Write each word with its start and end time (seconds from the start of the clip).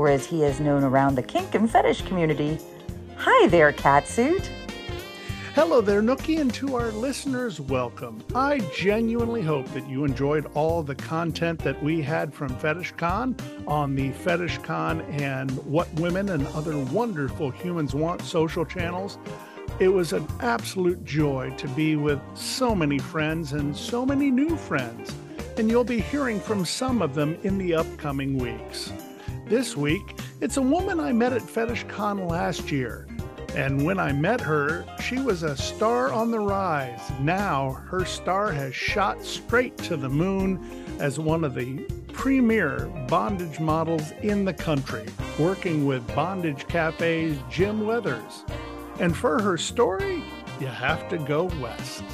or 0.00 0.08
as 0.08 0.24
he 0.24 0.44
is 0.44 0.60
known 0.60 0.82
around 0.82 1.14
the 1.14 1.22
kink 1.22 1.54
and 1.54 1.70
fetish 1.70 2.00
community. 2.06 2.58
Hi 3.18 3.48
there, 3.48 3.70
Catsuit. 3.70 4.48
Hello 5.54 5.82
there, 5.82 6.00
Nookie, 6.00 6.40
and 6.40 6.54
to 6.54 6.74
our 6.74 6.90
listeners, 6.92 7.60
welcome. 7.60 8.24
I 8.34 8.60
genuinely 8.74 9.42
hope 9.42 9.66
that 9.74 9.86
you 9.86 10.06
enjoyed 10.06 10.50
all 10.54 10.82
the 10.82 10.94
content 10.94 11.58
that 11.64 11.82
we 11.82 12.00
had 12.00 12.32
from 12.32 12.48
FetishCon 12.48 13.68
on 13.68 13.94
the 13.94 14.12
FetishCon 14.12 15.20
and 15.20 15.50
What 15.66 15.92
Women 16.00 16.30
and 16.30 16.46
Other 16.54 16.78
Wonderful 16.78 17.50
Humans 17.50 17.94
Want 17.94 18.22
social 18.22 18.64
channels. 18.64 19.18
It 19.80 19.88
was 19.88 20.14
an 20.14 20.26
absolute 20.40 21.04
joy 21.04 21.52
to 21.58 21.68
be 21.68 21.96
with 21.96 22.22
so 22.32 22.74
many 22.74 22.98
friends 22.98 23.52
and 23.52 23.76
so 23.76 24.06
many 24.06 24.30
new 24.30 24.56
friends 24.56 25.14
and 25.58 25.68
you'll 25.68 25.84
be 25.84 26.00
hearing 26.00 26.40
from 26.40 26.64
some 26.64 27.02
of 27.02 27.14
them 27.14 27.36
in 27.42 27.58
the 27.58 27.74
upcoming 27.74 28.38
weeks. 28.38 28.90
This 29.50 29.76
week, 29.76 30.16
it's 30.40 30.58
a 30.58 30.62
woman 30.62 31.00
I 31.00 31.12
met 31.12 31.32
at 31.32 31.42
FetishCon 31.42 32.30
last 32.30 32.70
year. 32.70 33.08
And 33.56 33.84
when 33.84 33.98
I 33.98 34.12
met 34.12 34.40
her, 34.40 34.84
she 35.02 35.18
was 35.18 35.42
a 35.42 35.56
star 35.56 36.12
on 36.12 36.30
the 36.30 36.38
rise. 36.38 37.00
Now, 37.18 37.72
her 37.88 38.04
star 38.04 38.52
has 38.52 38.76
shot 38.76 39.24
straight 39.24 39.76
to 39.78 39.96
the 39.96 40.08
moon 40.08 40.86
as 41.00 41.18
one 41.18 41.42
of 41.42 41.56
the 41.56 41.78
premier 42.12 42.86
bondage 43.08 43.58
models 43.58 44.12
in 44.22 44.44
the 44.44 44.54
country, 44.54 45.06
working 45.36 45.84
with 45.84 46.06
Bondage 46.14 46.68
Cafe's 46.68 47.36
Jim 47.50 47.88
Weathers. 47.88 48.44
And 49.00 49.16
for 49.16 49.42
her 49.42 49.58
story, 49.58 50.22
you 50.60 50.68
have 50.68 51.08
to 51.08 51.18
go 51.18 51.46
west. 51.60 52.04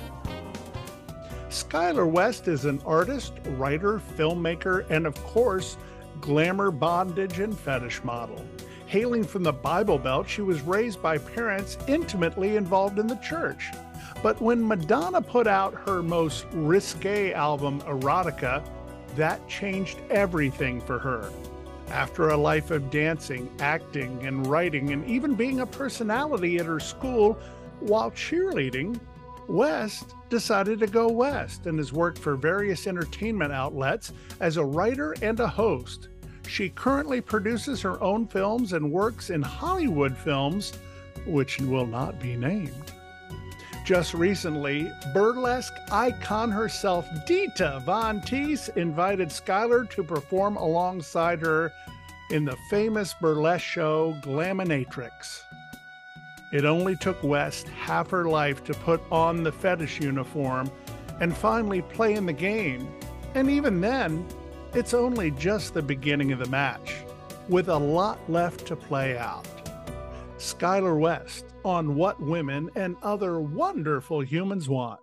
Skylar 1.51 2.11
West 2.11 2.49
is 2.49 2.65
an 2.65 2.81
artist, 2.87 3.35
writer, 3.59 4.01
filmmaker, 4.17 4.89
and 4.89 5.07
of 5.07 5.15
course, 5.25 5.77
glamour 6.27 6.73
bondage 6.73 7.39
and 7.39 7.57
fetish 7.57 8.03
model. 8.03 8.45
Hailing 8.87 9.23
from 9.23 9.45
the 9.45 9.53
Bible 9.53 9.97
Belt, 9.97 10.29
she 10.29 10.43
was 10.43 10.61
raised 10.61 11.01
by 11.01 11.19
parents 11.19 11.79
intimately 11.87 12.57
involved 12.57 12.99
in 12.99 13.07
the 13.07 13.17
church. 13.17 13.71
But 14.25 14.41
when 14.43 14.67
Madonna 14.67 15.23
put 15.23 15.47
out 15.47 15.75
her 15.87 16.03
most 16.03 16.47
risque 16.53 17.33
album, 17.33 17.81
Erotica, 17.83 18.69
that 19.15 19.49
changed 19.49 19.99
everything 20.11 20.81
for 20.81 20.99
her. 20.99 21.31
After 21.91 22.31
a 22.31 22.37
life 22.37 22.73
of 22.73 22.91
dancing, 22.91 23.49
acting, 23.61 24.27
and 24.27 24.45
writing, 24.49 24.93
and 24.93 25.07
even 25.07 25.37
being 25.37 25.61
a 25.61 25.67
personality 25.67 26.59
at 26.59 26.67
her 26.67 26.81
school 26.81 27.35
while 27.79 28.11
cheerleading, 28.11 28.99
West 29.47 30.17
decided 30.29 30.81
to 30.81 30.89
go 30.89 31.09
west 31.09 31.67
and 31.67 31.79
has 31.79 31.93
worked 31.93 32.19
for 32.19 32.35
various 32.35 32.89
entertainment 32.89 33.53
outlets 33.53 34.13
as 34.41 34.57
a 34.57 34.65
writer 34.65 35.15
and 35.23 35.39
a 35.39 35.47
host. 35.47 36.09
She 36.47 36.69
currently 36.71 37.21
produces 37.21 37.81
her 37.83 38.03
own 38.03 38.27
films 38.27 38.73
and 38.73 38.91
works 38.91 39.31
in 39.31 39.43
Hollywood 39.43 40.17
films, 40.17 40.73
which 41.27 41.61
will 41.61 41.87
not 41.87 42.21
be 42.21 42.37
named. 42.37 42.93
Just 43.85 44.15
recently, 44.15 44.91
burlesque 45.15 45.75
icon 45.93 46.51
herself, 46.51 47.07
Dita 47.27 47.83
Von 47.87 48.21
Teese, 48.21 48.69
invited 48.77 49.29
Skylar 49.29 49.89
to 49.91 50.03
perform 50.03 50.57
alongside 50.57 51.41
her 51.41 51.73
in 52.31 52.45
the 52.45 52.57
famous 52.69 53.15
burlesque 53.21 53.65
show 53.65 54.19
Glamonatrix. 54.23 55.43
It 56.53 56.65
only 56.65 56.97
took 56.97 57.23
West 57.23 57.69
half 57.69 58.11
her 58.11 58.25
life 58.25 58.65
to 58.65 58.75
put 58.75 59.01
on 59.13 59.43
the 59.43 59.53
fetish 59.53 60.01
uniform 60.01 60.71
and 61.21 61.37
finally 61.37 61.83
play 61.83 62.15
in 62.15 62.27
the 62.27 62.33
game. 62.33 62.89
And 63.35 63.51
even 63.51 63.81
then, 63.81 64.27
it's 64.77 64.93
only 64.93 65.31
just 65.31 65.73
the 65.73 65.81
beginning 65.81 66.33
of 66.33 66.39
the 66.39 66.49
match, 66.51 66.97
with 67.49 67.71
a 67.71 67.77
lot 67.77 68.19
left 68.31 68.67
to 68.67 68.77
play 68.77 69.17
out. 69.17 69.49
Skylar 70.37 70.99
West 71.01 71.47
on 71.65 71.95
What 71.95 72.21
Women 72.21 72.69
and 72.75 72.95
Other 73.03 73.41
Wonderful 73.41 74.21
Humans 74.21 74.69
Want. 74.69 75.01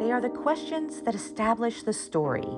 They 0.00 0.10
are 0.10 0.20
the 0.20 0.28
questions 0.28 1.02
that 1.02 1.14
establish 1.14 1.84
the 1.84 1.92
story. 1.92 2.48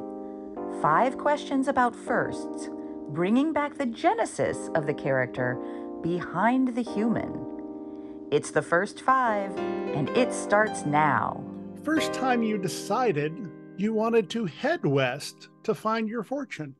Five 0.80 1.18
questions 1.18 1.68
about 1.68 1.94
firsts, 1.94 2.70
bringing 3.10 3.52
back 3.52 3.76
the 3.76 3.86
genesis 3.86 4.70
of 4.74 4.86
the 4.86 4.94
character 4.94 5.62
behind 6.04 6.76
the 6.76 6.82
human. 6.82 8.28
It's 8.30 8.50
the 8.50 8.60
first 8.60 9.00
five, 9.00 9.56
and 9.56 10.10
it 10.10 10.34
starts 10.34 10.84
now. 10.84 11.42
First 11.82 12.12
time 12.12 12.42
you 12.42 12.58
decided 12.58 13.32
you 13.78 13.94
wanted 13.94 14.28
to 14.30 14.44
head 14.44 14.84
west 14.84 15.48
to 15.62 15.74
find 15.74 16.06
your 16.06 16.22
fortune? 16.22 16.76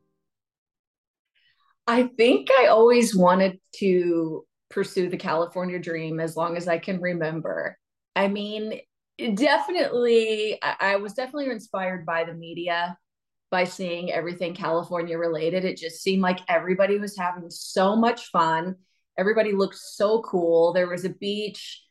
I 1.86 2.04
think 2.18 2.48
I 2.50 2.66
always 2.66 3.16
wanted 3.16 3.58
to 3.76 4.44
pursue 4.68 5.08
the 5.08 5.16
California 5.16 5.78
dream 5.78 6.20
as 6.20 6.36
long 6.36 6.58
as 6.58 6.68
I 6.68 6.76
can 6.76 7.00
remember. 7.00 7.78
I 8.14 8.28
mean, 8.28 8.78
definitely 9.34 10.58
I, 10.62 10.96
was 10.96 11.14
definitely 11.14 11.50
inspired 11.50 12.04
by 12.04 12.24
the 12.24 12.34
media 12.34 12.98
by 13.50 13.62
seeing 13.62 14.10
everything 14.10 14.54
california 14.54 15.16
related 15.16 15.64
it 15.64 15.76
just 15.76 16.02
seemed 16.02 16.20
like 16.20 16.40
everybody 16.48 16.98
was 16.98 17.16
having 17.16 17.48
so 17.48 17.94
much 17.94 18.26
fun 18.32 18.74
everybody 19.18 19.52
looked 19.52 19.76
so 19.76 20.22
cool. 20.22 20.72
There 20.72 20.88
was 20.88 21.04
a 21.04 21.10
beach 21.10 21.84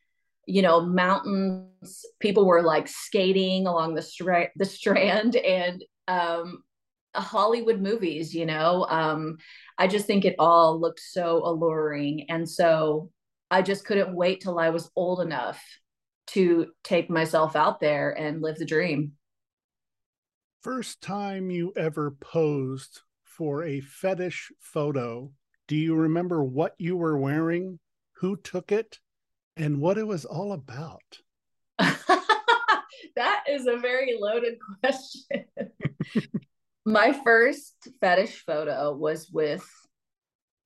you 0.45 0.61
know 0.61 0.81
mountains. 0.81 2.05
People 2.19 2.45
were 2.45 2.61
like 2.61 2.87
skating 2.87 3.67
along 3.67 3.95
the, 3.95 4.01
stra- 4.01 4.51
the 4.55 4.65
strand 4.65 5.35
and 5.37 5.83
um 6.07 6.63
hollywood 7.15 7.79
movies 7.79 8.33
you 8.33 8.45
know? 8.45 8.85
Um 8.89 9.37
i 9.77 9.87
just 9.87 10.05
think 10.05 10.25
it 10.25 10.35
all 10.39 10.79
looked 10.79 10.99
so 10.99 11.41
alluring. 11.45 12.25
And 12.29 12.49
so 12.49 13.11
i 13.51 13.61
just 13.61 13.85
couldn't 13.85 14.15
wait 14.15 14.41
till 14.41 14.59
i 14.59 14.69
was 14.69 14.91
old 14.95 15.21
enough 15.21 15.61
to 16.25 16.67
take 16.83 17.09
myself 17.09 17.55
out 17.55 17.79
there 17.79 18.11
and 18.11 18.41
live 18.41 18.57
the 18.57 18.65
dream. 18.65 19.13
First 20.61 21.01
time 21.01 21.49
you 21.49 21.73
ever 21.75 22.11
posed 22.11 23.01
for 23.25 23.65
a 23.65 23.81
fetish 23.81 24.49
photo, 24.59 25.31
do 25.67 25.75
you 25.75 25.95
remember 25.95 26.43
what 26.43 26.75
you 26.77 26.97
were 26.97 27.17
wearing, 27.17 27.79
who 28.17 28.35
took 28.37 28.71
it, 28.71 28.99
and 29.55 29.79
what 29.79 29.97
it 29.97 30.07
was 30.07 30.25
all 30.25 30.51
about? 30.51 31.19
that 31.79 33.43
is 33.49 33.67
a 33.67 33.77
very 33.77 34.17
loaded 34.19 34.57
question. 34.81 35.45
My 36.85 37.17
first 37.23 37.87
fetish 38.01 38.43
photo 38.45 38.93
was 38.93 39.29
with 39.31 39.65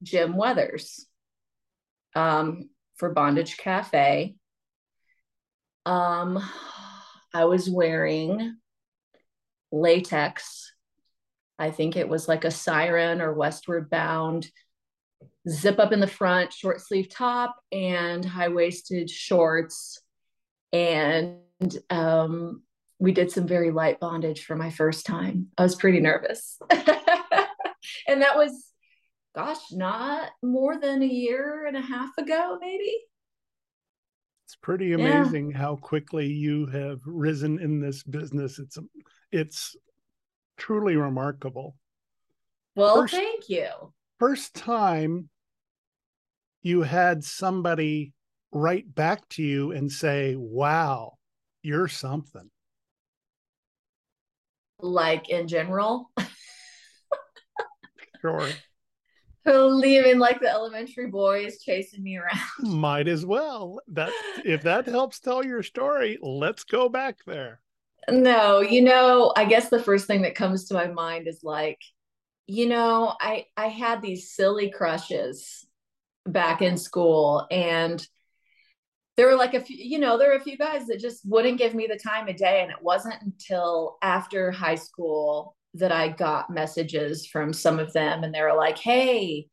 Jim 0.02 0.36
Weathers 0.36 1.06
um, 2.16 2.70
for 2.96 3.14
Bondage 3.14 3.58
Cafe. 3.58 4.36
Um, 5.86 6.44
I 7.34 7.46
was 7.46 7.70
wearing 7.70 8.58
latex. 9.72 10.72
I 11.60 11.72
think 11.72 11.96
it 11.96 12.10
was 12.10 12.28
like 12.28 12.46
a 12.46 12.52
Syren 12.52 13.22
or 13.22 13.34
westward 13.34 13.90
bound 13.90 14.50
zip 15.50 15.80
up 15.80 15.92
in 15.92 16.00
the 16.00 16.08
front, 16.08 16.54
short 16.54 16.82
sleeve 16.82 17.10
top, 17.10 17.56
and 17.72 18.24
high 18.24 18.50
waisted 18.50 19.10
shorts. 19.10 20.02
And 20.74 21.40
um, 21.90 22.64
we 23.00 23.12
did 23.12 23.32
some 23.32 23.48
very 23.48 23.72
light 23.72 24.00
bondage 24.00 24.46
for 24.46 24.56
my 24.56 24.70
first 24.70 25.06
time. 25.06 25.48
I 25.58 25.64
was 25.64 25.76
pretty 25.76 26.00
nervous. 26.00 26.60
and 26.72 28.22
that 28.22 28.36
was, 28.36 28.72
gosh, 29.36 29.72
not 29.72 30.32
more 30.42 30.78
than 30.80 31.02
a 31.02 31.08
year 31.08 31.66
and 31.66 31.78
a 31.78 31.82
half 31.82 32.18
ago, 32.18 32.58
maybe. 32.60 32.98
It's 34.46 34.56
pretty 34.62 34.94
amazing 34.94 35.52
yeah. 35.52 35.58
how 35.58 35.76
quickly 35.76 36.28
you 36.28 36.68
have 36.68 37.02
risen 37.06 37.60
in 37.60 37.82
this 37.82 38.02
business. 38.04 38.60
It's 38.60 38.78
it's 39.30 39.76
truly 40.56 40.96
remarkable. 40.96 41.76
Well, 42.74 43.02
first, 43.02 43.14
thank 43.14 43.50
you. 43.50 43.68
First 44.20 44.56
time 44.56 45.30
you 46.62 46.82
had 46.82 47.24
somebody 47.24 48.14
write 48.52 48.94
back 48.94 49.28
to 49.30 49.44
you 49.44 49.72
and 49.72 49.92
say, 49.92 50.36
"Wow, 50.36 51.18
you're 51.62 51.88
something." 51.88 52.50
Like 54.80 55.30
in 55.30 55.48
general. 55.48 56.12
sure. 58.22 58.50
leaving 59.46 60.20
like 60.20 60.40
the 60.40 60.50
elementary 60.50 61.08
boys 61.08 61.62
chasing 61.62 62.04
me 62.04 62.18
around. 62.18 62.40
Might 62.60 63.08
as 63.08 63.26
well. 63.26 63.80
That 63.88 64.12
if 64.46 64.64
that 64.64 64.86
helps 64.86 65.20
tell 65.20 65.46
your 65.46 65.64
story, 65.64 66.18
let's 66.22 66.64
go 66.64 66.90
back 66.90 67.18
there. 67.26 67.62
No, 68.10 68.62
you 68.62 68.82
know, 68.82 69.34
I 69.36 69.46
guess 69.46 69.70
the 69.70 69.84
first 69.84 70.08
thing 70.08 70.22
that 70.22 70.36
comes 70.36 70.66
to 70.66 70.74
my 70.74 70.88
mind 70.88 71.28
is 71.28 71.44
like, 71.44 71.82
you 72.46 72.68
know, 72.68 73.16
I 73.20 73.46
I 73.58 73.68
had 73.68 74.02
these 74.02 74.32
silly 74.32 74.70
crushes 74.70 75.67
back 76.28 76.62
in 76.62 76.78
school 76.78 77.48
and 77.52 78.06
there 79.18 79.28
were 79.28 79.36
like 79.36 79.56
a 79.56 79.62
few, 79.62 79.76
you 79.78 79.98
know, 79.98 80.18
there 80.18 80.30
were 80.30 80.36
a 80.36 80.44
few 80.44 80.58
guys 80.58 80.86
that 80.88 81.00
just 81.00 81.22
wouldn't 81.26 81.58
give 81.58 81.74
me 81.74 81.88
the 81.88 81.98
time 81.98 82.30
of 82.30 82.36
day 82.38 82.62
and 82.62 82.70
it 82.70 82.82
wasn't 82.82 83.22
until 83.22 83.98
after 84.04 84.52
high 84.52 84.76
school 84.76 85.56
that 85.74 85.92
I 85.92 86.10
got 86.10 86.52
messages 86.52 87.26
from 87.26 87.52
some 87.52 87.80
of 87.80 87.92
them 87.94 88.24
and 88.24 88.34
they 88.34 88.42
were 88.42 88.56
like, 88.56 88.78
"Hey, 88.78 89.48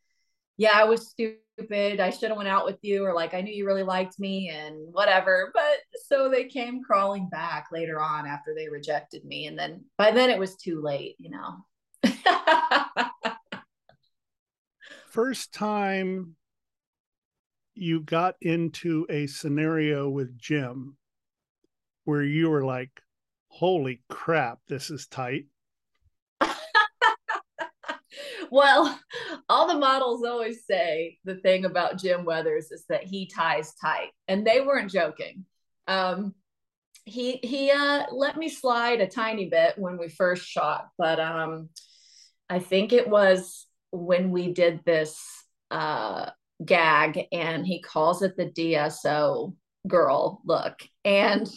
yeah, 0.58 0.72
I 0.74 0.84
was 0.84 1.08
stupid. 1.08 2.00
I 2.00 2.10
should 2.10 2.28
have 2.28 2.36
went 2.36 2.48
out 2.48 2.66
with 2.66 2.78
you 2.82 3.04
or 3.04 3.14
like 3.14 3.32
I 3.32 3.40
knew 3.40 3.54
you 3.54 3.66
really 3.66 3.82
liked 3.82 4.18
me 4.18 4.50
and 4.50 4.92
whatever." 4.92 5.50
But 5.54 5.80
so 6.06 6.28
they 6.28 6.44
came 6.44 6.82
crawling 6.82 7.28
back 7.30 7.68
later 7.72 8.00
on 8.00 8.26
after 8.26 8.54
they 8.54 8.68
rejected 8.68 9.24
me 9.24 9.46
and 9.46 9.58
then 9.58 9.84
by 9.96 10.10
then 10.10 10.28
it 10.30 10.38
was 10.38 10.56
too 10.56 10.82
late, 10.82 11.16
you 11.18 11.30
know. 11.30 11.64
First 15.10 15.54
time 15.54 16.36
you 17.74 18.00
got 18.00 18.36
into 18.40 19.06
a 19.10 19.26
scenario 19.26 20.08
with 20.08 20.38
Jim 20.38 20.96
where 22.04 22.22
you 22.22 22.50
were 22.50 22.64
like, 22.64 23.02
"Holy 23.48 24.02
crap, 24.08 24.60
this 24.68 24.90
is 24.90 25.06
tight." 25.06 25.46
well, 28.50 28.98
all 29.48 29.66
the 29.66 29.78
models 29.78 30.24
always 30.24 30.64
say 30.66 31.18
the 31.24 31.36
thing 31.36 31.64
about 31.64 31.98
Jim 31.98 32.24
Weathers 32.24 32.70
is 32.70 32.84
that 32.88 33.04
he 33.04 33.26
ties 33.26 33.74
tight, 33.74 34.10
and 34.28 34.46
they 34.46 34.60
weren't 34.60 34.90
joking. 34.90 35.44
Um, 35.86 36.34
he 37.04 37.38
he 37.42 37.70
uh, 37.70 38.06
let 38.12 38.36
me 38.36 38.48
slide 38.48 39.00
a 39.00 39.06
tiny 39.06 39.48
bit 39.48 39.74
when 39.76 39.98
we 39.98 40.08
first 40.08 40.46
shot, 40.46 40.88
but 40.96 41.20
um, 41.20 41.68
I 42.48 42.58
think 42.58 42.92
it 42.92 43.08
was 43.08 43.66
when 43.90 44.30
we 44.30 44.52
did 44.52 44.80
this 44.84 45.18
uh, 45.70 46.30
gag, 46.64 47.26
and 47.32 47.66
he 47.66 47.80
calls 47.80 48.22
it 48.22 48.36
the 48.36 48.46
DSO 48.46 49.54
girl 49.88 50.42
look, 50.44 50.80
and 51.04 51.48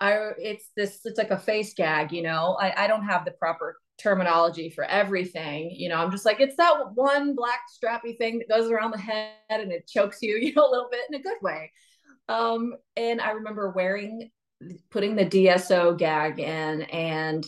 I 0.00 0.30
it's 0.38 0.70
this 0.76 1.00
it's 1.04 1.18
like 1.18 1.30
a 1.30 1.38
face 1.38 1.74
gag, 1.74 2.12
you 2.12 2.22
know. 2.22 2.56
I, 2.60 2.84
I 2.84 2.86
don't 2.86 3.06
have 3.06 3.24
the 3.24 3.30
proper 3.32 3.76
terminology 3.98 4.70
for 4.70 4.84
everything. 4.84 5.70
You 5.70 5.88
know, 5.88 5.96
I'm 5.96 6.10
just 6.10 6.24
like, 6.24 6.40
it's 6.40 6.56
that 6.56 6.94
one 6.94 7.34
black 7.34 7.60
strappy 7.72 8.16
thing 8.18 8.38
that 8.38 8.48
goes 8.48 8.70
around 8.70 8.92
the 8.92 8.98
head 8.98 9.32
and 9.48 9.72
it 9.72 9.88
chokes 9.88 10.18
you, 10.20 10.36
you 10.40 10.52
know, 10.54 10.66
a 10.66 10.70
little 10.70 10.88
bit 10.90 11.00
in 11.08 11.20
a 11.20 11.22
good 11.22 11.38
way. 11.42 11.70
Um, 12.28 12.74
and 12.96 13.20
I 13.20 13.32
remember 13.32 13.70
wearing, 13.70 14.30
putting 14.90 15.14
the 15.14 15.26
DSO 15.26 15.96
gag 15.98 16.38
in, 16.38 16.82
and 16.82 17.44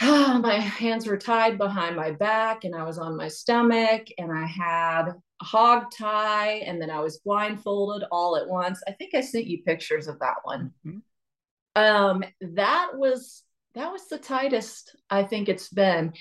my 0.00 0.58
hands 0.58 1.06
were 1.06 1.18
tied 1.18 1.58
behind 1.58 1.96
my 1.96 2.12
back, 2.12 2.64
and 2.64 2.74
I 2.74 2.84
was 2.84 2.98
on 2.98 3.16
my 3.16 3.28
stomach, 3.28 4.06
and 4.18 4.30
I 4.32 4.46
had 4.46 5.12
hog 5.40 5.90
tie, 5.96 6.62
and 6.66 6.80
then 6.80 6.90
I 6.90 7.00
was 7.00 7.18
blindfolded 7.18 8.08
all 8.10 8.36
at 8.36 8.48
once. 8.48 8.82
I 8.86 8.92
think 8.92 9.14
I 9.14 9.20
sent 9.20 9.46
you 9.46 9.62
pictures 9.62 10.08
of 10.08 10.18
that 10.20 10.36
one. 10.44 10.72
Mm-hmm. 10.86 11.82
Um, 11.82 12.24
that 12.40 12.92
was 12.94 13.42
that 13.74 13.92
was 13.92 14.08
the 14.08 14.18
tightest 14.18 14.96
I 15.10 15.22
think 15.22 15.48
it's 15.48 15.68
been 15.68 16.14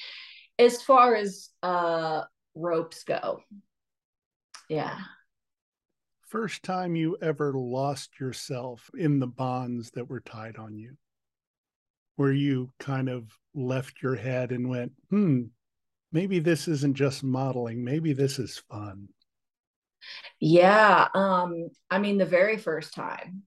as 0.59 0.81
far 0.81 1.15
as 1.15 1.49
uh 1.63 2.23
ropes 2.55 3.03
go. 3.03 3.41
Yeah. 4.69 4.97
First 6.27 6.63
time 6.63 6.95
you 6.95 7.17
ever 7.21 7.53
lost 7.53 8.19
yourself 8.19 8.89
in 8.97 9.19
the 9.19 9.27
bonds 9.27 9.91
that 9.91 10.09
were 10.09 10.19
tied 10.21 10.57
on 10.57 10.77
you, 10.77 10.97
where 12.17 12.33
you 12.33 12.71
kind 12.79 13.07
of 13.07 13.31
left 13.53 14.01
your 14.01 14.15
head 14.15 14.51
and 14.51 14.67
went, 14.67 14.91
hmm, 15.09 15.43
maybe 16.11 16.39
this 16.39 16.67
isn't 16.67 16.95
just 16.95 17.23
modeling, 17.23 17.83
maybe 17.83 18.13
this 18.13 18.39
is 18.39 18.61
fun. 18.69 19.09
Yeah. 20.39 21.07
Um, 21.13 21.69
I 21.89 21.99
mean, 21.99 22.17
the 22.17 22.25
very 22.25 22.57
first 22.57 22.93
time 22.93 23.43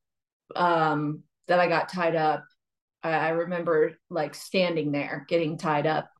um, 0.56 1.22
that 1.46 1.60
I 1.60 1.68
got 1.68 1.88
tied 1.88 2.16
up, 2.16 2.44
I, 3.02 3.10
I 3.10 3.28
remember 3.30 3.92
like 4.10 4.34
standing 4.34 4.92
there 4.92 5.24
getting 5.28 5.58
tied 5.58 5.86
up 5.86 6.10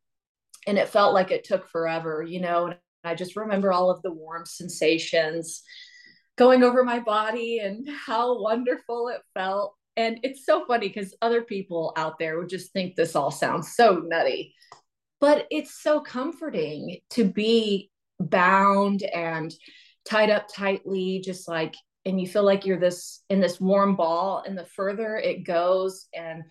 and 0.67 0.79
it 0.79 0.89
felt 0.89 1.15
like 1.15 1.31
it 1.31 1.45
took 1.45 1.69
forever, 1.69 2.23
you 2.23 2.41
know. 2.41 2.67
And 2.67 2.77
I 3.05 3.15
just 3.15 3.37
remember 3.37 3.73
all 3.73 3.91
of 3.91 4.03
the 4.03 4.13
warm 4.13 4.45
sensations 4.45 5.63
going 6.37 6.63
over 6.63 6.85
my 6.85 7.01
body 7.01 7.59
and 7.59 7.89
how 7.89 8.41
wonderful 8.41 9.09
it 9.09 9.23
felt. 9.35 9.75
And 9.97 10.21
it's 10.23 10.47
so 10.47 10.65
funny 10.67 10.89
because 10.89 11.17
other 11.21 11.43
people 11.43 11.93
out 11.97 12.19
there 12.19 12.39
would 12.39 12.49
just 12.49 12.73
think 12.73 12.95
this 12.95 13.17
all 13.17 13.33
sounds 13.33 13.75
so 13.75 14.03
nutty, 14.07 14.55
but 15.21 15.47
it's 15.51 15.83
so 15.83 16.01
comforting 16.01 16.99
to 17.11 17.25
be 17.25 17.91
bound 18.21 19.03
and 19.03 19.53
tied 20.05 20.31
up 20.31 20.49
tightly, 20.53 21.21
just 21.25 21.49
like, 21.49 21.75
and 22.05 22.21
you 22.21 22.27
feel 22.27 22.45
like 22.45 22.65
you're 22.65 22.79
this 22.79 23.23
in 23.29 23.41
this 23.41 23.61
warm 23.61 23.97
ball. 23.97 24.43
And 24.47 24.57
the 24.57 24.65
further 24.65 25.17
it 25.17 25.45
goes, 25.45 26.07
and 26.15 26.45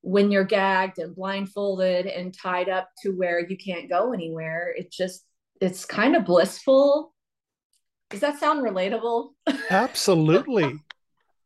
when 0.00 0.30
you're 0.30 0.44
gagged 0.44 0.98
and 0.98 1.14
blindfolded 1.14 2.06
and 2.06 2.34
tied 2.34 2.68
up 2.68 2.88
to 3.02 3.10
where 3.10 3.40
you 3.40 3.56
can't 3.56 3.88
go 3.88 4.12
anywhere 4.12 4.72
it 4.76 4.90
just 4.90 5.24
it's 5.60 5.84
kind 5.84 6.14
of 6.14 6.24
blissful 6.24 7.12
does 8.10 8.20
that 8.20 8.38
sound 8.38 8.62
relatable 8.62 9.30
absolutely 9.70 10.78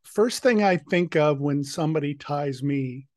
first 0.03 0.43
thing 0.43 0.63
i 0.63 0.77
think 0.77 1.17
of 1.17 1.41
when 1.41 1.65
somebody 1.65 2.15
ties 2.15 2.63
me 2.63 3.09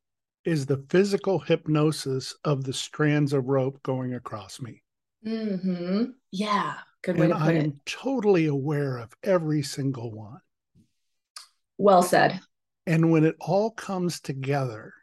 is 0.45 0.65
the 0.65 0.83
physical 0.89 1.39
hypnosis 1.39 2.35
of 2.43 2.63
the 2.63 2.73
strands 2.73 3.33
of 3.33 3.47
rope 3.47 3.81
going 3.83 4.13
across 4.13 4.61
me 4.61 4.81
mm-hmm. 5.25 6.05
yeah 6.31 6.75
good 7.03 7.17
way 7.17 7.25
and 7.25 7.33
to 7.33 7.39
put 7.39 7.55
it. 7.55 7.57
i 7.57 7.59
am 7.59 7.65
it. 7.71 7.85
totally 7.85 8.45
aware 8.45 8.97
of 8.97 9.11
every 9.23 9.61
single 9.61 10.11
one 10.11 10.39
well 11.77 12.03
said 12.03 12.39
and 12.87 13.11
when 13.11 13.25
it 13.25 13.35
all 13.39 13.71
comes 13.71 14.19
together 14.19 14.93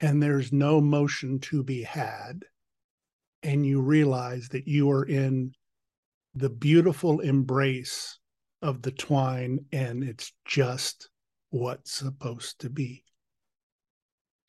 and 0.00 0.22
there's 0.22 0.52
no 0.52 0.80
motion 0.80 1.38
to 1.38 1.62
be 1.62 1.82
had, 1.82 2.44
and 3.42 3.64
you 3.64 3.80
realize 3.80 4.48
that 4.48 4.68
you 4.68 4.90
are 4.90 5.04
in 5.04 5.52
the 6.34 6.50
beautiful 6.50 7.20
embrace 7.20 8.18
of 8.60 8.82
the 8.82 8.90
twine 8.90 9.64
and 9.72 10.02
it's 10.04 10.32
just 10.44 11.08
what's 11.50 11.92
supposed 11.92 12.60
to 12.60 12.68
be. 12.68 13.04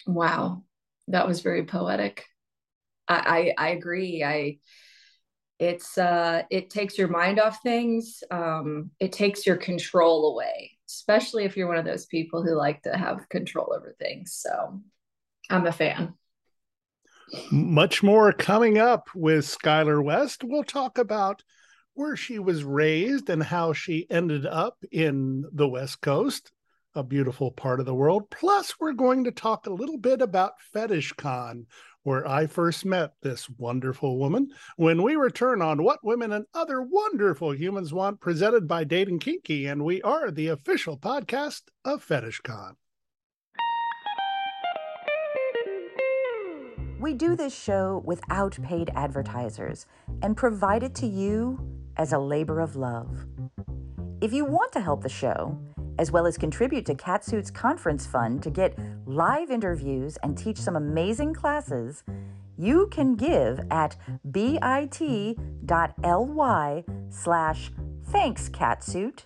Wow, 0.08 0.64
that 1.10 1.28
was 1.28 1.42
very 1.42 1.66
poetic. 1.66 2.26
I, 3.08 3.54
I, 3.58 3.66
I 3.66 3.70
agree. 3.70 4.24
I 4.24 4.58
it's 5.60 5.98
uh 5.98 6.44
it 6.52 6.70
takes 6.70 6.98
your 6.98 7.08
mind 7.08 7.40
off 7.40 7.62
things. 7.62 8.24
Um, 8.32 8.92
it 9.00 9.12
takes 9.12 9.46
your 9.46 9.58
control 9.58 10.32
away. 10.32 10.72
Especially 10.90 11.44
if 11.44 11.58
you're 11.58 11.68
one 11.68 11.78
of 11.78 11.86
those 11.86 12.06
people 12.06 12.44
who 12.44 12.56
like 12.56 12.82
to 12.84 12.96
have 12.96 13.28
control 13.30 13.74
over 13.76 13.96
things. 14.00 14.34
So 14.34 14.82
I'm 15.50 15.68
a 15.68 15.72
fan. 15.72 16.14
Much 17.52 18.04
more 18.04 18.32
coming 18.32 18.78
up 18.78 19.10
with 19.14 19.46
Skylar 19.46 20.02
West. 20.02 20.44
We'll 20.46 20.64
talk 20.64 20.98
about 20.98 21.44
where 21.94 22.16
she 22.16 22.40
was 22.40 22.64
raised 22.64 23.30
and 23.30 23.44
how 23.44 23.74
she 23.74 24.08
ended 24.10 24.46
up 24.46 24.78
in 24.92 25.44
the 25.52 25.68
West 25.68 26.00
Coast, 26.00 26.52
a 26.98 27.04
beautiful 27.04 27.52
part 27.52 27.80
of 27.80 27.86
the 27.86 27.94
world. 27.94 28.30
Plus, 28.32 28.74
we're 28.80 28.92
going 28.92 29.24
to 29.24 29.32
talk 29.32 29.68
a 29.68 29.74
little 29.74 30.00
bit 30.00 30.20
about 30.20 30.60
Fetish 30.74 31.14
Con, 31.14 31.68
where 32.02 32.28
I 32.28 32.48
first 32.48 32.86
met 32.86 33.14
this 33.22 33.48
wonderful 33.52 34.18
woman. 34.18 34.50
When 34.78 35.04
we 35.04 35.16
return 35.16 35.62
on 35.62 35.84
What 35.84 36.04
Women 36.04 36.34
and 36.34 36.46
Other 36.56 36.82
Wonderful 36.82 37.54
Humans 37.54 37.94
Want, 37.94 38.20
presented 38.20 38.68
by 38.68 38.84
Dating 38.84 39.20
Kinky, 39.20 39.68
and 39.68 39.86
we 39.86 40.02
are 40.02 40.32
the 40.32 40.48
official 40.48 40.98
podcast 40.98 41.62
of 41.86 42.04
Fetish 42.04 42.42
Con. 42.42 42.76
We 47.00 47.14
do 47.14 47.36
this 47.36 47.56
show 47.56 48.02
without 48.06 48.58
paid 48.64 48.90
advertisers 48.96 49.86
and 50.24 50.36
provide 50.36 50.82
it 50.82 50.96
to 50.96 51.06
you 51.06 51.60
as 51.96 52.12
a 52.12 52.18
labor 52.18 52.60
of 52.60 52.76
love. 52.76 53.28
If 54.20 54.34
you 54.34 54.46
want 54.46 54.72
to 54.72 54.82
help 54.82 55.04
the 55.04 55.10
show, 55.10 55.60
as 55.98 56.12
well 56.12 56.26
as 56.26 56.38
contribute 56.38 56.86
to 56.86 56.96
Catsuit's 56.96 57.52
conference 57.52 58.06
fund 58.06 58.44
to 58.44 58.50
get 58.50 58.78
live 59.06 59.52
interviews 59.52 60.18
and 60.24 60.38
teach 60.38 60.58
some 60.58 60.76
amazing 60.76 61.34
classes, 61.34 62.04
you 62.58 62.88
can 62.88 63.16
give 63.16 63.60
at 63.72 63.96
bit.ly 64.32 65.66
slash 67.10 67.72
thanks 68.06 68.50
catsuit. 68.50 69.24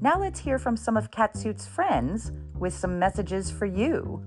Now 0.00 0.18
let's 0.18 0.40
hear 0.40 0.58
from 0.58 0.76
some 0.76 0.96
of 0.96 1.10
Catsuit's 1.10 1.66
friends 1.66 2.32
with 2.58 2.74
some 2.74 2.98
messages 2.98 3.50
for 3.50 3.66
you. 3.66 4.22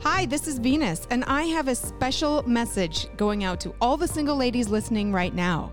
Hi, 0.00 0.26
this 0.26 0.46
is 0.46 0.58
Venus, 0.58 1.06
and 1.10 1.24
I 1.24 1.44
have 1.44 1.68
a 1.68 1.74
special 1.74 2.42
message 2.42 3.08
going 3.16 3.44
out 3.44 3.60
to 3.60 3.74
all 3.80 3.96
the 3.96 4.06
single 4.06 4.36
ladies 4.36 4.68
listening 4.68 5.10
right 5.12 5.34
now. 5.34 5.72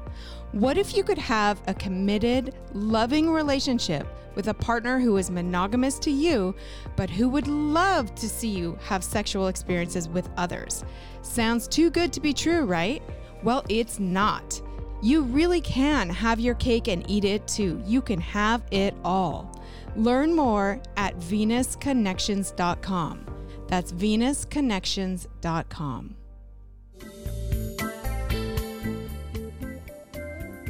What 0.53 0.77
if 0.77 0.95
you 0.95 1.03
could 1.03 1.17
have 1.17 1.61
a 1.67 1.73
committed, 1.73 2.55
loving 2.73 3.29
relationship 3.29 4.07
with 4.35 4.47
a 4.47 4.53
partner 4.53 4.99
who 4.99 5.17
is 5.17 5.31
monogamous 5.31 5.97
to 5.99 6.11
you, 6.11 6.55
but 6.95 7.09
who 7.09 7.27
would 7.29 7.47
love 7.47 8.13
to 8.15 8.29
see 8.29 8.49
you 8.49 8.77
have 8.83 9.03
sexual 9.03 9.47
experiences 9.47 10.07
with 10.09 10.29
others? 10.37 10.83
Sounds 11.21 11.67
too 11.67 11.89
good 11.89 12.13
to 12.13 12.19
be 12.19 12.33
true, 12.33 12.65
right? 12.65 13.01
Well, 13.43 13.63
it's 13.69 13.99
not. 13.99 14.61
You 15.01 15.23
really 15.23 15.61
can 15.61 16.09
have 16.09 16.39
your 16.39 16.53
cake 16.55 16.87
and 16.87 17.09
eat 17.09 17.25
it 17.25 17.47
too. 17.47 17.81
You 17.85 18.01
can 18.01 18.21
have 18.21 18.63
it 18.71 18.95
all. 19.03 19.61
Learn 19.95 20.35
more 20.35 20.81
at 20.97 21.15
venusconnections.com. 21.17 23.25
That's 23.67 23.91
venusconnections.com. 23.91 26.15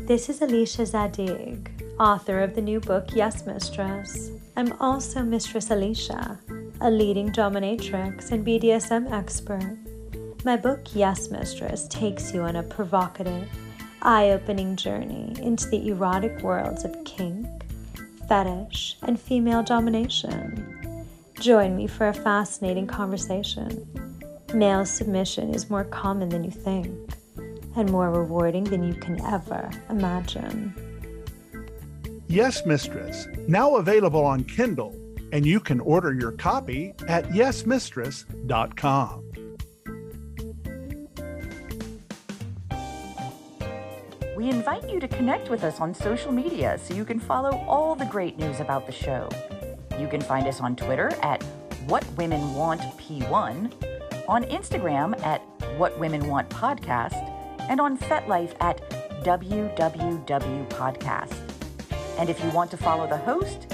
This 0.06 0.28
is 0.28 0.42
Alicia 0.42 0.86
Zadig, 0.86 1.72
author 2.00 2.40
of 2.40 2.56
the 2.56 2.62
new 2.62 2.80
book 2.80 3.10
Yes 3.14 3.46
Mistress. 3.46 4.32
I'm 4.56 4.74
also 4.80 5.22
Mistress 5.22 5.70
Alicia, 5.72 6.40
a 6.82 6.90
leading 6.90 7.32
dominatrix 7.32 8.32
and 8.32 8.46
BDSM 8.46 9.12
expert. 9.12 9.78
My 10.44 10.58
book 10.58 10.82
Yes 10.94 11.30
Mistress 11.30 11.88
takes 11.88 12.34
you 12.34 12.42
on 12.42 12.56
a 12.56 12.64
provocative, 12.64 13.48
eye 14.02 14.32
opening 14.32 14.76
journey 14.76 15.36
into 15.42 15.70
the 15.70 15.90
erotic 15.90 16.42
worlds 16.42 16.84
of 16.84 17.04
kink, 17.06 17.48
fetish, 18.28 18.98
and 19.04 19.20
female 19.20 19.64
domination. 19.64 21.06
Join 21.40 21.76
me 21.76 21.88
for 21.88 22.08
a 22.08 22.14
fascinating 22.14 22.88
conversation. 22.88 23.88
Male 24.54 24.86
submission 24.86 25.54
is 25.54 25.70
more 25.70 25.84
common 25.86 26.30
than 26.30 26.44
you 26.44 26.52
think, 26.52 27.12
and 27.76 27.90
more 27.92 28.12
rewarding 28.12 28.64
than 28.64 28.84
you 28.84 28.94
can 28.94 29.24
ever 29.26 29.70
imagine. 29.90 30.93
Yes, 32.34 32.66
Mistress, 32.66 33.28
now 33.48 33.76
available 33.76 34.26
on 34.26 34.44
Kindle, 34.46 35.00
and 35.32 35.46
you 35.46 35.60
can 35.60 35.80
order 35.80 36.16
your 36.16 36.32
copy 36.32 36.96
at 37.08 37.26
yesmistress.com. 37.26 39.24
We 44.36 44.50
invite 44.50 44.90
you 44.90 45.00
to 45.00 45.08
connect 45.08 45.52
with 45.52 45.64
us 45.64 45.80
on 45.80 45.94
social 45.94 46.32
media 46.32 46.80
so 46.84 46.96
you 46.96 47.06
can 47.06 47.20
follow 47.20 47.56
all 47.68 47.94
the 47.94 48.06
great 48.06 48.40
news 48.40 48.60
about 48.60 48.88
the 48.88 48.92
show. 48.92 49.30
You 50.00 50.08
can 50.08 50.20
find 50.20 50.48
us 50.48 50.60
on 50.60 50.76
Twitter 50.76 51.12
at 51.22 51.44
What 51.86 52.04
Women 52.18 52.56
Want 52.56 52.82
P1, 52.98 53.72
on 54.28 54.44
Instagram 54.46 55.24
at 55.24 55.42
What 55.78 56.00
Women 56.00 56.28
Want 56.28 56.50
Podcast, 56.50 57.30
and 57.70 57.80
on 57.80 57.96
FetLife 57.96 58.56
at 58.60 58.82
WWW 59.24 60.68
Podcast. 60.70 61.53
And 62.18 62.30
if 62.30 62.44
you 62.44 62.50
want 62.52 62.72
to 62.72 62.78
follow 62.78 63.08
the 63.08 63.18
host, 63.18 63.74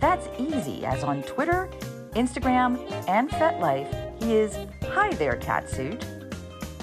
that's 0.00 0.28
easy, 0.38 0.84
as 0.84 1.04
on 1.04 1.22
Twitter, 1.22 1.68
Instagram, 2.12 2.78
and 3.08 3.30
FetLife, 3.30 4.22
he 4.22 4.34
is 4.34 4.56
Hi 4.88 5.10
There 5.14 5.36
Catsuit. 5.36 6.04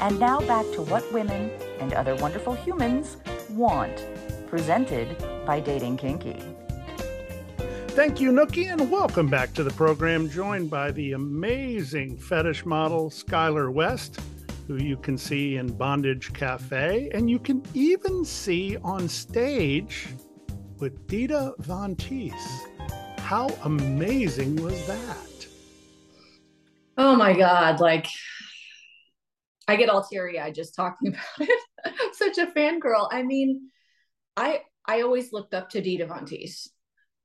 And 0.01 0.19
now 0.19 0.41
back 0.41 0.65
to 0.73 0.81
What 0.81 1.11
Women 1.11 1.51
and 1.79 1.93
Other 1.93 2.15
Wonderful 2.15 2.53
Humans 2.53 3.17
Want, 3.49 4.05
presented 4.47 5.15
by 5.45 5.59
Dating 5.59 5.97
Kinky. 5.97 6.41
Thank 7.89 8.21
you, 8.21 8.31
Nookie, 8.31 8.71
and 8.71 8.89
welcome 8.89 9.27
back 9.27 9.53
to 9.53 9.63
the 9.63 9.71
program, 9.71 10.29
joined 10.29 10.69
by 10.69 10.91
the 10.91 11.11
amazing 11.11 12.17
fetish 12.17 12.65
model 12.65 13.09
Skylar 13.09 13.71
West, 13.71 14.19
who 14.67 14.77
you 14.77 14.95
can 14.95 15.17
see 15.17 15.57
in 15.57 15.67
Bondage 15.67 16.31
Cafe, 16.33 17.09
and 17.13 17.29
you 17.29 17.37
can 17.37 17.61
even 17.73 18.23
see 18.23 18.77
on 18.77 19.09
stage 19.09 20.07
with 20.81 21.07
Dita 21.07 21.53
Von 21.59 21.95
Teese. 21.95 22.67
How 23.19 23.47
amazing 23.63 24.61
was 24.61 24.85
that? 24.87 25.47
Oh 26.97 27.15
my 27.15 27.33
God. 27.33 27.79
Like, 27.79 28.07
I 29.67 29.77
get 29.77 29.87
all 29.87 30.03
teary 30.03 30.39
eyed 30.39 30.55
just 30.55 30.75
talking 30.75 31.07
about 31.13 31.47
it. 31.47 32.15
Such 32.15 32.37
a 32.37 32.47
fangirl. 32.47 33.07
I 33.11 33.23
mean, 33.23 33.69
I 34.35 34.61
I 34.85 35.01
always 35.01 35.31
looked 35.31 35.53
up 35.53 35.69
to 35.69 35.81
Dita 35.81 36.07
Von 36.07 36.25
Teese 36.25 36.67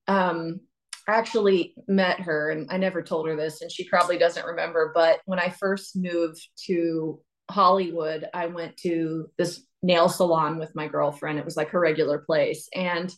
um, 0.08 0.60
I 1.08 1.14
actually 1.14 1.74
met 1.86 2.20
her, 2.20 2.50
and 2.50 2.68
I 2.70 2.78
never 2.78 3.02
told 3.02 3.28
her 3.28 3.36
this, 3.36 3.62
and 3.62 3.70
she 3.70 3.88
probably 3.88 4.18
doesn't 4.18 4.46
remember. 4.46 4.92
But 4.94 5.20
when 5.24 5.38
I 5.38 5.50
first 5.50 5.96
moved 5.96 6.40
to 6.66 7.20
Hollywood, 7.50 8.28
I 8.34 8.46
went 8.46 8.76
to 8.78 9.30
this 9.38 9.64
nail 9.82 10.08
salon 10.08 10.58
with 10.58 10.74
my 10.74 10.88
girlfriend. 10.88 11.38
It 11.38 11.44
was 11.44 11.56
like 11.56 11.70
her 11.70 11.80
regular 11.80 12.18
place. 12.18 12.68
And 12.74 13.12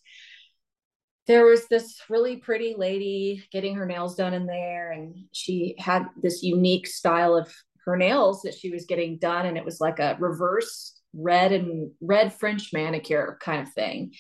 there 1.29 1.45
was 1.45 1.69
this 1.69 2.01
really 2.09 2.37
pretty 2.37 2.75
lady 2.77 3.45
getting 3.53 3.77
her 3.77 3.87
nails 3.87 4.17
done 4.17 4.35
in 4.35 4.47
there. 4.47 4.91
And 4.93 5.15
she 5.33 5.77
had 5.79 6.07
this 6.21 6.43
unique 6.43 6.87
style 6.87 7.37
of 7.37 7.55
her 7.85 7.97
nails 7.97 8.43
that 8.43 8.55
she 8.55 8.71
was 8.71 8.87
getting 8.87 9.19
done. 9.19 9.47
And 9.47 9.57
it 9.57 9.65
was 9.65 9.81
like 9.81 9.99
a 10.01 10.17
reverse 10.19 10.99
red 11.15 11.53
and 11.53 11.93
red 12.01 12.33
French 12.33 12.73
manicure 12.73 13.39
kind 13.41 13.63
of 13.63 13.73
thing 13.73 14.13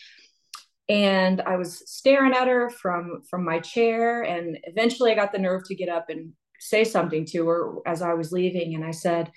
and 0.88 1.42
i 1.42 1.56
was 1.56 1.82
staring 1.90 2.32
at 2.32 2.48
her 2.48 2.70
from 2.70 3.22
from 3.28 3.44
my 3.44 3.60
chair 3.60 4.22
and 4.22 4.58
eventually 4.64 5.12
i 5.12 5.14
got 5.14 5.32
the 5.32 5.38
nerve 5.38 5.62
to 5.64 5.74
get 5.74 5.88
up 5.88 6.08
and 6.08 6.32
say 6.60 6.82
something 6.82 7.24
to 7.24 7.46
her 7.46 7.74
as 7.86 8.02
i 8.02 8.14
was 8.14 8.32
leaving 8.32 8.74
and 8.74 8.84
i 8.84 8.90
said 8.90 9.30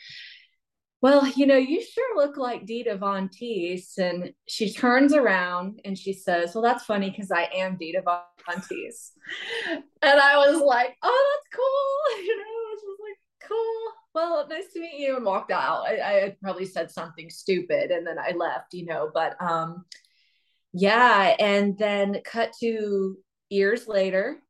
well 1.01 1.27
you 1.27 1.45
know 1.45 1.57
you 1.57 1.83
sure 1.83 2.15
look 2.15 2.37
like 2.37 2.65
dita 2.65 2.95
von 2.95 3.29
teese. 3.29 3.97
And 3.97 4.33
she 4.47 4.71
turns 4.71 5.13
around 5.13 5.79
and 5.85 5.97
she 5.97 6.13
says 6.13 6.53
well 6.53 6.63
that's 6.63 6.85
funny 6.85 7.09
because 7.09 7.31
i 7.31 7.49
am 7.53 7.77
dita 7.77 8.01
von 8.03 8.61
teese. 8.61 9.11
And 9.67 9.83
i 10.19 10.37
was 10.37 10.61
like 10.61 10.95
oh 11.03 11.35
that's 11.35 11.55
cool. 11.55 12.23
You 12.25 12.37
know 12.37 12.43
i 12.43 12.75
was 12.75 12.97
like 13.01 13.49
cool. 13.49 13.91
Well 14.13 14.47
nice 14.47 14.73
to 14.73 14.79
meet 14.79 14.99
you 14.99 15.15
and 15.15 15.25
walked 15.25 15.51
out. 15.51 15.87
I, 15.87 16.25
I 16.25 16.35
probably 16.41 16.65
said 16.65 16.91
something 16.91 17.29
stupid 17.29 17.91
and 17.91 18.05
then 18.05 18.19
i 18.19 18.31
left 18.31 18.73
you 18.73 18.85
know 18.85 19.09
but 19.13 19.41
um 19.41 19.85
yeah. 20.73 21.35
And 21.39 21.77
then 21.77 22.21
cut 22.23 22.53
to 22.61 23.17
years 23.49 23.87
later 23.87 24.41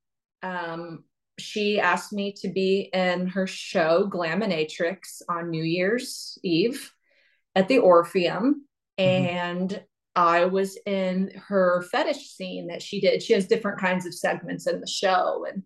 um, 0.44 1.04
she 1.42 1.80
asked 1.80 2.14
me 2.14 2.34
to 2.34 2.50
be 2.50 2.90
in 2.94 3.28
her 3.28 3.48
show 3.48 4.08
glamonatrix 4.10 5.22
on 5.28 5.50
new 5.50 5.64
year's 5.64 6.38
eve 6.44 6.94
at 7.56 7.68
the 7.68 7.80
orpheum. 7.80 8.66
Mm-hmm. 9.00 9.26
and 9.26 9.84
i 10.16 10.44
was 10.46 10.78
in 10.86 11.32
her 11.48 11.82
fetish 11.92 12.36
scene 12.36 12.68
that 12.68 12.82
she 12.82 13.00
did. 13.00 13.24
She 13.24 13.34
has 13.34 13.48
different 13.48 13.80
kinds 13.80 14.06
of 14.06 14.14
segments 14.14 14.68
in 14.68 14.82
the 14.82 14.88
show. 14.88 15.46
And 15.50 15.64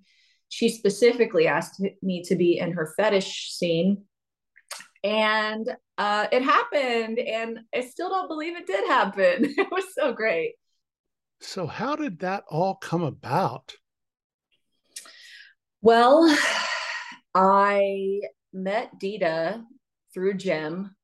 she 0.49 0.69
specifically 0.69 1.47
asked 1.47 1.81
me 2.01 2.23
to 2.23 2.35
be 2.35 2.59
in 2.59 2.71
her 2.73 2.93
fetish 2.95 3.51
scene. 3.51 4.03
And 5.03 5.67
uh, 5.97 6.27
it 6.31 6.43
happened. 6.43 7.19
And 7.19 7.59
i 7.73 7.81
still 7.81 8.09
don't 8.09 8.27
believe 8.27 8.55
it 8.55 8.67
did 8.67 8.87
happen. 8.87 9.53
It 9.57 9.71
was 9.71 9.85
so 9.93 10.13
great. 10.13 10.53
So, 11.41 11.67
how 11.67 11.95
did 11.95 12.19
that 12.19 12.43
all 12.47 12.75
come 12.75 13.03
about? 13.03 13.75
Well, 15.85 16.35
I 17.35 18.21
met 18.51 18.97
Dita 18.99 19.61
through 20.15 20.33
Jim. 20.37 20.95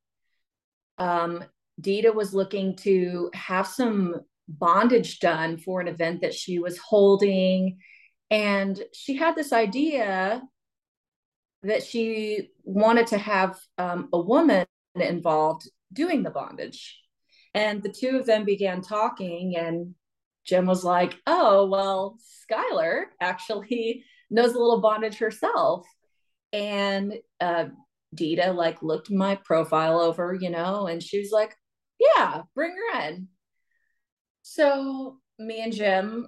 Um, 0.97 1.43
Dita 1.79 2.11
was 2.11 2.33
looking 2.33 2.75
to 2.77 3.29
have 3.35 3.67
some 3.67 4.21
bondage 4.47 5.19
done 5.19 5.57
for 5.57 5.81
an 5.81 5.87
event 5.87 6.21
that 6.21 6.33
she 6.33 6.57
was 6.57 6.79
holding. 6.79 7.77
And 8.31 8.81
she 8.91 9.15
had 9.15 9.35
this 9.35 9.53
idea 9.53 10.41
that 11.61 11.83
she 11.83 12.49
wanted 12.63 13.05
to 13.07 13.19
have 13.19 13.59
um, 13.77 14.09
a 14.11 14.19
woman 14.19 14.65
involved 14.95 15.69
doing 15.93 16.23
the 16.23 16.31
bondage. 16.31 16.99
And 17.53 17.83
the 17.83 17.93
two 17.93 18.17
of 18.17 18.25
them 18.25 18.45
began 18.45 18.81
talking, 18.81 19.55
and 19.55 19.93
Jim 20.43 20.65
was 20.65 20.83
like, 20.83 21.19
Oh, 21.27 21.67
well, 21.67 22.17
Skylar 22.49 23.03
actually 23.21 24.05
knows 24.31 24.55
a 24.55 24.59
little 24.59 24.81
bondage 24.81 25.19
herself. 25.19 25.85
And 26.53 27.13
uh, 27.39 27.65
Dita 28.15 28.51
like 28.51 28.81
looked 28.81 29.11
my 29.11 29.35
profile 29.35 29.99
over, 29.99 30.33
you 30.33 30.49
know, 30.49 30.87
and 30.87 31.03
she 31.03 31.19
was 31.19 31.31
like, 31.31 31.55
Yeah, 31.99 32.43
bring 32.55 32.71
her 32.71 33.01
in. 33.07 33.27
So 34.41 35.19
me 35.37 35.61
and 35.61 35.73
Jim 35.73 36.27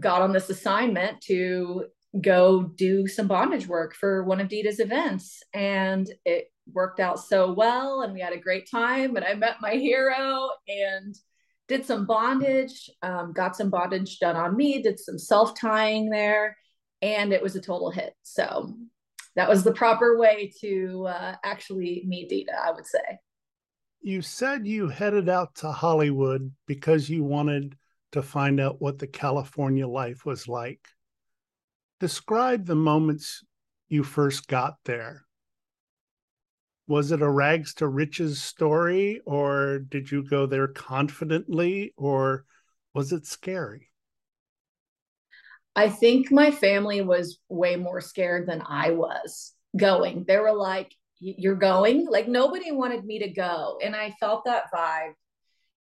got 0.00 0.22
on 0.22 0.32
this 0.32 0.48
assignment 0.48 1.20
to 1.22 1.86
go 2.20 2.62
do 2.62 3.06
some 3.06 3.26
bondage 3.26 3.66
work 3.66 3.94
for 3.94 4.24
one 4.24 4.40
of 4.40 4.48
Dita's 4.48 4.80
events. 4.80 5.42
And 5.52 6.08
it 6.24 6.46
worked 6.72 7.00
out 7.00 7.20
so 7.20 7.52
well. 7.52 8.02
And 8.02 8.14
we 8.14 8.20
had 8.20 8.32
a 8.32 8.38
great 8.38 8.70
time. 8.70 9.16
And 9.16 9.24
I 9.24 9.34
met 9.34 9.56
my 9.60 9.72
hero 9.72 10.48
and 10.68 11.14
did 11.66 11.84
some 11.84 12.06
bondage, 12.06 12.90
um, 13.02 13.32
got 13.32 13.56
some 13.56 13.70
bondage 13.70 14.18
done 14.18 14.36
on 14.36 14.56
me, 14.56 14.82
did 14.82 15.00
some 15.00 15.18
self 15.18 15.58
tying 15.58 16.10
there. 16.10 16.56
And 17.04 17.34
it 17.34 17.42
was 17.42 17.54
a 17.54 17.60
total 17.60 17.90
hit. 17.90 18.14
So 18.22 18.74
that 19.36 19.48
was 19.48 19.62
the 19.62 19.74
proper 19.74 20.16
way 20.16 20.50
to 20.62 21.06
uh, 21.06 21.34
actually 21.44 22.02
meet 22.06 22.30
Dita, 22.30 22.52
I 22.58 22.72
would 22.72 22.86
say. 22.86 23.18
You 24.00 24.22
said 24.22 24.66
you 24.66 24.88
headed 24.88 25.28
out 25.28 25.54
to 25.56 25.70
Hollywood 25.70 26.50
because 26.66 27.10
you 27.10 27.22
wanted 27.24 27.76
to 28.12 28.22
find 28.22 28.58
out 28.58 28.80
what 28.80 28.98
the 28.98 29.06
California 29.06 29.86
life 29.86 30.24
was 30.24 30.48
like. 30.48 30.88
Describe 32.00 32.64
the 32.64 32.74
moments 32.74 33.44
you 33.88 34.02
first 34.02 34.48
got 34.48 34.76
there. 34.84 35.26
Was 36.86 37.12
it 37.12 37.20
a 37.20 37.28
rags 37.28 37.74
to 37.74 37.86
riches 37.86 38.42
story, 38.42 39.20
or 39.26 39.78
did 39.78 40.10
you 40.10 40.22
go 40.22 40.46
there 40.46 40.68
confidently, 40.68 41.92
or 41.96 42.44
was 42.94 43.12
it 43.12 43.26
scary? 43.26 43.88
I 45.76 45.88
think 45.88 46.30
my 46.30 46.50
family 46.50 47.00
was 47.00 47.38
way 47.48 47.76
more 47.76 48.00
scared 48.00 48.48
than 48.48 48.62
I 48.66 48.90
was 48.90 49.52
going. 49.76 50.24
They 50.26 50.38
were 50.38 50.54
like, 50.54 50.94
You're 51.20 51.56
going? 51.56 52.06
Like, 52.08 52.28
nobody 52.28 52.70
wanted 52.70 53.04
me 53.04 53.20
to 53.20 53.28
go. 53.28 53.78
And 53.82 53.94
I 53.96 54.14
felt 54.20 54.44
that 54.44 54.72
vibe. 54.72 55.14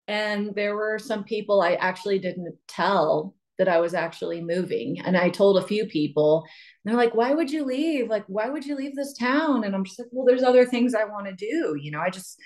And 0.07 0.53
there 0.55 0.75
were 0.75 0.99
some 0.99 1.23
people 1.23 1.61
I 1.61 1.73
actually 1.73 2.19
didn't 2.19 2.55
tell 2.67 3.35
that 3.57 3.67
I 3.67 3.79
was 3.79 3.93
actually 3.93 4.41
moving. 4.41 4.99
And 5.01 5.15
I 5.15 5.29
told 5.29 5.57
a 5.57 5.67
few 5.67 5.85
people, 5.85 6.43
they're 6.83 6.95
like, 6.95 7.13
why 7.13 7.33
would 7.33 7.51
you 7.51 7.63
leave? 7.63 8.09
Like, 8.09 8.25
why 8.27 8.49
would 8.49 8.65
you 8.65 8.75
leave 8.75 8.95
this 8.95 9.13
town? 9.13 9.63
And 9.63 9.75
I'm 9.75 9.85
just 9.85 9.99
like, 9.99 10.09
well, 10.11 10.25
there's 10.25 10.43
other 10.43 10.65
things 10.65 10.95
I 10.95 11.05
want 11.05 11.27
to 11.27 11.33
do. 11.33 11.75
You 11.79 11.91
know, 11.91 11.99
I 11.99 12.09
just 12.09 12.37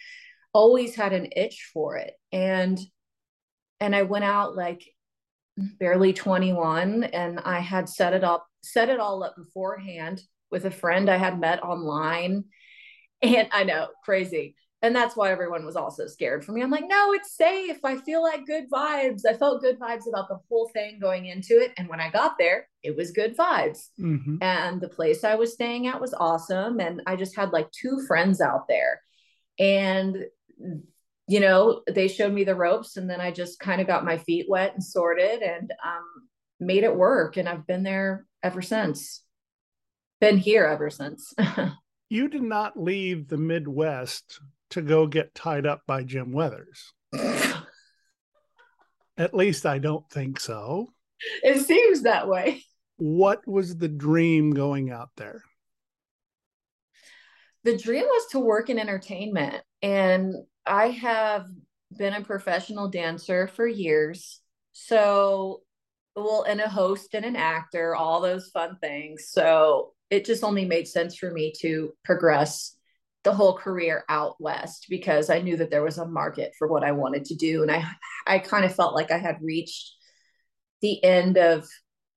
always 0.54 0.96
had 0.96 1.14
an 1.14 1.30
itch 1.36 1.70
for 1.74 1.98
it. 1.98 2.14
And 2.32 2.80
and 3.80 3.96
I 3.96 4.04
went 4.04 4.26
out 4.26 4.56
like 4.56 4.84
barely 5.80 6.14
21 6.14 7.06
and 7.06 7.40
I 7.40 7.60
had 7.60 7.90
set 7.90 8.14
it 8.14 8.24
up, 8.24 8.48
set 8.62 8.90
it 8.90 9.00
all 9.00 9.24
up 9.24 9.36
beforehand 9.36 10.22
with 10.52 10.66
a 10.66 10.72
friend 10.72 11.10
I 11.10 11.18
had 11.18 11.40
met 11.40 11.64
online. 11.64 12.46
And 13.22 13.48
I 13.52 13.64
know, 13.64 13.88
crazy 14.06 14.56
and 14.84 14.96
that's 14.96 15.16
why 15.16 15.32
everyone 15.32 15.66
was 15.66 15.76
also 15.76 16.06
scared 16.06 16.46
for 16.46 16.52
me. 16.52 16.62
I'm 16.62 16.70
like, 16.70 16.88
no, 16.88 17.14
it's 17.14 17.36
safe. 17.36 17.78
I 17.84 17.98
feel 17.98 18.22
like 18.22 18.46
good 18.46 18.70
vibes. 18.70 19.26
I 19.28 19.34
felt 19.34 19.62
good 19.62 19.80
vibes 19.80 20.08
about 20.08 20.30
the 20.30 20.40
whole 20.50 20.70
thing 20.72 21.00
going 21.00 21.26
into 21.26 21.60
it. 21.60 21.74
And 21.78 21.90
when 21.90 22.00
I 22.00 22.12
got 22.12 22.38
there, 22.38 22.68
it 22.84 22.96
was 22.96 23.12
good 23.12 23.36
vibes. 23.36 23.88
Mm-hmm. 24.00 24.38
And 24.42 24.80
the 24.80 24.88
place 24.88 25.24
I 25.24 25.34
was 25.34 25.54
staying 25.54 25.88
at 25.88 26.00
was 26.00 26.14
awesome. 26.14 26.80
And 26.80 27.02
I 27.08 27.16
just 27.16 27.36
had 27.36 27.54
like 27.54 27.72
two 27.72 28.06
friends 28.08 28.40
out 28.40 28.68
there. 28.68 29.02
And, 29.58 30.26
you 31.28 31.42
know, 31.42 31.82
they 31.88 32.08
showed 32.08 32.34
me 32.34 32.44
the 32.46 32.56
ropes. 32.56 32.96
And 32.98 33.10
then 33.10 33.20
I 33.20 33.32
just 33.32 33.60
kind 33.60 33.82
of 33.82 33.88
got 33.88 34.06
my 34.06 34.18
feet 34.18 34.46
wet 34.48 34.74
and 34.74 34.84
sorted 34.84 35.42
and 35.42 35.72
um, 35.86 36.30
made 36.60 36.84
it 36.84 36.96
work. 36.96 37.38
And 37.38 37.50
I've 37.50 37.68
been 37.68 37.84
there 37.84 38.26
ever 38.42 38.62
since. 38.62 39.22
Been 40.22 40.38
here 40.38 40.66
ever 40.66 40.90
since. 40.90 41.34
you 42.10 42.30
did 42.30 42.44
not 42.44 42.80
leave 42.80 43.28
the 43.28 43.38
Midwest 43.38 44.40
to 44.72 44.82
go 44.82 45.06
get 45.06 45.36
tied 45.36 45.66
up 45.66 45.82
by 45.86 46.04
Jim 46.04 46.32
Weathers. 46.32 46.94
At 49.18 49.34
least 49.34 49.66
I 49.66 49.80
don't 49.80 50.10
think 50.10 50.40
so. 50.40 50.88
It 51.44 51.60
seems 51.66 52.04
that 52.04 52.28
way. 52.30 52.64
What 52.98 53.46
was 53.48 53.76
the 53.76 53.88
dream 53.88 54.52
going 54.52 54.92
out 54.92 55.10
there? 55.18 55.44
The 57.64 57.78
dream 57.78 58.06
was 58.06 58.28
to 58.32 58.40
work 58.40 58.70
in 58.70 58.80
entertainment. 58.80 59.64
And 59.82 60.34
I 60.68 60.90
have 60.90 61.48
been 61.98 62.14
a 62.14 62.24
professional 62.24 62.90
dancer 62.90 63.48
for 63.48 63.68
years. 63.68 64.42
So, 64.74 65.62
well, 66.16 66.44
and 66.48 66.62
a 66.62 66.70
host 66.70 67.14
and 67.14 67.26
an 67.26 67.36
actor, 67.36 67.96
all 67.96 68.22
those 68.22 68.50
fun 68.50 68.78
things. 68.82 69.30
So 69.30 69.94
it 70.10 70.26
just 70.26 70.44
only 70.44 70.66
made 70.66 70.88
sense 70.88 71.16
for 71.16 71.32
me 71.32 71.54
to 71.62 71.94
progress 72.04 72.78
the 73.24 73.34
whole 73.34 73.58
career 73.58 74.06
out 74.08 74.40
west 74.40 74.86
because 74.90 75.30
I 75.30 75.42
knew 75.42 75.58
that 75.58 75.70
there 75.70 75.84
was 75.84 75.98
a 75.98 76.08
market 76.08 76.54
for 76.58 76.68
what 76.68 76.84
I 76.84 76.94
wanted 76.94 77.26
to 77.26 77.36
do 77.36 77.62
and 77.62 77.70
I 77.70 77.84
I 78.26 78.40
kind 78.40 78.64
of 78.64 78.74
felt 78.74 78.96
like 78.96 79.12
I 79.12 79.18
had 79.18 79.42
reached 79.42 79.92
the 80.82 81.04
end 81.04 81.38
of 81.38 81.68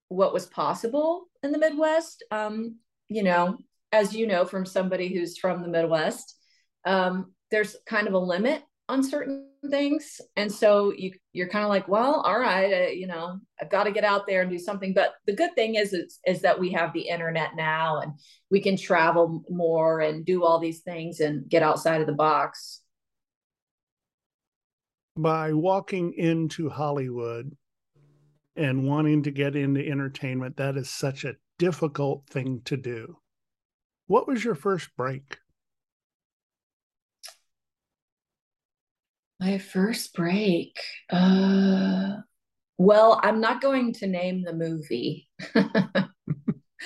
what 0.07 0.33
was 0.33 0.47
possible 0.47 1.25
in 1.43 1.51
the 1.51 1.59
Midwest 1.59 2.23
um 2.31 2.77
you 3.09 3.25
know 3.25 3.59
as 3.91 4.15
you 4.15 4.29
know 4.29 4.45
from 4.45 4.65
somebody 4.65 5.13
who's 5.13 5.37
from 5.37 5.63
the 5.63 5.69
Midwest 5.69 6.37
um 6.85 7.33
there's 7.51 7.77
kind 7.87 8.07
of 8.07 8.15
a 8.15 8.19
limit 8.19 8.63
on 8.89 9.03
certain 9.03 9.47
things. 9.71 10.21
And 10.37 10.51
so 10.51 10.93
you 10.97 11.13
you're 11.33 11.49
kind 11.49 11.65
of 11.65 11.69
like 11.69 11.87
well 11.87 12.23
all 12.23 12.39
right 12.39 12.73
uh, 12.73 12.91
you 12.91 13.07
know 13.07 13.39
i've 13.61 13.71
got 13.71 13.85
to 13.85 13.93
get 13.93 14.05
out 14.05 14.27
there 14.27 14.43
and 14.43 14.51
do 14.51 14.59
something. 14.59 14.93
But 14.95 15.15
the 15.27 15.35
good 15.35 15.55
thing 15.55 15.77
is, 15.77 15.93
is 15.93 16.19
is 16.27 16.43
that 16.43 16.59
we 16.59 16.73
have 16.73 16.93
the 16.93 17.09
internet 17.09 17.51
now 17.57 18.01
and 18.01 18.13
we 18.51 18.61
can 18.61 18.77
travel 18.77 19.45
more 19.49 20.01
and 20.01 20.25
do 20.25 20.45
all 20.45 20.59
these 20.59 20.81
things 20.81 21.21
and 21.21 21.49
get 21.49 21.63
outside 21.63 22.01
of 22.01 22.07
the 22.07 22.13
box. 22.13 22.81
By 25.17 25.53
walking 25.53 26.15
into 26.17 26.71
hollywood 26.71 27.57
and 28.57 28.89
wanting 28.89 29.23
to 29.25 29.31
get 29.31 29.55
into 29.55 29.87
entertainment 29.87 30.57
that 30.57 30.77
is 30.77 30.91
such 30.91 31.25
a 31.25 31.37
difficult 31.59 32.27
thing 32.29 32.63
to 32.65 32.77
do. 32.77 33.19
What 34.07 34.27
was 34.27 34.43
your 34.43 34.55
first 34.55 34.89
break 34.97 35.39
My 39.41 39.57
first 39.59 40.15
break. 40.15 40.79
Uh, 41.09 42.17
well, 42.77 43.19
I'm 43.23 43.41
not 43.41 43.63
going 43.63 43.95
to 43.95 44.07
name 44.07 44.43
the 44.43 44.53
movie. 44.53 45.29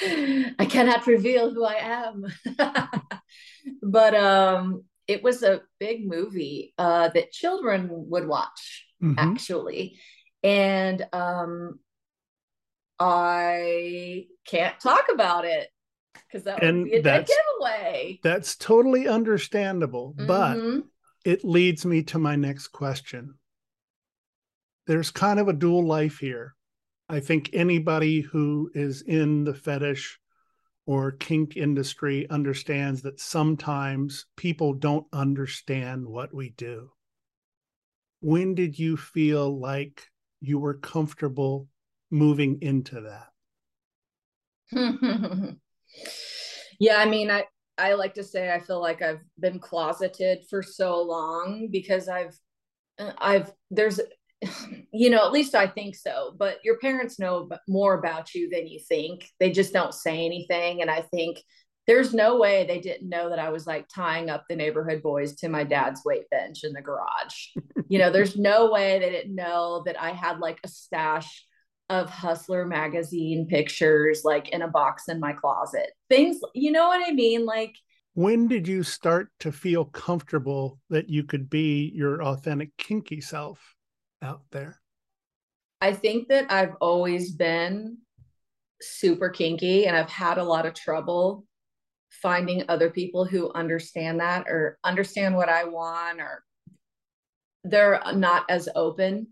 I 0.00 0.66
cannot 0.68 1.06
reveal 1.06 1.52
who 1.52 1.64
I 1.64 1.74
am. 1.74 2.26
but 3.82 4.14
um, 4.14 4.84
it 5.08 5.22
was 5.22 5.42
a 5.42 5.62
big 5.80 6.06
movie 6.06 6.74
uh, 6.78 7.08
that 7.08 7.32
children 7.32 7.88
would 7.90 8.26
watch, 8.26 8.86
mm-hmm. 9.02 9.18
actually. 9.18 9.98
And 10.42 11.04
um, 11.12 11.80
I 13.00 14.26
can't 14.46 14.78
talk 14.78 15.06
about 15.12 15.44
it 15.44 15.68
because 16.14 16.44
that 16.44 16.62
and 16.62 16.82
would 16.82 16.90
be 16.90 16.96
a 16.98 17.02
dead 17.02 17.26
giveaway. 17.26 18.20
That's 18.22 18.56
totally 18.56 19.08
understandable. 19.08 20.14
Mm-hmm. 20.16 20.26
But 20.26 20.84
it 21.24 21.44
leads 21.44 21.87
me 21.87 22.02
to 22.04 22.18
my 22.18 22.37
next 22.37 22.68
question. 22.68 23.34
There's 24.87 25.10
kind 25.10 25.40
of 25.40 25.48
a 25.48 25.54
dual 25.54 25.87
life 25.87 26.18
here. 26.18 26.54
I 27.08 27.20
think 27.20 27.50
anybody 27.52 28.20
who 28.20 28.70
is 28.74 29.02
in 29.02 29.44
the 29.44 29.54
fetish 29.54 30.18
or 30.87 31.12
kink 31.12 31.56
industry 31.56 32.28
understands 32.28 33.02
that 33.02 33.20
sometimes 33.20 34.26
people 34.37 34.74
don't 34.74 35.06
understand 35.12 36.06
what 36.06 36.34
we 36.34 36.50
do. 36.50 36.90
When 38.20 38.54
did 38.54 38.78
you 38.78 38.96
feel 38.96 39.58
like 39.58 40.06
you 40.40 40.58
were 40.58 40.74
comfortable 40.74 41.68
moving 42.10 42.58
into 42.60 43.00
that? 43.00 43.28
yeah, 46.78 46.96
I 46.98 47.06
mean, 47.06 47.30
I 47.30 47.44
I 47.76 47.94
like 47.94 48.14
to 48.14 48.24
say 48.24 48.52
I 48.52 48.60
feel 48.60 48.80
like 48.80 49.02
I've 49.02 49.22
been 49.38 49.58
closeted 49.58 50.44
for 50.48 50.62
so 50.62 51.02
long 51.02 51.68
because 51.70 52.08
I've 52.08 52.37
uh, 52.98 53.12
I've 53.18 53.52
there's 53.70 54.00
you 54.92 55.10
know, 55.10 55.24
at 55.24 55.32
least 55.32 55.54
I 55.54 55.66
think 55.66 55.96
so. 55.96 56.34
But 56.38 56.58
your 56.64 56.78
parents 56.78 57.18
know 57.18 57.48
more 57.68 57.94
about 57.94 58.34
you 58.34 58.48
than 58.48 58.66
you 58.66 58.80
think. 58.80 59.28
They 59.40 59.50
just 59.50 59.72
don't 59.72 59.94
say 59.94 60.24
anything. 60.24 60.82
And 60.82 60.90
I 60.90 61.02
think 61.02 61.38
there's 61.87 62.14
no 62.14 62.38
way 62.38 62.64
they 62.64 62.80
didn't 62.80 63.08
know 63.08 63.28
that 63.28 63.38
I 63.38 63.50
was 63.50 63.66
like 63.66 63.87
tying 63.94 64.30
up 64.30 64.44
the 64.48 64.56
neighborhood 64.56 65.02
boys 65.02 65.37
to 65.37 65.48
my 65.48 65.64
dad's 65.64 66.02
weight 66.04 66.28
bench 66.30 66.64
in 66.64 66.72
the 66.72 66.80
garage. 66.80 67.48
you 67.88 67.98
know, 67.98 68.10
there's 68.10 68.37
no 68.37 68.70
way 68.70 68.98
they 68.98 69.10
didn't 69.10 69.34
know 69.34 69.82
that 69.87 70.00
I 70.00 70.10
had 70.10 70.38
like 70.38 70.60
a 70.64 70.68
stash 70.68 71.44
of 71.90 72.08
Hustler 72.08 72.66
magazine 72.66 73.46
pictures 73.46 74.22
like 74.24 74.48
in 74.50 74.62
a 74.62 74.68
box 74.68 75.08
in 75.08 75.20
my 75.20 75.32
closet. 75.32 75.90
Things, 76.08 76.38
you 76.54 76.72
know 76.72 76.88
what 76.88 77.06
I 77.06 77.12
mean? 77.12 77.44
Like, 77.44 77.74
when 78.14 78.48
did 78.48 78.66
you 78.68 78.82
start 78.82 79.28
to 79.40 79.52
feel 79.52 79.84
comfortable 79.84 80.78
that 80.88 81.10
you 81.10 81.24
could 81.24 81.50
be 81.50 81.92
your 81.94 82.22
authentic 82.22 82.76
kinky 82.78 83.20
self 83.20 83.74
out 84.22 84.42
there? 84.52 84.80
I 85.80 85.92
think 85.92 86.28
that 86.28 86.50
I've 86.50 86.76
always 86.80 87.32
been 87.32 87.98
super 88.80 89.28
kinky 89.28 89.86
and 89.86 89.96
I've 89.96 90.10
had 90.10 90.38
a 90.38 90.44
lot 90.44 90.66
of 90.66 90.74
trouble 90.74 91.44
finding 92.22 92.64
other 92.68 92.90
people 92.90 93.24
who 93.24 93.52
understand 93.52 94.20
that 94.20 94.46
or 94.48 94.78
understand 94.84 95.36
what 95.36 95.48
I 95.48 95.64
want 95.64 96.20
or 96.20 96.44
they're 97.64 98.00
not 98.14 98.44
as 98.48 98.68
open 98.74 99.28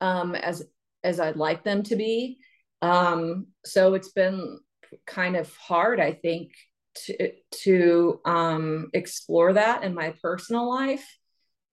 um, 0.00 0.34
as 0.34 0.64
as 1.04 1.20
I'd 1.20 1.36
like 1.36 1.64
them 1.64 1.82
to 1.84 1.96
be. 1.96 2.38
Um, 2.82 3.48
so 3.64 3.94
it's 3.94 4.12
been 4.12 4.58
kind 5.06 5.36
of 5.36 5.54
hard, 5.56 6.00
I 6.00 6.12
think, 6.12 6.52
to 7.06 7.32
to 7.62 8.20
um, 8.24 8.88
explore 8.92 9.52
that 9.52 9.84
in 9.84 9.94
my 9.94 10.14
personal 10.22 10.68
life. 10.68 11.06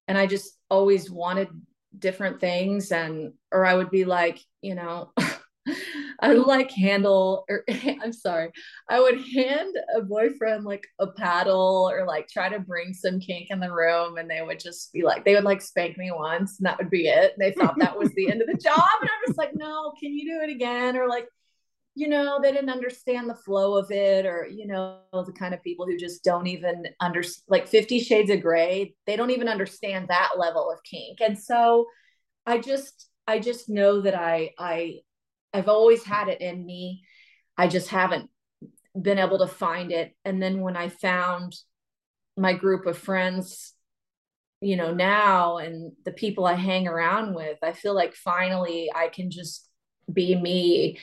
And 0.08 0.18
I 0.18 0.28
just 0.28 0.58
always 0.70 1.10
wanted 1.10 1.50
different 1.98 2.40
things, 2.40 2.92
and 2.92 3.34
or 3.52 3.66
I 3.66 3.76
would 3.76 3.92
be 3.92 4.06
like, 4.06 4.40
you 4.62 4.76
know. 4.76 5.12
I 6.20 6.30
would 6.30 6.46
like 6.46 6.72
handle 6.72 7.46
or 7.50 7.64
I'm 7.70 8.14
sorry, 8.14 8.52
I 8.90 9.00
would 9.00 9.20
hand 9.22 9.76
a 9.96 10.02
boyfriend 10.02 10.64
like 10.64 10.86
a 11.00 11.08
paddle 11.08 11.90
or 11.92 12.06
like 12.06 12.28
try 12.28 12.50
to 12.50 12.60
bring 12.60 12.94
some 12.94 13.20
kink 13.20 13.48
in 13.50 13.60
the 13.60 13.72
room 13.72 14.18
and 14.18 14.30
they 14.30 14.42
would 14.42 14.60
just 14.60 14.94
be 14.94 15.04
like, 15.04 15.26
they 15.26 15.34
would 15.34 15.44
like 15.44 15.62
spank 15.62 15.98
me 15.98 16.12
once 16.12 16.60
and 16.60 16.66
that 16.66 16.78
would 16.78 16.90
be 16.90 17.08
it. 17.08 17.34
They 17.38 17.52
thought 17.52 17.76
that 17.80 17.98
was 17.98 18.12
the 18.14 18.30
end 18.30 18.42
of 18.42 18.48
the 18.48 18.58
job. 18.64 18.84
And 19.02 19.10
I'm 19.10 19.28
just 19.28 19.38
like, 19.38 19.56
no, 19.56 19.94
can 20.00 20.14
you 20.14 20.34
do 20.34 20.44
it 20.44 20.54
again? 20.54 20.98
Or 20.98 21.08
like, 21.08 21.28
you 21.96 22.10
know, 22.10 22.40
they 22.42 22.52
didn't 22.52 22.70
understand 22.70 23.30
the 23.30 23.36
flow 23.36 23.78
of 23.78 23.90
it, 23.90 24.26
or, 24.26 24.46
you 24.46 24.68
know, 24.68 25.00
the 25.14 25.32
kind 25.32 25.54
of 25.54 25.64
people 25.64 25.86
who 25.86 25.98
just 25.98 26.26
don't 26.26 26.46
even 26.46 26.84
understand, 27.00 27.46
like 27.48 27.70
50 27.70 28.02
Shades 28.02 28.30
of 28.30 28.42
Grey, 28.42 28.94
they 29.08 29.16
don't 29.16 29.32
even 29.32 29.48
understand 29.48 30.10
that 30.10 30.32
level 30.38 30.70
of 30.70 30.84
kink. 30.84 31.22
And 31.22 31.40
so 31.40 31.86
I 32.46 32.58
just, 32.58 33.08
I 33.28 33.40
just 33.40 33.70
know 33.70 34.02
that 34.02 34.14
I, 34.14 34.52
I, 34.60 35.00
I've 35.54 35.70
always 35.70 36.04
had 36.04 36.28
it 36.28 36.42
in 36.42 36.66
me. 36.66 37.04
I 37.58 37.68
just 37.68 37.90
haven't 37.90 38.30
been 39.00 39.20
able 39.20 39.40
to 39.40 39.48
find 39.48 39.92
it. 39.92 40.16
And 40.24 40.42
then 40.42 40.62
when 40.62 40.76
I 40.76 40.90
found 40.90 41.56
my 42.38 42.54
group 42.54 42.86
of 42.86 42.98
friends, 42.98 43.74
you 44.62 44.76
know, 44.76 44.94
now 44.94 45.58
and 45.58 45.94
the 46.06 46.12
people 46.12 46.46
I 46.46 46.54
hang 46.54 46.88
around 46.88 47.36
with, 47.36 47.58
I 47.62 47.74
feel 47.74 47.94
like 47.94 48.16
finally 48.16 48.90
I 48.94 49.08
can 49.10 49.32
just 49.32 49.70
be 50.12 50.36
me. 50.36 51.00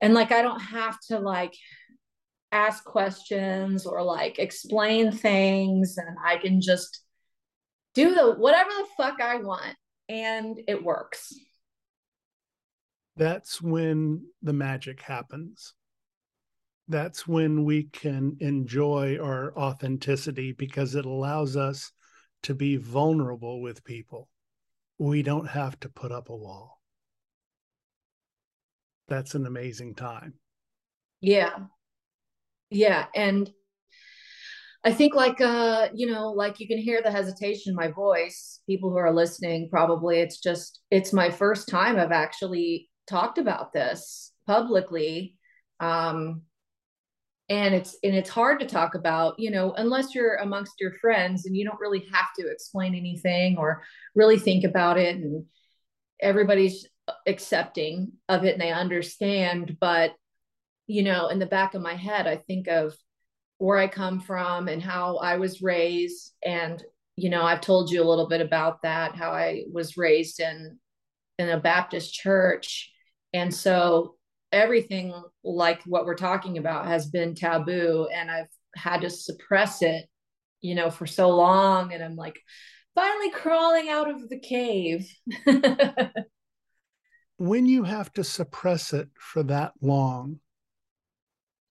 And 0.00 0.14
like, 0.14 0.32
I 0.32 0.42
don't 0.42 0.60
have 0.60 0.98
to 1.08 1.18
like 1.18 1.54
ask 2.50 2.84
questions 2.84 3.86
or 3.86 4.02
like 4.02 4.38
explain 4.38 5.12
things. 5.12 5.96
And 5.98 6.16
I 6.24 6.36
can 6.36 6.60
just 6.60 7.00
do 7.94 8.14
the 8.14 8.32
whatever 8.32 8.70
the 8.70 8.86
fuck 8.96 9.20
I 9.20 9.36
want. 9.36 9.76
And 10.08 10.58
it 10.66 10.82
works 10.82 11.34
that's 13.18 13.60
when 13.60 14.24
the 14.42 14.52
magic 14.52 15.02
happens. 15.02 15.74
That's 16.88 17.28
when 17.28 17.64
we 17.64 17.84
can 17.84 18.36
enjoy 18.40 19.18
our 19.18 19.56
authenticity 19.58 20.52
because 20.52 20.94
it 20.94 21.04
allows 21.04 21.56
us 21.56 21.92
to 22.44 22.54
be 22.54 22.76
vulnerable 22.76 23.60
with 23.60 23.84
people. 23.84 24.28
We 24.98 25.22
don't 25.22 25.48
have 25.48 25.78
to 25.80 25.88
put 25.88 26.12
up 26.12 26.30
a 26.30 26.36
wall. 26.36 26.80
That's 29.08 29.34
an 29.34 29.46
amazing 29.46 29.94
time. 29.94 30.34
Yeah. 31.20 31.56
Yeah. 32.70 33.06
And 33.14 33.50
I 34.84 34.92
think 34.92 35.14
like 35.14 35.40
uh, 35.40 35.88
you 35.92 36.06
know, 36.06 36.30
like 36.30 36.60
you 36.60 36.68
can 36.68 36.78
hear 36.78 37.02
the 37.02 37.10
hesitation 37.10 37.70
in 37.70 37.76
my 37.76 37.88
voice. 37.88 38.60
People 38.68 38.90
who 38.90 38.96
are 38.96 39.12
listening, 39.12 39.68
probably 39.70 40.20
it's 40.20 40.40
just 40.40 40.80
it's 40.90 41.12
my 41.12 41.30
first 41.30 41.68
time 41.68 41.98
I've 41.98 42.12
actually 42.12 42.88
talked 43.08 43.38
about 43.38 43.72
this 43.72 44.32
publicly 44.46 45.34
um, 45.80 46.42
and 47.48 47.74
it's 47.74 47.96
and 48.02 48.14
it's 48.14 48.28
hard 48.28 48.60
to 48.60 48.66
talk 48.66 48.94
about 48.94 49.38
you 49.38 49.50
know 49.50 49.72
unless 49.72 50.14
you're 50.14 50.36
amongst 50.36 50.74
your 50.80 50.92
friends 50.94 51.46
and 51.46 51.56
you 51.56 51.64
don't 51.64 51.80
really 51.80 52.06
have 52.12 52.32
to 52.38 52.46
explain 52.48 52.94
anything 52.94 53.56
or 53.56 53.82
really 54.14 54.38
think 54.38 54.64
about 54.64 54.98
it 54.98 55.16
and 55.16 55.44
everybody's 56.20 56.86
accepting 57.26 58.12
of 58.28 58.44
it 58.44 58.52
and 58.52 58.60
they 58.60 58.72
understand. 58.72 59.78
But 59.80 60.12
you 60.86 61.02
know 61.02 61.28
in 61.28 61.38
the 61.38 61.46
back 61.46 61.74
of 61.74 61.82
my 61.82 61.94
head 61.94 62.26
i 62.26 62.36
think 62.36 62.66
of 62.66 62.94
where 63.58 63.76
i 63.76 63.86
come 63.86 64.20
from 64.20 64.68
and 64.68 64.82
how 64.82 65.16
i 65.18 65.36
was 65.36 65.62
raised. 65.62 66.32
And 66.44 66.82
you 67.16 67.30
know 67.30 67.42
i've 67.42 67.60
told 67.60 67.90
you 67.90 68.02
a 68.02 68.08
little 68.08 68.28
bit 68.28 68.40
about 68.40 68.82
that 68.82 69.16
how 69.16 69.30
i 69.30 69.64
was 69.72 69.96
raised 69.96 70.40
in 70.40 70.78
in 71.38 71.48
a 71.48 71.60
baptist 71.60 72.14
church 72.14 72.90
and 73.32 73.54
so 73.54 74.16
everything 74.52 75.12
like 75.44 75.82
what 75.84 76.06
we're 76.06 76.14
talking 76.14 76.58
about 76.58 76.86
has 76.86 77.06
been 77.06 77.34
taboo 77.34 78.08
and 78.12 78.30
I've 78.30 78.48
had 78.74 79.02
to 79.02 79.10
suppress 79.10 79.82
it, 79.82 80.06
you 80.60 80.74
know, 80.74 80.90
for 80.90 81.06
so 81.06 81.30
long. 81.30 81.92
And 81.92 82.02
I'm 82.02 82.16
like 82.16 82.40
finally 82.94 83.30
crawling 83.30 83.88
out 83.88 84.10
of 84.10 84.28
the 84.28 84.38
cave. 84.38 85.12
when 87.36 87.66
you 87.66 87.84
have 87.84 88.12
to 88.14 88.24
suppress 88.24 88.92
it 88.92 89.08
for 89.18 89.42
that 89.44 89.72
long, 89.80 90.40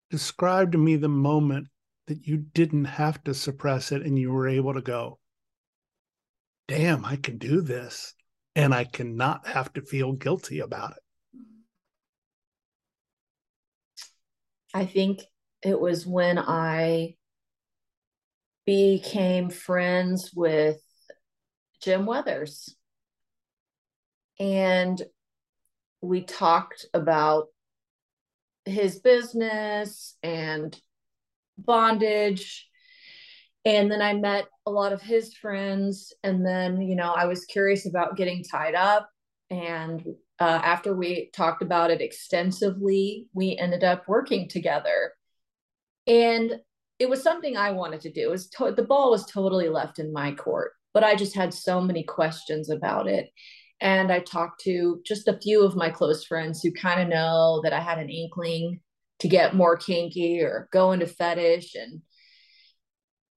describe 0.10 0.72
to 0.72 0.78
me 0.78 0.96
the 0.96 1.10
moment 1.10 1.68
that 2.08 2.28
you 2.28 2.38
didn't 2.38 2.86
have 2.86 3.24
to 3.24 3.34
suppress 3.34 3.92
it 3.92 4.02
and 4.02 4.20
you 4.20 4.32
were 4.32 4.48
able 4.48 4.74
to 4.74 4.82
go, 4.82 5.20
damn, 6.68 7.06
I 7.06 7.16
can 7.16 7.38
do 7.38 7.62
this. 7.62 8.13
And 8.56 8.74
I 8.74 8.84
cannot 8.84 9.48
have 9.48 9.74
to 9.74 9.82
feel 9.82 10.13
guilty 10.13 10.60
about 10.60 10.92
it. 10.92 11.04
I 14.74 14.86
think 14.86 15.22
it 15.62 15.80
was 15.80 16.06
when 16.06 16.40
I 16.40 17.16
became 18.66 19.50
friends 19.50 20.32
with 20.34 20.82
Jim 21.82 22.06
Weathers. 22.06 22.76
And 24.40 25.02
we 26.02 26.24
talked 26.24 26.86
about 26.94 27.48
his 28.66 29.00
business 29.00 30.18
and 30.24 30.78
bondage. 31.58 32.68
And 33.66 33.92
then 33.92 34.02
I 34.02 34.14
met 34.14 34.48
a 34.66 34.72
lot 34.72 34.92
of 34.92 35.02
his 35.02 35.34
friends. 35.36 36.14
And 36.24 36.46
then, 36.46 36.82
you 36.82 36.96
know, 36.96 37.14
I 37.14 37.26
was 37.26 37.46
curious 37.46 37.86
about 37.86 38.18
getting 38.18 38.44
tied 38.44 38.76
up. 38.76 39.10
And 39.50 40.04
uh, 40.39 40.62
after 40.63 40.96
we 40.96 41.30
talked 41.34 41.62
about 41.62 41.91
it 41.91 42.02
extensively, 42.02 43.28
we 43.34 43.58
ended 43.58 43.84
up 43.84 44.08
working 44.08 44.48
together. 44.48 45.13
And 46.08 46.60
it 47.00 47.10
was 47.10 47.24
something 47.24 47.56
I 47.56 47.72
wanted 47.72 48.02
to 48.02 48.12
do. 48.12 48.22
It 48.22 48.32
was 48.32 48.50
to- 48.52 48.72
the 48.72 48.84
ball 48.84 49.12
was 49.12 49.26
totally 49.26 49.69
left 49.69 50.00
in 50.00 50.13
my 50.13 50.34
court, 50.34 50.74
but 50.93 51.04
I 51.04 51.15
just 51.15 51.36
had 51.36 51.54
so 51.54 51.82
many 51.82 52.04
questions 52.04 52.69
about 52.69 53.08
it. 53.08 53.30
And 53.82 54.12
I 54.12 54.19
talked 54.19 54.62
to 54.62 55.02
just 55.06 55.28
a 55.28 55.39
few 55.39 55.63
of 55.63 55.76
my 55.76 55.89
close 55.89 56.26
friends 56.26 56.62
who 56.62 56.72
kind 56.72 57.02
of 57.02 57.10
know 57.10 57.62
that 57.63 57.74
I 57.74 57.80
had 57.80 58.00
an 58.00 58.10
inkling 58.10 58.80
to 59.19 59.28
get 59.28 59.56
more 59.56 59.78
kinky 59.78 60.41
or 60.41 60.67
go 60.72 60.91
into 60.91 61.08
fetish 61.08 61.76
and 61.76 62.02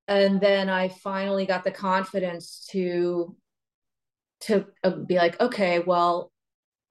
and 0.08 0.40
then 0.40 0.68
I 0.68 0.88
finally 0.88 1.46
got 1.46 1.64
the 1.64 1.70
confidence 1.70 2.66
to 2.70 3.36
to 4.42 4.66
uh, 4.84 4.90
be 4.90 5.16
like, 5.16 5.40
okay, 5.40 5.80
well, 5.80 6.30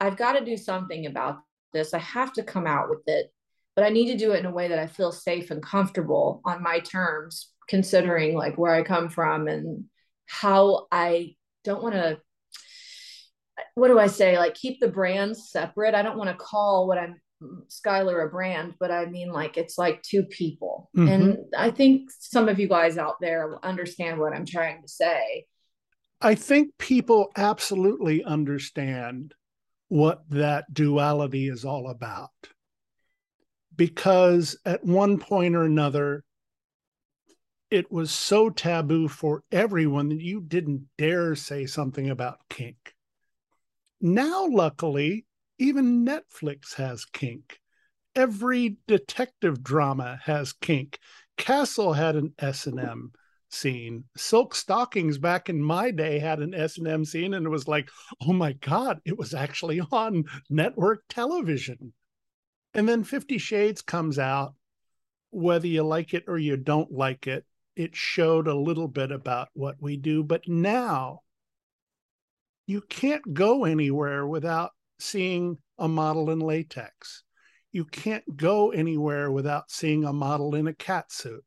I've 0.00 0.16
got 0.16 0.32
to 0.32 0.44
do 0.44 0.56
something 0.56 1.06
about 1.06 1.38
this. 1.72 1.94
I 1.94 1.98
have 1.98 2.32
to 2.34 2.42
come 2.42 2.66
out 2.66 2.88
with 2.90 3.02
it, 3.06 3.32
but 3.74 3.84
I 3.84 3.90
need 3.90 4.10
to 4.12 4.18
do 4.18 4.32
it 4.32 4.40
in 4.40 4.46
a 4.46 4.52
way 4.52 4.68
that 4.68 4.78
I 4.78 4.86
feel 4.86 5.12
safe 5.12 5.50
and 5.50 5.62
comfortable 5.62 6.40
on 6.44 6.62
my 6.62 6.80
terms, 6.80 7.50
considering 7.68 8.34
like 8.34 8.56
where 8.56 8.74
I 8.74 8.82
come 8.82 9.08
from 9.08 9.48
and 9.48 9.84
how 10.26 10.86
I 10.90 11.36
don't 11.64 11.82
want 11.82 11.94
to. 11.94 12.18
What 13.74 13.88
do 13.88 13.98
I 13.98 14.06
say? 14.06 14.38
Like 14.38 14.54
keep 14.54 14.80
the 14.80 14.88
brands 14.88 15.50
separate. 15.50 15.94
I 15.94 16.02
don't 16.02 16.18
want 16.18 16.30
to 16.30 16.36
call 16.36 16.86
what 16.86 16.98
I'm 16.98 17.20
Skylar 17.68 18.24
a 18.24 18.28
brand, 18.28 18.74
but 18.80 18.90
I 18.90 19.06
mean 19.06 19.30
like 19.30 19.56
it's 19.56 19.76
like 19.76 20.02
two 20.02 20.24
people. 20.24 20.90
Mm-hmm. 20.96 21.08
And 21.08 21.38
I 21.56 21.70
think 21.70 22.10
some 22.18 22.48
of 22.48 22.58
you 22.58 22.68
guys 22.68 22.96
out 22.96 23.16
there 23.20 23.58
understand 23.62 24.18
what 24.18 24.32
I'm 24.32 24.46
trying 24.46 24.82
to 24.82 24.88
say. 24.88 25.46
I 26.20 26.34
think 26.34 26.72
people 26.78 27.30
absolutely 27.36 28.24
understand 28.24 29.34
what 29.88 30.22
that 30.30 30.72
duality 30.72 31.48
is 31.48 31.64
all 31.64 31.88
about. 31.88 32.30
Because 33.74 34.56
at 34.64 34.84
one 34.84 35.18
point 35.18 35.54
or 35.54 35.64
another, 35.64 36.24
it 37.70 37.90
was 37.90 38.10
so 38.10 38.48
taboo 38.48 39.08
for 39.08 39.42
everyone 39.50 40.08
that 40.08 40.20
you 40.20 40.40
didn't 40.40 40.86
dare 40.96 41.34
say 41.34 41.66
something 41.66 42.08
about 42.08 42.38
kink. 42.48 42.94
Now, 44.00 44.46
luckily, 44.46 45.26
even 45.58 46.06
Netflix 46.06 46.74
has 46.74 47.04
kink. 47.04 47.60
Every 48.14 48.78
detective 48.86 49.62
drama 49.62 50.20
has 50.24 50.52
kink. 50.52 50.98
Castle 51.36 51.92
had 51.92 52.16
an 52.16 52.34
S 52.38 52.66
and 52.66 52.80
M 52.80 53.12
scene. 53.56 54.04
Silk 54.16 54.54
Stockings 54.54 55.18
back 55.18 55.48
in 55.48 55.60
my 55.60 55.90
day 55.90 56.18
had 56.18 56.40
an 56.40 56.54
S 56.54 56.78
and 56.78 56.86
M 56.86 57.04
scene, 57.04 57.34
and 57.34 57.46
it 57.46 57.50
was 57.50 57.66
like, 57.66 57.88
oh 58.26 58.32
my 58.32 58.52
god, 58.52 59.00
it 59.04 59.18
was 59.18 59.34
actually 59.34 59.80
on 59.92 60.24
network 60.50 61.02
television. 61.08 61.92
And 62.74 62.88
then 62.88 63.04
Fifty 63.04 63.38
Shades 63.38 63.82
comes 63.82 64.18
out, 64.18 64.54
whether 65.30 65.66
you 65.66 65.82
like 65.82 66.14
it 66.14 66.24
or 66.28 66.38
you 66.38 66.56
don't 66.56 66.92
like 66.92 67.26
it. 67.26 67.44
It 67.74 67.96
showed 67.96 68.48
a 68.48 68.54
little 68.54 68.88
bit 68.88 69.10
about 69.12 69.48
what 69.52 69.76
we 69.80 69.96
do, 69.96 70.22
but 70.22 70.46
now 70.46 71.20
you 72.66 72.80
can't 72.80 73.34
go 73.34 73.64
anywhere 73.64 74.26
without 74.26 74.70
seeing 74.98 75.58
a 75.78 75.88
model 75.88 76.30
in 76.30 76.40
latex. 76.40 77.22
You 77.72 77.84
can't 77.84 78.36
go 78.36 78.70
anywhere 78.70 79.30
without 79.30 79.70
seeing 79.70 80.04
a 80.04 80.12
model 80.12 80.54
in 80.54 80.66
a 80.66 80.72
cat 80.72 81.12
suit. 81.12 81.44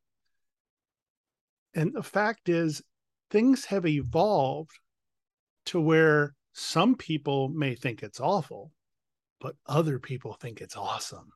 And 1.80 1.94
the 1.94 2.04
fact 2.04 2.50
is, 2.50 2.82
things 3.32 3.64
have 3.66 3.86
evolved 3.86 4.78
to 5.68 5.80
where 5.80 6.36
some 6.52 6.96
people 6.96 7.48
may 7.48 7.74
think 7.74 8.04
it's 8.04 8.20
awful, 8.20 8.74
but 9.40 9.56
other 9.66 9.98
people 9.98 10.34
think 10.34 10.60
it's 10.60 10.76
awesome. 10.76 11.32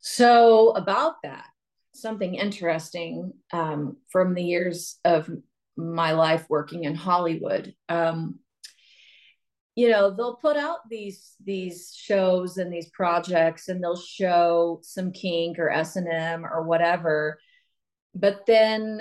So, 0.00 0.72
about 0.72 1.22
that, 1.22 1.46
something 1.94 2.34
interesting 2.34 3.32
um, 3.50 3.96
from 4.10 4.34
the 4.34 4.44
years 4.44 4.98
of 5.06 5.30
my 5.78 6.12
life 6.12 6.44
working 6.50 6.84
in 6.84 6.94
Hollywood. 6.94 7.74
Um, 7.88 8.40
you 9.74 9.88
know 9.88 10.10
they'll 10.10 10.36
put 10.36 10.58
out 10.58 10.80
these 10.90 11.34
these 11.42 11.94
shows 11.96 12.58
and 12.58 12.70
these 12.70 12.90
projects 12.90 13.70
and 13.70 13.82
they'll 13.82 13.96
show 13.96 14.80
some 14.82 15.10
kink 15.12 15.58
or 15.58 15.70
s&m 15.70 16.44
or 16.44 16.64
whatever 16.64 17.38
but 18.14 18.46
then 18.46 19.00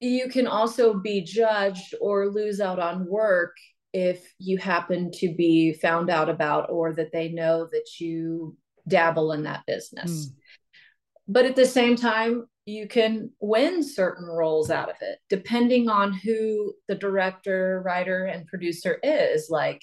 you 0.00 0.28
can 0.28 0.46
also 0.46 0.94
be 0.94 1.20
judged 1.20 1.94
or 2.00 2.28
lose 2.28 2.60
out 2.60 2.78
on 2.78 3.06
work 3.06 3.56
if 3.92 4.32
you 4.38 4.56
happen 4.56 5.10
to 5.10 5.34
be 5.34 5.72
found 5.74 6.10
out 6.10 6.28
about 6.28 6.70
or 6.70 6.92
that 6.94 7.12
they 7.12 7.28
know 7.28 7.68
that 7.70 7.86
you 7.98 8.56
dabble 8.88 9.32
in 9.32 9.42
that 9.42 9.66
business. 9.66 10.26
Mm. 10.26 10.34
But 11.28 11.44
at 11.44 11.56
the 11.56 11.66
same 11.66 11.96
time, 11.96 12.46
you 12.66 12.86
can 12.86 13.30
win 13.40 13.82
certain 13.82 14.26
roles 14.26 14.70
out 14.70 14.90
of 14.90 14.96
it 15.00 15.18
depending 15.28 15.88
on 15.88 16.12
who 16.12 16.72
the 16.88 16.94
director, 16.94 17.82
writer, 17.84 18.24
and 18.24 18.46
producer 18.46 18.98
is. 19.02 19.48
Like 19.50 19.82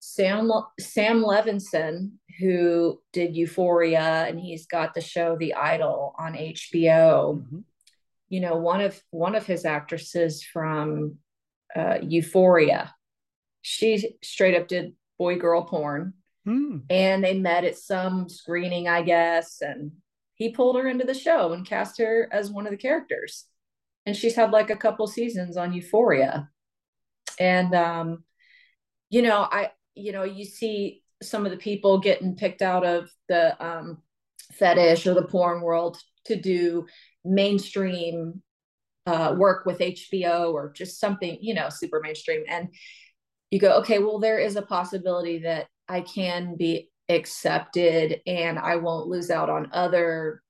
Sam 0.00 0.50
Sam 0.78 1.22
Levinson, 1.22 2.12
who 2.38 3.00
did 3.12 3.36
Euphoria, 3.36 4.26
and 4.28 4.38
he's 4.38 4.66
got 4.66 4.94
the 4.94 5.00
show 5.00 5.36
The 5.36 5.54
Idol 5.54 6.14
on 6.18 6.34
HBO. 6.34 7.38
Mm-hmm. 7.38 7.58
You 8.28 8.40
know, 8.40 8.56
one 8.56 8.80
of 8.80 9.00
one 9.10 9.34
of 9.34 9.46
his 9.46 9.64
actresses 9.64 10.42
from 10.42 11.16
uh, 11.74 11.98
Euphoria, 12.02 12.94
she 13.62 14.16
straight 14.22 14.56
up 14.56 14.68
did 14.68 14.94
boy 15.18 15.36
girl 15.36 15.62
porn, 15.62 16.14
mm. 16.46 16.82
and 16.88 17.24
they 17.24 17.38
met 17.38 17.64
at 17.64 17.76
some 17.76 18.28
screening, 18.28 18.86
I 18.86 19.02
guess, 19.02 19.60
and 19.60 19.92
he 20.34 20.50
pulled 20.50 20.76
her 20.76 20.86
into 20.86 21.04
the 21.04 21.14
show 21.14 21.52
and 21.52 21.66
cast 21.66 21.98
her 21.98 22.28
as 22.30 22.50
one 22.50 22.66
of 22.66 22.70
the 22.70 22.76
characters, 22.76 23.46
and 24.06 24.14
she's 24.14 24.36
had 24.36 24.52
like 24.52 24.70
a 24.70 24.76
couple 24.76 25.06
seasons 25.08 25.56
on 25.56 25.72
Euphoria, 25.72 26.50
and 27.40 27.74
um, 27.74 28.24
you 29.10 29.22
know, 29.22 29.48
I 29.50 29.70
you 29.98 30.12
know, 30.12 30.24
you 30.24 30.44
see 30.44 31.02
some 31.22 31.44
of 31.44 31.50
the 31.50 31.58
people 31.58 31.98
getting 31.98 32.36
picked 32.36 32.62
out 32.62 32.84
of 32.84 33.10
the 33.28 33.60
um, 33.64 33.98
fetish 34.52 35.06
or 35.06 35.14
the 35.14 35.24
porn 35.24 35.60
world 35.60 35.98
to 36.26 36.36
do 36.36 36.86
mainstream 37.24 38.42
uh, 39.06 39.34
work 39.36 39.64
with 39.64 39.78
HBO 39.78 40.52
or 40.52 40.72
just 40.72 41.00
something, 41.00 41.38
you 41.40 41.54
know, 41.54 41.68
super 41.70 42.00
mainstream. 42.00 42.44
And 42.48 42.68
you 43.50 43.58
go, 43.58 43.78
okay, 43.78 43.98
well, 43.98 44.18
there 44.18 44.38
is 44.38 44.56
a 44.56 44.62
possibility 44.62 45.40
that 45.40 45.66
I 45.88 46.02
can 46.02 46.56
be 46.56 46.90
accepted 47.08 48.20
and 48.26 48.58
I 48.58 48.76
won't 48.76 49.08
lose 49.08 49.30
out 49.30 49.48
on 49.48 49.70
other 49.72 50.42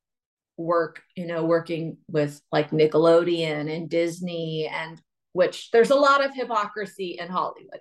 work, 0.56 1.02
you 1.16 1.26
know, 1.26 1.44
working 1.44 1.98
with 2.11 2.40
like 2.50 2.72
Nickelodeon 2.72 3.74
and 3.74 3.88
Disney 3.88 4.68
and 4.70 5.00
which 5.32 5.70
there's 5.70 5.90
a 5.90 5.94
lot 5.94 6.24
of 6.24 6.34
hypocrisy 6.34 7.16
in 7.20 7.28
Hollywood 7.28 7.80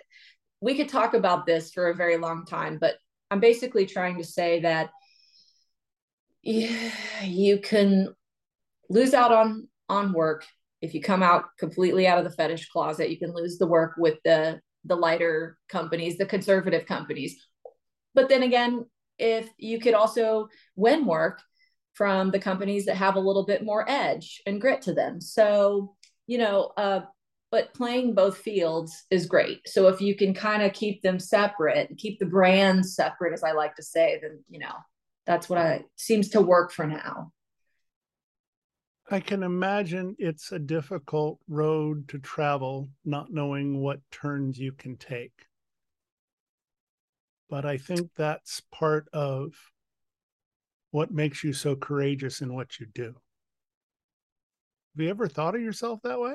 we 0.61 0.75
could 0.75 0.89
talk 0.89 1.13
about 1.13 1.45
this 1.45 1.71
for 1.71 1.89
a 1.89 1.95
very 1.95 2.17
long 2.17 2.45
time, 2.45 2.77
but 2.79 2.95
I'm 3.29 3.39
basically 3.39 3.85
trying 3.85 4.17
to 4.17 4.23
say 4.23 4.61
that 4.61 4.89
you 6.43 7.59
can 7.59 8.13
lose 8.89 9.13
out 9.13 9.31
on 9.31 9.67
on 9.89 10.13
work 10.13 10.45
if 10.81 10.93
you 10.93 11.01
come 11.01 11.23
out 11.23 11.45
completely 11.57 12.07
out 12.07 12.17
of 12.17 12.23
the 12.23 12.31
fetish 12.31 12.69
closet. 12.69 13.09
You 13.09 13.17
can 13.17 13.33
lose 13.33 13.57
the 13.57 13.67
work 13.67 13.95
with 13.97 14.17
the 14.23 14.61
the 14.85 14.95
lighter 14.95 15.57
companies, 15.67 16.17
the 16.17 16.25
conservative 16.25 16.85
companies. 16.85 17.35
But 18.13 18.29
then 18.29 18.43
again, 18.43 18.85
if 19.17 19.49
you 19.57 19.79
could 19.79 19.93
also 19.93 20.47
win 20.75 21.05
work 21.05 21.41
from 21.93 22.31
the 22.31 22.39
companies 22.39 22.85
that 22.85 22.95
have 22.95 23.15
a 23.15 23.19
little 23.19 23.45
bit 23.45 23.65
more 23.65 23.83
edge 23.89 24.41
and 24.45 24.61
grit 24.61 24.83
to 24.83 24.93
them. 24.93 25.19
So, 25.19 25.95
you 26.27 26.37
know, 26.37 26.71
uh, 26.77 27.01
but 27.51 27.73
playing 27.73 28.13
both 28.13 28.37
fields 28.37 29.05
is 29.09 29.25
great. 29.25 29.67
So 29.67 29.87
if 29.87 30.01
you 30.01 30.15
can 30.15 30.33
kind 30.33 30.63
of 30.63 30.73
keep 30.73 31.01
them 31.01 31.19
separate, 31.19 31.97
keep 31.97 32.19
the 32.19 32.25
brands 32.25 32.95
separate, 32.95 33.33
as 33.33 33.43
I 33.43 33.53
like 33.53 33.75
to 33.75 33.83
say, 33.83 34.19
then 34.21 34.43
you 34.49 34.59
know 34.59 34.75
that's 35.25 35.49
what 35.49 35.59
I 35.59 35.85
seems 35.95 36.29
to 36.29 36.41
work 36.41 36.71
for 36.71 36.85
now. 36.85 37.31
I 39.09 39.21
can 39.21 39.43
imagine 39.43 40.17
it's 40.19 40.51
a 40.51 40.59
difficult 40.59 41.39
road 41.47 42.09
to 42.09 42.19
travel, 42.19 42.89
not 43.05 43.31
knowing 43.31 43.79
what 43.79 44.01
turns 44.11 44.59
you 44.59 44.73
can 44.73 44.97
take. 44.97 45.45
But 47.49 47.65
I 47.65 47.77
think 47.77 48.09
that's 48.17 48.61
part 48.69 49.07
of 49.13 49.53
what 50.91 51.11
makes 51.11 51.41
you 51.41 51.53
so 51.53 51.77
courageous 51.77 52.41
in 52.41 52.53
what 52.53 52.81
you 52.81 52.85
do. 52.85 53.15
Have 54.95 55.03
you 55.05 55.09
ever 55.09 55.29
thought 55.29 55.55
of 55.55 55.61
yourself 55.61 56.01
that 56.03 56.19
way? 56.19 56.33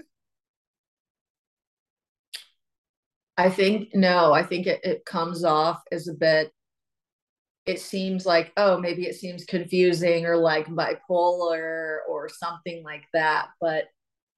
I 3.37 3.51
think 3.51 3.95
no, 3.95 4.33
I 4.33 4.43
think 4.43 4.67
it, 4.67 4.81
it 4.85 5.05
comes 5.05 5.45
off 5.45 5.83
as 5.91 6.09
a 6.09 6.15
bit 6.15 6.53
it 7.67 7.81
seems 7.81 8.27
like 8.27 8.53
oh 8.57 8.79
maybe 8.79 9.07
it 9.07 9.15
seems 9.15 9.45
confusing 9.45 10.27
or 10.27 10.37
like 10.37 10.67
bipolar 10.67 11.99
or 12.09 12.29
something 12.29 12.83
like 12.83 13.05
that 13.13 13.49
but 13.61 13.85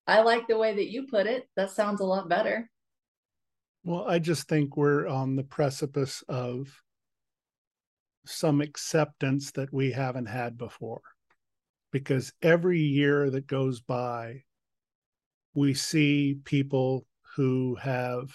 i 0.06 0.20
like 0.20 0.46
the 0.46 0.58
way 0.58 0.74
that 0.74 0.90
you 0.90 1.06
put 1.06 1.26
it. 1.26 1.48
That 1.56 1.70
sounds 1.70 2.00
a 2.00 2.04
lot 2.04 2.28
better. 2.28 2.70
Well 3.84 4.04
i 4.06 4.18
just 4.18 4.48
think 4.48 4.76
we're 4.76 5.06
on 5.06 5.36
the 5.36 5.44
precipice 5.44 6.22
of 6.28 6.68
some 8.26 8.60
acceptance 8.60 9.52
that 9.52 9.72
we 9.72 9.92
haven't 9.92 10.26
had 10.26 10.56
before 10.56 11.02
because 11.90 12.32
every 12.42 12.80
year 12.80 13.30
that 13.30 13.46
goes 13.46 13.80
by 13.80 14.42
we 15.54 15.72
see 15.74 16.40
people 16.44 17.06
who 17.36 17.76
have 17.76 18.34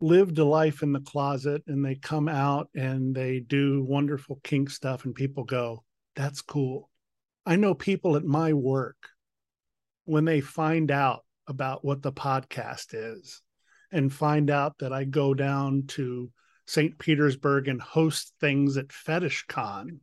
lived 0.00 0.38
a 0.38 0.44
life 0.44 0.82
in 0.82 0.92
the 0.92 1.00
closet 1.00 1.62
and 1.66 1.84
they 1.84 1.94
come 1.94 2.28
out 2.28 2.68
and 2.74 3.14
they 3.14 3.40
do 3.40 3.82
wonderful 3.82 4.40
kink 4.42 4.70
stuff 4.70 5.04
and 5.04 5.14
people 5.14 5.44
go 5.44 5.84
that's 6.16 6.42
cool. 6.42 6.90
I 7.46 7.56
know 7.56 7.74
people 7.74 8.16
at 8.16 8.24
my 8.24 8.52
work 8.52 8.96
when 10.04 10.24
they 10.24 10.40
find 10.40 10.90
out 10.90 11.24
about 11.46 11.84
what 11.84 12.02
the 12.02 12.12
podcast 12.12 12.88
is 12.92 13.42
and 13.92 14.12
find 14.12 14.50
out 14.50 14.78
that 14.78 14.92
i 14.92 15.04
go 15.04 15.34
down 15.34 15.84
to 15.88 16.30
st 16.66 16.98
petersburg 16.98 17.68
and 17.68 17.80
host 17.80 18.32
things 18.40 18.76
at 18.76 18.92
fetish 18.92 19.44
con 19.48 20.00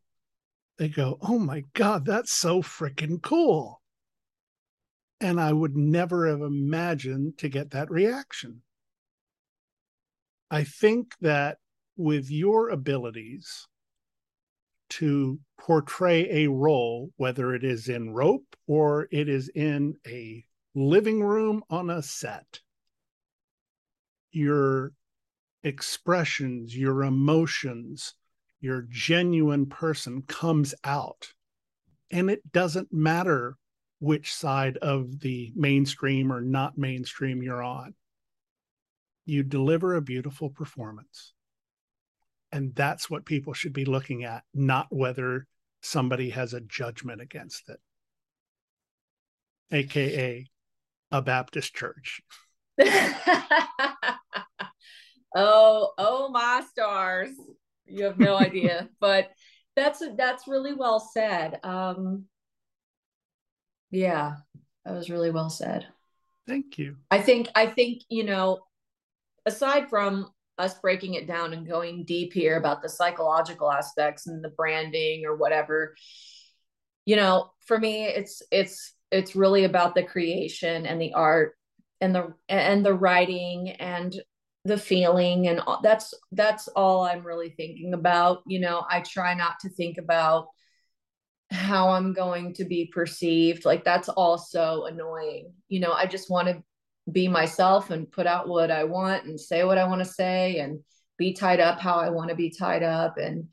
they 0.77 0.89
go 0.89 1.17
oh 1.21 1.39
my 1.39 1.63
god 1.73 2.05
that's 2.05 2.33
so 2.33 2.61
freaking 2.61 3.21
cool. 3.21 3.81
And 5.19 5.39
i 5.39 5.51
would 5.51 5.75
never 5.75 6.27
have 6.27 6.41
imagined 6.41 7.37
to 7.39 7.49
get 7.49 7.71
that 7.71 7.89
reaction 7.89 8.61
I 10.49 10.63
think 10.63 11.13
that 11.21 11.57
with 11.97 12.29
your 12.29 12.69
abilities 12.69 13.67
to 14.89 15.39
portray 15.59 16.45
a 16.45 16.49
role, 16.49 17.11
whether 17.17 17.53
it 17.53 17.63
is 17.63 17.89
in 17.89 18.11
rope 18.11 18.55
or 18.67 19.07
it 19.11 19.27
is 19.27 19.49
in 19.49 19.95
a 20.07 20.45
living 20.73 21.21
room 21.21 21.63
on 21.69 21.89
a 21.89 22.01
set. 22.01 22.61
Your 24.31 24.93
expressions, 25.63 26.77
your 26.77 27.03
emotions, 27.03 28.13
your 28.61 28.85
genuine 28.89 29.65
person 29.65 30.21
comes 30.21 30.73
out. 30.83 31.33
And 32.11 32.29
it 32.29 32.51
doesn't 32.51 32.93
matter 32.93 33.57
which 33.99 34.33
side 34.33 34.77
of 34.77 35.19
the 35.19 35.51
mainstream 35.55 36.31
or 36.31 36.41
not 36.41 36.77
mainstream 36.77 37.41
you're 37.41 37.63
on. 37.63 37.95
You 39.27 39.43
deliver 39.43 39.93
a 39.93 40.01
beautiful 40.01 40.49
performance. 40.49 41.33
And 42.51 42.73
that's 42.73 43.09
what 43.09 43.25
people 43.25 43.53
should 43.53 43.73
be 43.73 43.83
looking 43.83 44.23
at, 44.23 44.43
not 44.53 44.87
whether 44.89 45.45
somebody 45.81 46.29
has 46.29 46.53
a 46.53 46.61
judgment 46.61 47.21
against 47.21 47.69
it, 47.69 47.79
AKA 49.71 50.47
a 51.11 51.21
Baptist 51.21 51.75
church. 51.75 52.21
oh, 55.35 55.91
oh 55.97 56.29
my 56.31 56.63
stars. 56.71 57.31
You 57.85 58.05
have 58.05 58.19
no 58.19 58.37
idea. 58.37 58.87
but 59.01 59.29
that's 59.75 60.01
that's 60.17 60.47
really 60.47 60.73
well 60.73 61.01
said. 61.01 61.59
Um 61.63 62.25
yeah, 63.91 64.35
that 64.85 64.93
was 64.93 65.09
really 65.09 65.31
well 65.31 65.49
said. 65.49 65.85
Thank 66.47 66.77
you. 66.77 66.95
I 67.11 67.19
think 67.19 67.49
I 67.55 67.67
think, 67.67 68.03
you 68.09 68.23
know, 68.23 68.59
aside 69.47 69.89
from 69.89 70.29
us 70.57 70.79
breaking 70.79 71.15
it 71.15 71.27
down 71.27 71.53
and 71.53 71.67
going 71.67 72.03
deep 72.03 72.33
here 72.33 72.57
about 72.57 72.81
the 72.81 72.89
psychological 72.89 73.71
aspects 73.71 74.27
and 74.27 74.43
the 74.43 74.49
branding 74.49 75.25
or 75.25 75.35
whatever 75.35 75.95
you 77.05 77.15
know 77.15 77.49
for 77.65 77.79
me 77.79 78.05
it's 78.05 78.41
it's 78.51 78.93
it's 79.11 79.35
really 79.35 79.63
about 79.63 79.95
the 79.95 80.03
creation 80.03 80.85
and 80.85 81.01
the 81.01 81.13
art 81.13 81.55
and 82.01 82.13
the 82.13 82.33
and 82.49 82.85
the 82.85 82.93
writing 82.93 83.71
and 83.71 84.19
the 84.65 84.77
feeling 84.77 85.47
and 85.47 85.61
all, 85.61 85.79
that's 85.81 86.13
that's 86.33 86.67
all 86.69 87.05
i'm 87.05 87.25
really 87.25 87.49
thinking 87.49 87.93
about. 87.93 88.39
You 88.45 88.59
know 88.59 88.85
i 88.89 89.01
try 89.01 89.33
not 89.33 89.59
to 89.61 89.69
think 89.69 89.97
about 89.97 90.47
how 91.49 91.89
i'm 91.89 92.13
going 92.13 92.53
to 92.55 92.65
be 92.65 92.91
perceived. 92.93 93.65
Like 93.65 93.83
that's 93.83 94.09
also 94.09 94.83
annoying. 94.83 95.53
You 95.69 95.79
know 95.79 95.93
i 95.93 96.05
just 96.05 96.29
want 96.29 96.49
to 96.49 96.61
be 97.11 97.27
myself 97.27 97.89
and 97.89 98.11
put 98.11 98.27
out 98.27 98.47
what 98.47 98.71
I 98.71 98.83
want 98.83 99.25
and 99.25 99.39
say 99.39 99.63
what 99.63 99.77
I 99.77 99.87
want 99.87 99.99
to 99.99 100.05
say 100.05 100.59
and 100.59 100.79
be 101.17 101.33
tied 101.33 101.59
up 101.59 101.79
how 101.79 101.95
I 101.95 102.09
want 102.09 102.29
to 102.29 102.35
be 102.35 102.49
tied 102.49 102.83
up 102.83 103.17
and 103.17 103.47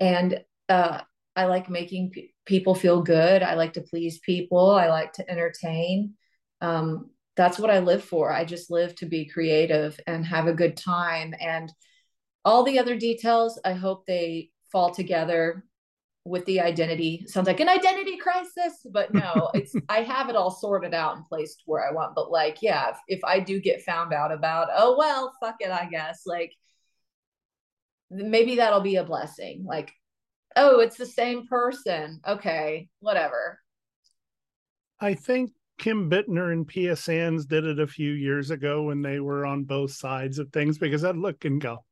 and 0.00 0.40
uh, 0.68 1.00
I 1.36 1.44
like 1.46 1.70
making 1.70 2.12
people 2.44 2.74
feel 2.74 3.02
good. 3.02 3.42
I 3.42 3.54
like 3.54 3.74
to 3.74 3.82
please 3.82 4.18
people. 4.18 4.70
I 4.72 4.88
like 4.88 5.12
to 5.14 5.30
entertain. 5.30 6.14
Um, 6.60 7.10
that's 7.36 7.58
what 7.58 7.70
I 7.70 7.78
live 7.78 8.04
for. 8.04 8.32
I 8.32 8.44
just 8.44 8.70
live 8.70 8.94
to 8.96 9.06
be 9.06 9.26
creative 9.26 9.98
and 10.06 10.26
have 10.26 10.48
a 10.48 10.54
good 10.54 10.76
time. 10.76 11.34
And 11.40 11.72
all 12.44 12.64
the 12.64 12.78
other 12.78 12.96
details, 12.96 13.60
I 13.64 13.72
hope 13.72 14.06
they 14.06 14.50
fall 14.70 14.92
together 14.92 15.64
with 16.24 16.44
the 16.44 16.60
identity 16.60 17.24
sounds 17.26 17.48
like 17.48 17.58
an 17.58 17.68
identity 17.68 18.16
crisis 18.16 18.86
but 18.92 19.12
no 19.12 19.50
it's 19.54 19.74
i 19.88 20.02
have 20.02 20.28
it 20.28 20.36
all 20.36 20.50
sorted 20.50 20.94
out 20.94 21.16
and 21.16 21.26
placed 21.26 21.62
where 21.66 21.86
i 21.86 21.92
want 21.92 22.14
but 22.14 22.30
like 22.30 22.58
yeah 22.62 22.90
if, 22.90 22.96
if 23.08 23.24
i 23.24 23.40
do 23.40 23.60
get 23.60 23.82
found 23.82 24.12
out 24.12 24.30
about 24.30 24.68
oh 24.76 24.96
well 24.96 25.32
fuck 25.40 25.56
it 25.60 25.70
i 25.70 25.88
guess 25.90 26.22
like 26.24 26.52
maybe 28.10 28.56
that'll 28.56 28.80
be 28.80 28.96
a 28.96 29.04
blessing 29.04 29.64
like 29.66 29.92
oh 30.56 30.80
it's 30.80 30.96
the 30.96 31.06
same 31.06 31.46
person 31.46 32.20
okay 32.26 32.88
whatever. 33.00 33.58
I 35.00 35.14
think 35.14 35.50
kim 35.78 36.08
bittner 36.08 36.52
and 36.52 36.68
pia 36.68 36.94
sands 36.94 37.46
did 37.46 37.64
it 37.64 37.80
a 37.80 37.86
few 37.86 38.12
years 38.12 38.50
ago 38.50 38.82
when 38.84 39.02
they 39.02 39.18
were 39.18 39.44
on 39.44 39.64
both 39.64 39.90
sides 39.90 40.38
of 40.38 40.52
things 40.52 40.78
because 40.78 41.04
i'd 41.04 41.16
look 41.16 41.44
and 41.44 41.60
go. 41.60 41.84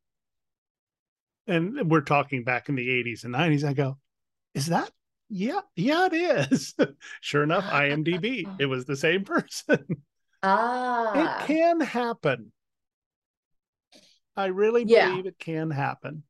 And 1.47 1.89
we're 1.89 2.01
talking 2.01 2.45
back 2.45 2.69
in 2.69 2.75
the 2.75 2.87
80s 2.87 3.25
and 3.25 3.33
90s 3.33 3.67
i 3.67 3.73
go 3.73 3.97
is 4.53 4.67
that? 4.67 4.91
Yeah 5.29 5.61
yeah 5.75 6.07
it 6.11 6.13
is. 6.51 6.75
Sure 7.21 7.43
enough 7.43 7.63
imdb 7.65 8.59
it 8.59 8.65
was 8.65 8.85
the 8.85 8.95
same 8.95 9.23
person. 9.35 9.85
Ah. 10.43 11.43
it 11.43 11.47
can 11.47 11.79
happen. 11.79 12.51
I 14.35 14.47
really 14.47 14.85
believe 14.85 15.25
yeah. 15.25 15.29
it 15.29 15.39
can 15.39 15.71
happen. 15.71 16.23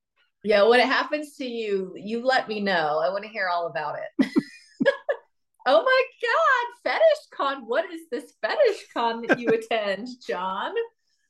Yeah 0.44 0.64
when 0.64 0.80
it 0.80 0.88
happens 0.88 1.36
to 1.38 1.46
you 1.46 1.94
you 1.96 2.26
let 2.26 2.48
me 2.48 2.60
know. 2.60 3.00
I 3.04 3.10
want 3.10 3.24
to 3.24 3.30
hear 3.30 3.48
all 3.48 3.68
about 3.68 3.98
it. 4.00 4.28
Oh 5.64 5.84
my 5.84 6.04
god 6.22 6.92
fetish 6.92 7.28
con. 7.32 7.64
What 7.68 7.86
is 7.92 8.02
this 8.10 8.34
fetish 8.42 8.88
con 8.94 9.22
that 9.28 9.40
you 9.40 9.50
attend 9.50 10.08
john? 10.28 10.74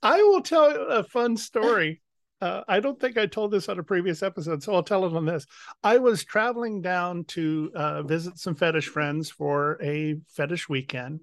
I 0.01 0.21
will 0.23 0.41
tell 0.41 0.69
a 0.89 1.03
fun 1.03 1.35
story 1.35 2.01
uh, 2.41 2.63
I 2.67 2.79
don't 2.79 2.99
think 2.99 3.17
I 3.17 3.27
told 3.27 3.51
this 3.51 3.69
on 3.69 3.77
a 3.77 3.83
previous 3.83 4.23
episode, 4.23 4.63
so 4.63 4.73
I'll 4.73 4.81
tell 4.81 5.05
it 5.05 5.15
on 5.15 5.25
this. 5.25 5.45
I 5.83 5.99
was 5.99 6.23
traveling 6.23 6.81
down 6.81 7.25
to 7.25 7.71
uh, 7.75 8.01
visit 8.03 8.39
some 8.39 8.55
fetish 8.55 8.87
friends 8.87 9.29
for 9.29 9.77
a 9.81 10.15
fetish 10.27 10.67
weekend, 10.67 11.19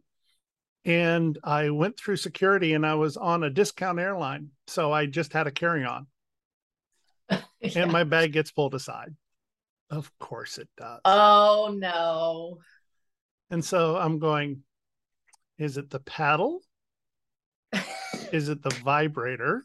and 0.85 1.37
I 1.43 1.71
went 1.71 1.99
through 1.99 2.17
security 2.17 2.75
and 2.75 2.87
I 2.87 2.95
was 2.95 3.17
on 3.17 3.43
a 3.43 3.51
discount 3.51 3.99
airline, 3.99 4.51
so 4.69 4.93
I 4.93 5.07
just 5.07 5.33
had 5.33 5.49
a 5.49 5.51
carry 5.51 5.85
on, 5.85 6.07
yeah. 7.31 7.41
and 7.75 7.91
my 7.91 8.05
bag 8.05 8.33
gets 8.33 8.53
pulled 8.53 8.75
aside. 8.75 9.15
Of 9.91 10.17
course 10.21 10.59
it 10.59 10.69
does. 10.77 11.01
Oh 11.05 11.75
no! 11.77 12.59
And 13.51 13.65
so 13.65 13.97
I'm 13.97 14.21
going. 14.21 14.63
Is 15.59 15.77
it 15.77 15.91
the 15.91 15.99
paddle? 15.99 16.63
is 18.33 18.49
it 18.49 18.63
the 18.63 18.71
vibrator? 18.85 19.65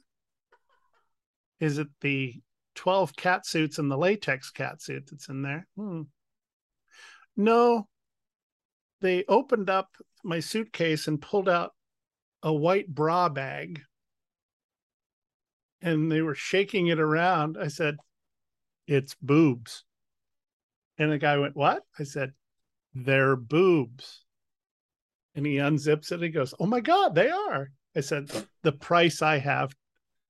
Is 1.64 1.78
it 1.78 1.88
the 2.02 2.42
12 2.76 3.16
cat 3.16 3.46
suits 3.46 3.80
and 3.80 3.90
the 3.90 3.98
latex 3.98 4.52
cat 4.52 4.82
suit 4.82 5.08
that's 5.10 5.30
in 5.30 5.44
there? 5.44 5.66
Hmm. 5.78 6.02
No. 7.38 7.88
They 9.00 9.24
opened 9.30 9.70
up 9.70 9.88
my 10.26 10.42
suitcase 10.42 11.08
and 11.08 11.22
pulled 11.22 11.48
out 11.48 11.72
a 12.42 12.52
white 12.52 12.90
bra 12.90 13.30
bag 13.30 13.82
and 15.82 16.12
they 16.12 16.22
were 16.22 16.36
shaking 16.36 16.88
it 16.88 17.00
around. 17.00 17.58
I 17.58 17.70
said, 17.70 17.96
It's 18.86 19.16
boobs. 19.22 19.86
And 20.98 21.14
the 21.14 21.18
guy 21.18 21.38
went, 21.38 21.56
What? 21.56 21.84
I 21.98 22.04
said, 22.04 22.34
They're 22.94 23.38
boobs. 23.38 24.26
And 25.34 25.46
he 25.46 25.56
unzips 25.56 26.12
it 26.12 26.16
and 26.16 26.24
he 26.24 26.30
goes, 26.30 26.54
Oh 26.60 26.66
my 26.66 26.82
God, 26.82 27.16
they 27.16 27.30
are. 27.30 27.72
I 27.96 28.02
said, 28.02 28.30
The 28.64 28.74
price 28.74 29.22
I 29.22 29.38
have 29.38 29.74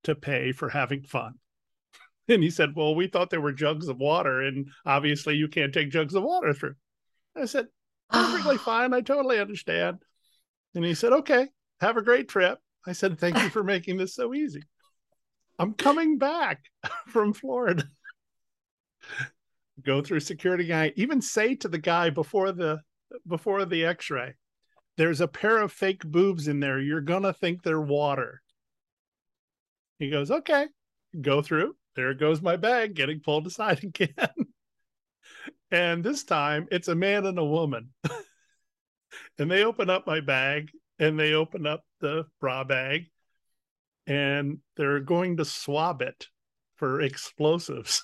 to 0.04 0.16
pay 0.16 0.52
for 0.52 0.70
having 0.70 1.04
fun. 1.04 1.36
And 2.30 2.42
he 2.42 2.52
said, 2.52 2.74
Well, 2.74 2.96
we 2.96 3.08
thought 3.08 3.30
there 3.30 3.42
were 3.42 3.52
jugs 3.52 3.90
of 3.90 3.98
water, 3.98 4.42
and 4.42 4.70
obviously 4.86 5.36
you 5.36 5.50
can't 5.50 5.74
take 5.74 5.92
jugs 5.92 6.16
of 6.16 6.24
water 6.24 6.54
through. 6.54 6.76
I 7.36 7.44
said, 7.44 7.68
Perfectly 8.14 8.58
fine. 8.58 8.94
I 8.94 9.02
totally 9.02 9.40
understand. 9.40 9.98
And 10.74 10.86
he 10.86 10.94
said, 10.94 11.12
Okay, 11.12 11.50
have 11.82 11.98
a 11.98 12.02
great 12.02 12.30
trip. 12.30 12.60
I 12.88 12.94
said, 12.94 13.20
Thank 13.20 13.38
you 13.40 13.50
for 13.50 13.62
making 13.62 13.98
this 13.98 14.16
so 14.16 14.34
easy. 14.34 14.64
I'm 15.60 15.74
coming 15.74 16.18
back 16.18 16.64
from 17.08 17.34
Florida. 17.34 17.84
Go 19.84 20.02
through 20.02 20.22
security 20.22 20.66
guy, 20.66 20.94
even 20.96 21.22
say 21.22 21.56
to 21.56 21.68
the 21.68 21.78
guy 21.78 22.10
before 22.10 22.52
the 22.52 22.80
before 23.28 23.66
the 23.66 23.86
x-ray, 23.86 24.34
there's 24.98 25.22
a 25.22 25.28
pair 25.28 25.60
of 25.60 25.72
fake 25.72 26.04
boobs 26.04 26.48
in 26.48 26.60
there. 26.60 26.80
You're 26.80 27.02
gonna 27.02 27.34
think 27.34 27.64
they're 27.64 27.82
water. 27.82 28.42
He 30.04 30.10
goes, 30.10 30.30
okay, 30.30 30.68
go 31.22 31.42
through. 31.42 31.78
There 31.96 32.14
goes 32.14 32.42
my 32.42 32.58
bag 32.58 32.94
getting 32.94 33.22
pulled 33.22 33.48
aside 33.48 33.82
again. 33.84 34.14
and 35.72 36.04
this 36.04 36.26
time 36.26 36.68
it's 36.72 36.90
a 36.90 36.96
man 36.96 37.26
and 37.26 37.40
a 37.40 37.46
woman. 37.46 37.92
and 39.40 39.50
they 39.50 39.64
open 39.64 39.90
up 39.90 40.06
my 40.06 40.20
bag 40.20 40.72
and 41.00 41.18
they 41.18 41.32
open 41.32 41.66
up 41.66 41.86
the 42.02 42.26
bra 42.42 42.66
bag 42.66 43.06
and 44.06 44.58
they're 44.76 45.00
going 45.00 45.38
to 45.38 45.46
swab 45.46 46.02
it 46.02 46.28
for 46.76 47.00
explosives. 47.00 48.04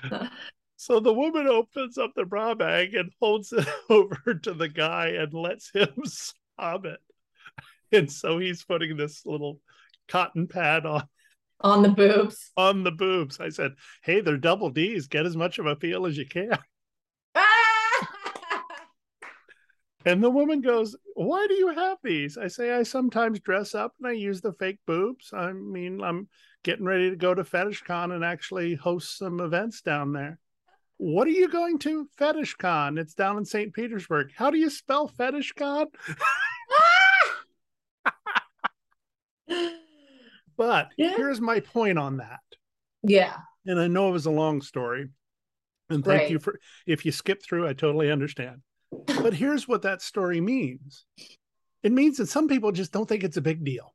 so 0.76 1.00
the 1.00 1.12
woman 1.12 1.48
opens 1.48 1.98
up 1.98 2.12
the 2.14 2.24
bra 2.24 2.54
bag 2.54 2.94
and 2.94 3.10
holds 3.20 3.52
it 3.52 3.66
over 3.90 4.34
to 4.44 4.54
the 4.54 4.68
guy 4.68 5.08
and 5.08 5.34
lets 5.34 5.72
him 5.72 5.92
swab 6.04 6.84
it. 6.84 7.00
And 7.94 8.10
so 8.10 8.38
he's 8.38 8.64
putting 8.64 8.96
this 8.96 9.24
little 9.24 9.60
cotton 10.08 10.46
pad 10.46 10.84
on 10.86 11.04
on 11.60 11.82
the 11.82 11.88
boobs 11.88 12.52
on 12.56 12.84
the 12.84 12.92
boobs 12.92 13.40
i 13.40 13.48
said 13.48 13.72
hey 14.02 14.20
they're 14.20 14.36
double 14.36 14.70
d's 14.70 15.06
get 15.06 15.24
as 15.24 15.36
much 15.36 15.58
of 15.58 15.66
a 15.66 15.76
feel 15.76 16.04
as 16.06 16.18
you 16.18 16.26
can 16.26 16.58
And 20.06 20.22
the 20.22 20.30
woman 20.30 20.60
goes, 20.60 20.94
Why 21.14 21.46
do 21.48 21.54
you 21.54 21.68
have 21.68 21.98
these? 22.02 22.36
I 22.36 22.48
say, 22.48 22.72
I 22.72 22.82
sometimes 22.82 23.40
dress 23.40 23.74
up 23.74 23.94
and 23.98 24.08
I 24.08 24.12
use 24.12 24.40
the 24.40 24.52
fake 24.52 24.78
boobs. 24.86 25.32
I 25.32 25.52
mean, 25.52 26.02
I'm 26.02 26.28
getting 26.62 26.84
ready 26.84 27.10
to 27.10 27.16
go 27.16 27.34
to 27.34 27.44
fetish 27.44 27.82
con 27.82 28.12
and 28.12 28.24
actually 28.24 28.74
host 28.74 29.16
some 29.16 29.40
events 29.40 29.80
down 29.80 30.12
there. 30.12 30.38
What 30.98 31.26
are 31.26 31.30
you 31.30 31.48
going 31.48 31.78
to? 31.80 32.08
fetish 32.18 32.54
con 32.54 32.98
It's 32.98 33.14
down 33.14 33.38
in 33.38 33.44
St. 33.44 33.72
Petersburg. 33.72 34.30
How 34.36 34.50
do 34.50 34.58
you 34.58 34.70
spell 34.70 35.08
FetishCon? 35.08 35.86
but 40.56 40.88
Yeah. 40.96 41.16
here's 41.16 41.40
my 41.40 41.60
point 41.60 41.98
on 41.98 42.18
that. 42.18 42.40
Yeah. 43.02 43.36
And 43.66 43.78
I 43.80 43.86
know 43.86 44.08
it 44.08 44.12
was 44.12 44.26
a 44.26 44.30
long 44.30 44.60
story. 44.62 45.08
And 45.90 46.04
thank 46.04 46.22
Right. 46.22 46.30
you 46.30 46.38
for 46.38 46.58
if 46.86 47.04
you 47.04 47.12
skip 47.12 47.42
through, 47.42 47.68
I 47.68 47.72
totally 47.74 48.10
understand. 48.10 48.62
But 49.06 49.34
here's 49.34 49.68
what 49.68 49.82
that 49.82 50.02
story 50.02 50.40
means. 50.40 51.04
It 51.82 51.92
means 51.92 52.16
that 52.16 52.28
some 52.28 52.48
people 52.48 52.72
just 52.72 52.92
don't 52.92 53.06
think 53.08 53.24
it's 53.24 53.36
a 53.36 53.42
big 53.42 53.62
deal 53.64 53.94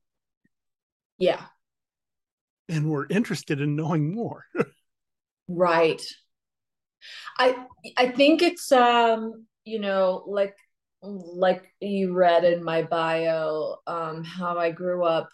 Yeah. 1.17 1.43
and 2.67 2.89
we're 2.91 3.07
interested 3.07 3.61
in 3.61 3.75
knowing 3.75 4.13
more. 4.13 4.45
Right. 5.51 5.99
I 7.39 7.65
I 7.97 8.09
think 8.11 8.43
it's 8.43 8.71
um, 8.71 9.47
you 9.65 9.79
know, 9.79 10.23
like 10.27 10.55
like 11.01 11.73
you 11.79 12.13
read 12.13 12.43
in 12.43 12.63
my 12.63 12.83
bio, 12.83 13.77
um, 13.87 14.23
how 14.23 14.59
I 14.59 14.69
grew 14.71 15.03
up 15.05 15.29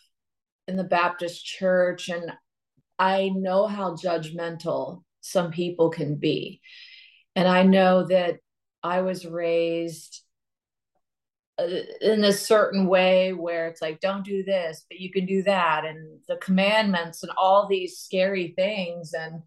in 0.67 0.77
the 0.77 0.83
Baptist 0.83 1.45
church 1.45 2.09
and 2.09 2.31
I 2.97 3.29
know 3.29 3.67
how 3.67 3.95
judgmental 3.95 5.03
some 5.21 5.51
people 5.51 5.89
can 5.89 6.15
be. 6.15 6.61
And 7.35 7.47
I 7.47 7.63
know 7.63 8.05
that 8.07 8.37
I 8.83 9.01
was 9.01 9.25
raised 9.25 10.21
uh, 11.57 11.67
in 12.01 12.23
a 12.23 12.31
certain 12.31 12.85
way 12.87 13.33
where 13.33 13.67
it's 13.67 13.81
like 13.81 14.01
don't 14.01 14.25
do 14.25 14.43
this 14.43 14.85
but 14.89 14.99
you 14.99 15.09
can 15.09 15.25
do 15.25 15.41
that 15.43 15.85
and 15.85 16.19
the 16.27 16.35
commandments 16.35 17.23
and 17.23 17.31
all 17.37 17.65
these 17.65 17.97
scary 17.97 18.53
things 18.57 19.13
and 19.13 19.41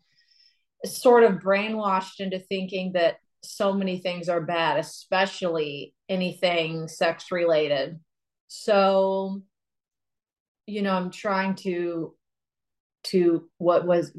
sort 0.87 1.23
of 1.23 1.41
brainwashed 1.41 2.21
into 2.21 2.39
thinking 2.39 2.93
that 2.93 3.17
so 3.43 3.75
many 3.75 3.99
things 3.99 4.31
are 4.31 4.41
bad 4.41 4.79
especially 4.79 5.95
anything 6.09 6.89
sex 6.89 7.31
related 7.31 8.01
so 8.47 9.43
you 10.69 10.83
know 10.83 10.93
i'm 10.93 11.11
trying 11.11 11.55
to 11.55 12.15
to 13.05 13.49
what 13.59 13.87
was 13.87 14.13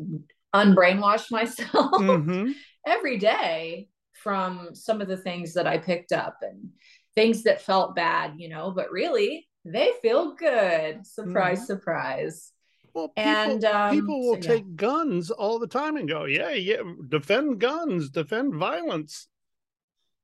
unbrainwash 0.56 1.30
myself 1.40 2.02
Mhm. 2.02 2.54
every 2.88 3.18
day 3.18 3.88
from 4.24 4.74
some 4.74 5.02
of 5.02 5.08
the 5.08 5.18
things 5.18 5.54
that 5.54 5.68
I 5.68 5.78
picked 5.78 6.12
up 6.12 6.38
and 6.42 6.70
things 7.16 7.44
that 7.44 7.62
felt 7.62 7.96
bad, 7.96 8.34
you 8.38 8.50
know, 8.50 8.72
but 8.72 8.92
really 8.92 9.48
they 9.66 9.92
feel 10.02 10.36
good. 10.36 11.06
Surprise, 11.06 11.62
Mhm. 11.62 11.66
surprise. 11.66 12.52
Well, 12.94 13.10
people, 13.10 13.24
And, 13.26 13.66
um, 13.66 13.96
people 13.96 14.20
will 14.20 14.34
so, 14.34 14.40
yeah. 14.42 14.56
take 14.56 14.76
guns 14.76 15.32
all 15.32 15.60
the 15.60 15.68
time 15.68 15.96
and 15.96 16.08
go, 16.08 16.26
yeah, 16.26 16.52
yeah, 16.52 16.82
defend 17.08 17.60
guns, 17.60 18.10
defend 18.10 18.56
violence. 18.56 19.28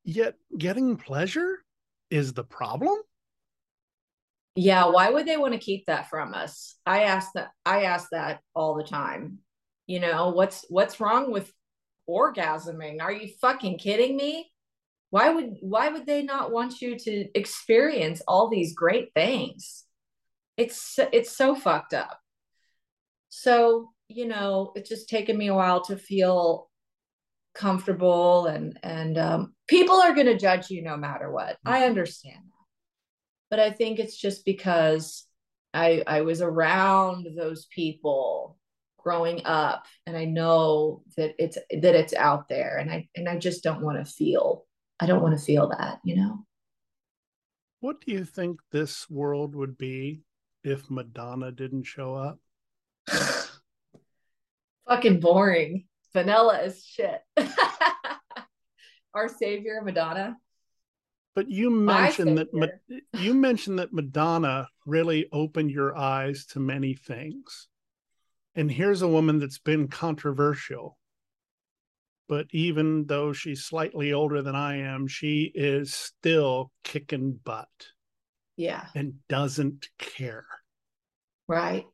Yet 0.03 0.35
getting 0.57 0.97
pleasure 0.97 1.63
is 2.09 2.33
the 2.33 2.43
problem. 2.43 2.97
Yeah, 4.55 4.85
why 4.87 5.09
would 5.09 5.25
they 5.25 5.37
want 5.37 5.53
to 5.53 5.59
keep 5.59 5.85
that 5.87 6.09
from 6.09 6.33
us? 6.33 6.77
I 6.85 7.03
ask 7.03 7.29
that 7.35 7.49
I 7.65 7.83
ask 7.83 8.09
that 8.11 8.39
all 8.55 8.75
the 8.75 8.83
time. 8.83 9.39
You 9.85 9.99
know, 9.99 10.29
what's 10.29 10.65
what's 10.69 10.99
wrong 10.99 11.31
with 11.31 11.51
orgasming? 12.09 13.01
Are 13.01 13.11
you 13.11 13.29
fucking 13.41 13.77
kidding 13.79 14.15
me? 14.15 14.49
Why 15.09 15.29
would 15.29 15.55
why 15.61 15.89
would 15.89 16.05
they 16.05 16.23
not 16.23 16.51
want 16.51 16.81
you 16.81 16.97
to 16.97 17.27
experience 17.35 18.21
all 18.27 18.49
these 18.49 18.73
great 18.73 19.09
things? 19.13 19.83
It's 20.57 20.97
it's 21.11 21.35
so 21.35 21.55
fucked 21.55 21.93
up. 21.93 22.19
So, 23.29 23.89
you 24.07 24.25
know, 24.25 24.71
it's 24.75 24.89
just 24.89 25.09
taken 25.09 25.37
me 25.37 25.47
a 25.47 25.55
while 25.55 25.83
to 25.85 25.97
feel 25.97 26.69
comfortable 27.53 28.45
and 28.47 28.79
and 28.83 29.17
um, 29.17 29.53
people 29.67 29.95
are 29.95 30.13
going 30.13 30.27
to 30.27 30.37
judge 30.37 30.69
you 30.69 30.81
no 30.81 30.95
matter 30.95 31.31
what. 31.31 31.57
I 31.65 31.85
understand 31.85 32.37
that 32.37 32.54
but 33.49 33.59
I 33.59 33.71
think 33.71 33.99
it's 33.99 34.17
just 34.17 34.45
because 34.45 35.25
I 35.73 36.03
I 36.07 36.21
was 36.21 36.41
around 36.41 37.27
those 37.37 37.65
people 37.65 38.57
growing 38.97 39.45
up 39.45 39.85
and 40.07 40.17
I 40.17 40.25
know 40.25 41.03
that 41.17 41.35
it's 41.37 41.57
that 41.69 41.95
it's 41.95 42.13
out 42.13 42.49
there 42.49 42.77
and 42.77 42.91
I 42.91 43.07
and 43.15 43.29
I 43.29 43.37
just 43.37 43.63
don't 43.63 43.81
want 43.81 44.03
to 44.03 44.11
feel 44.11 44.65
I 44.99 45.05
don't 45.05 45.21
want 45.21 45.37
to 45.37 45.43
feel 45.43 45.69
that, 45.69 45.99
you 46.03 46.15
know. 46.15 46.45
What 47.81 48.01
do 48.01 48.13
you 48.13 48.23
think 48.23 48.61
this 48.71 49.09
world 49.09 49.53
would 49.55 49.77
be 49.77 50.21
if 50.63 50.89
Madonna 50.89 51.51
didn't 51.51 51.83
show 51.83 52.15
up? 52.15 52.39
Fucking 54.87 55.19
boring. 55.19 55.85
Vanilla 56.13 56.61
is 56.61 56.83
shit. 56.85 57.21
Our 59.13 59.27
savior 59.27 59.81
Madonna. 59.83 60.37
But 61.35 61.49
you 61.49 61.69
mentioned 61.69 62.37
that 62.37 62.53
Ma- 62.53 62.67
you 63.19 63.33
mentioned 63.33 63.79
that 63.79 63.93
Madonna 63.93 64.69
really 64.85 65.27
opened 65.31 65.69
your 65.71 65.95
eyes 65.95 66.45
to 66.47 66.59
many 66.59 66.93
things. 66.95 67.67
And 68.55 68.71
here's 68.71 69.01
a 69.01 69.07
woman 69.07 69.39
that's 69.39 69.59
been 69.59 69.89
controversial. 69.89 70.97
But 72.27 72.47
even 72.51 73.05
though 73.05 73.33
she's 73.33 73.65
slightly 73.65 74.13
older 74.13 74.41
than 74.41 74.55
I 74.55 74.77
am, 74.77 75.07
she 75.07 75.51
is 75.53 75.93
still 75.93 76.71
kicking 76.83 77.33
butt 77.43 77.67
Yeah, 78.55 78.85
and 78.95 79.15
doesn't 79.27 79.89
care. 79.99 80.45
right. 81.47 81.85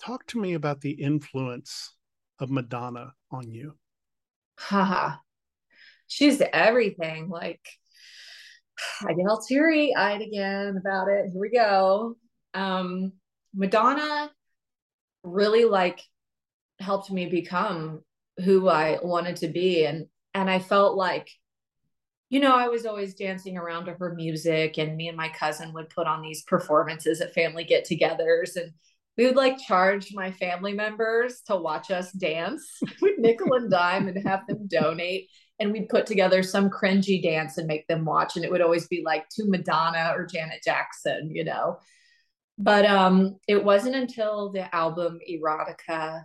Talk 0.00 0.26
to 0.28 0.40
me 0.40 0.52
about 0.54 0.80
the 0.80 0.90
influence 0.90 1.94
of 2.40 2.50
Madonna 2.50 3.14
on 3.30 3.50
you. 3.50 3.78
Haha. 4.58 5.16
She's 6.08 6.42
everything. 6.52 7.28
Like 7.28 7.66
I 9.06 9.12
get 9.14 9.26
all 9.26 9.40
teary 9.40 9.94
eyed 9.94 10.22
again 10.22 10.76
about 10.76 11.08
it. 11.08 11.30
Here 11.32 11.40
we 11.40 11.50
go. 11.50 12.16
Um, 12.54 13.12
Madonna 13.54 14.30
really 15.24 15.64
like 15.64 16.00
helped 16.80 17.10
me 17.10 17.26
become 17.26 18.02
who 18.44 18.68
I 18.68 18.98
wanted 19.02 19.36
to 19.36 19.48
be. 19.48 19.84
And 19.84 20.06
and 20.34 20.48
I 20.48 20.58
felt 20.58 20.96
like, 20.96 21.28
you 22.30 22.40
know, 22.40 22.54
I 22.54 22.68
was 22.68 22.86
always 22.86 23.14
dancing 23.14 23.58
around 23.58 23.84
to 23.86 23.94
her 23.94 24.14
music, 24.14 24.78
and 24.78 24.96
me 24.96 25.08
and 25.08 25.16
my 25.16 25.28
cousin 25.28 25.72
would 25.74 25.90
put 25.90 26.06
on 26.06 26.22
these 26.22 26.42
performances 26.44 27.20
at 27.20 27.34
family 27.34 27.64
get-togethers 27.64 28.56
and 28.56 28.72
we 29.16 29.26
would 29.26 29.36
like 29.36 29.58
charge 29.58 30.12
my 30.14 30.32
family 30.32 30.72
members 30.72 31.42
to 31.46 31.56
watch 31.56 31.90
us 31.90 32.12
dance. 32.12 32.78
We'd 33.02 33.18
nickel 33.18 33.54
and 33.54 33.70
dime 33.70 34.08
and 34.08 34.26
have 34.26 34.46
them 34.46 34.66
donate. 34.66 35.28
And 35.60 35.70
we'd 35.70 35.90
put 35.90 36.06
together 36.06 36.42
some 36.42 36.70
cringy 36.70 37.22
dance 37.22 37.56
and 37.56 37.68
make 37.68 37.86
them 37.86 38.04
watch. 38.04 38.34
And 38.34 38.44
it 38.44 38.50
would 38.50 38.62
always 38.62 38.88
be 38.88 39.02
like 39.04 39.28
to 39.32 39.44
Madonna 39.46 40.12
or 40.16 40.26
Janet 40.26 40.60
Jackson, 40.64 41.30
you 41.30 41.44
know. 41.44 41.78
But 42.58 42.84
um, 42.84 43.36
it 43.46 43.62
wasn't 43.62 43.94
until 43.94 44.50
the 44.50 44.74
album 44.74 45.20
Erotica 45.30 46.24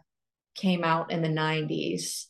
came 0.56 0.84
out 0.84 1.12
in 1.12 1.22
the 1.22 1.28
90s. 1.28 2.26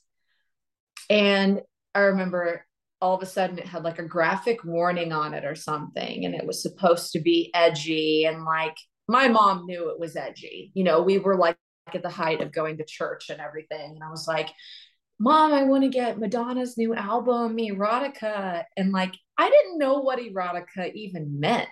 And 1.10 1.62
I 1.96 2.00
remember 2.00 2.66
all 3.00 3.16
of 3.16 3.22
a 3.22 3.28
sudden 3.28 3.60
it 3.60 3.68
had 3.68 3.84
like 3.84 4.00
a 4.00 4.08
graphic 4.08 4.66
warning 4.66 5.14
on 5.14 5.34
it 5.34 5.46
or 5.46 5.56
something. 5.56 6.26
And 6.26 6.36
it 6.36 6.46
was 6.46 6.62
supposed 6.62 7.14
to 7.14 7.22
be 7.22 7.52
edgy 7.54 8.26
and 8.26 8.44
like 8.44 8.76
my 9.08 9.28
mom 9.28 9.66
knew 9.66 9.90
it 9.90 10.00
was 10.00 10.16
edgy. 10.16 10.72
You 10.74 10.84
know, 10.84 11.02
we 11.02 11.20
were 11.20 11.38
like 11.38 11.58
at 11.94 12.04
the 12.04 12.10
height 12.10 12.42
of 12.42 12.52
going 12.52 12.78
to 12.78 12.86
church 12.86 13.30
and 13.30 13.40
everything. 13.40 13.92
And 13.92 14.04
I 14.04 14.10
was 14.10 14.28
like, 14.28 14.50
Mom, 15.20 15.52
I 15.52 15.64
want 15.64 15.84
to 15.84 15.90
get 15.90 16.20
Madonna's 16.20 16.78
new 16.78 16.94
album, 16.94 17.58
Erotica. 17.58 18.64
And 18.76 18.92
like, 18.92 19.16
I 19.38 19.50
didn't 19.50 19.80
know 19.80 20.00
what 20.00 20.20
erotica 20.20 20.94
even 20.94 21.40
meant. 21.40 21.70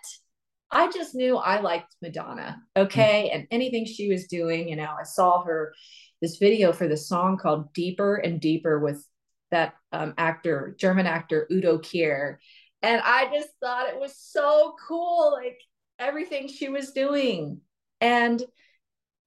I 0.71 0.89
just 0.91 1.13
knew 1.13 1.37
I 1.37 1.61
liked 1.61 1.95
Madonna. 2.01 2.61
Okay. 2.75 3.29
And 3.29 3.47
anything 3.51 3.85
she 3.85 4.09
was 4.09 4.27
doing, 4.27 4.67
you 4.67 4.75
know, 4.75 4.93
I 4.99 5.03
saw 5.03 5.43
her 5.43 5.73
this 6.21 6.37
video 6.37 6.73
for 6.73 6.87
the 6.87 6.97
song 6.97 7.37
called 7.37 7.71
Deeper 7.73 8.15
and 8.15 8.41
Deeper 8.41 8.79
with 8.79 9.05
that 9.51 9.75
um, 9.91 10.15
actor, 10.17 10.75
German 10.79 11.05
actor 11.05 11.47
Udo 11.51 11.77
Kier. 11.77 12.37
And 12.81 13.01
I 13.03 13.29
just 13.33 13.49
thought 13.61 13.89
it 13.89 13.99
was 13.99 14.15
so 14.17 14.75
cool. 14.87 15.31
Like, 15.31 15.59
everything 15.99 16.47
she 16.47 16.69
was 16.69 16.91
doing. 16.91 17.61
And 18.01 18.43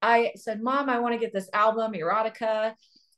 I 0.02 0.32
said, 0.36 0.62
Mom, 0.62 0.88
I 0.88 1.00
want 1.00 1.14
to 1.14 1.20
get 1.20 1.32
this 1.32 1.48
album, 1.52 1.92
Erotica. 1.92 2.74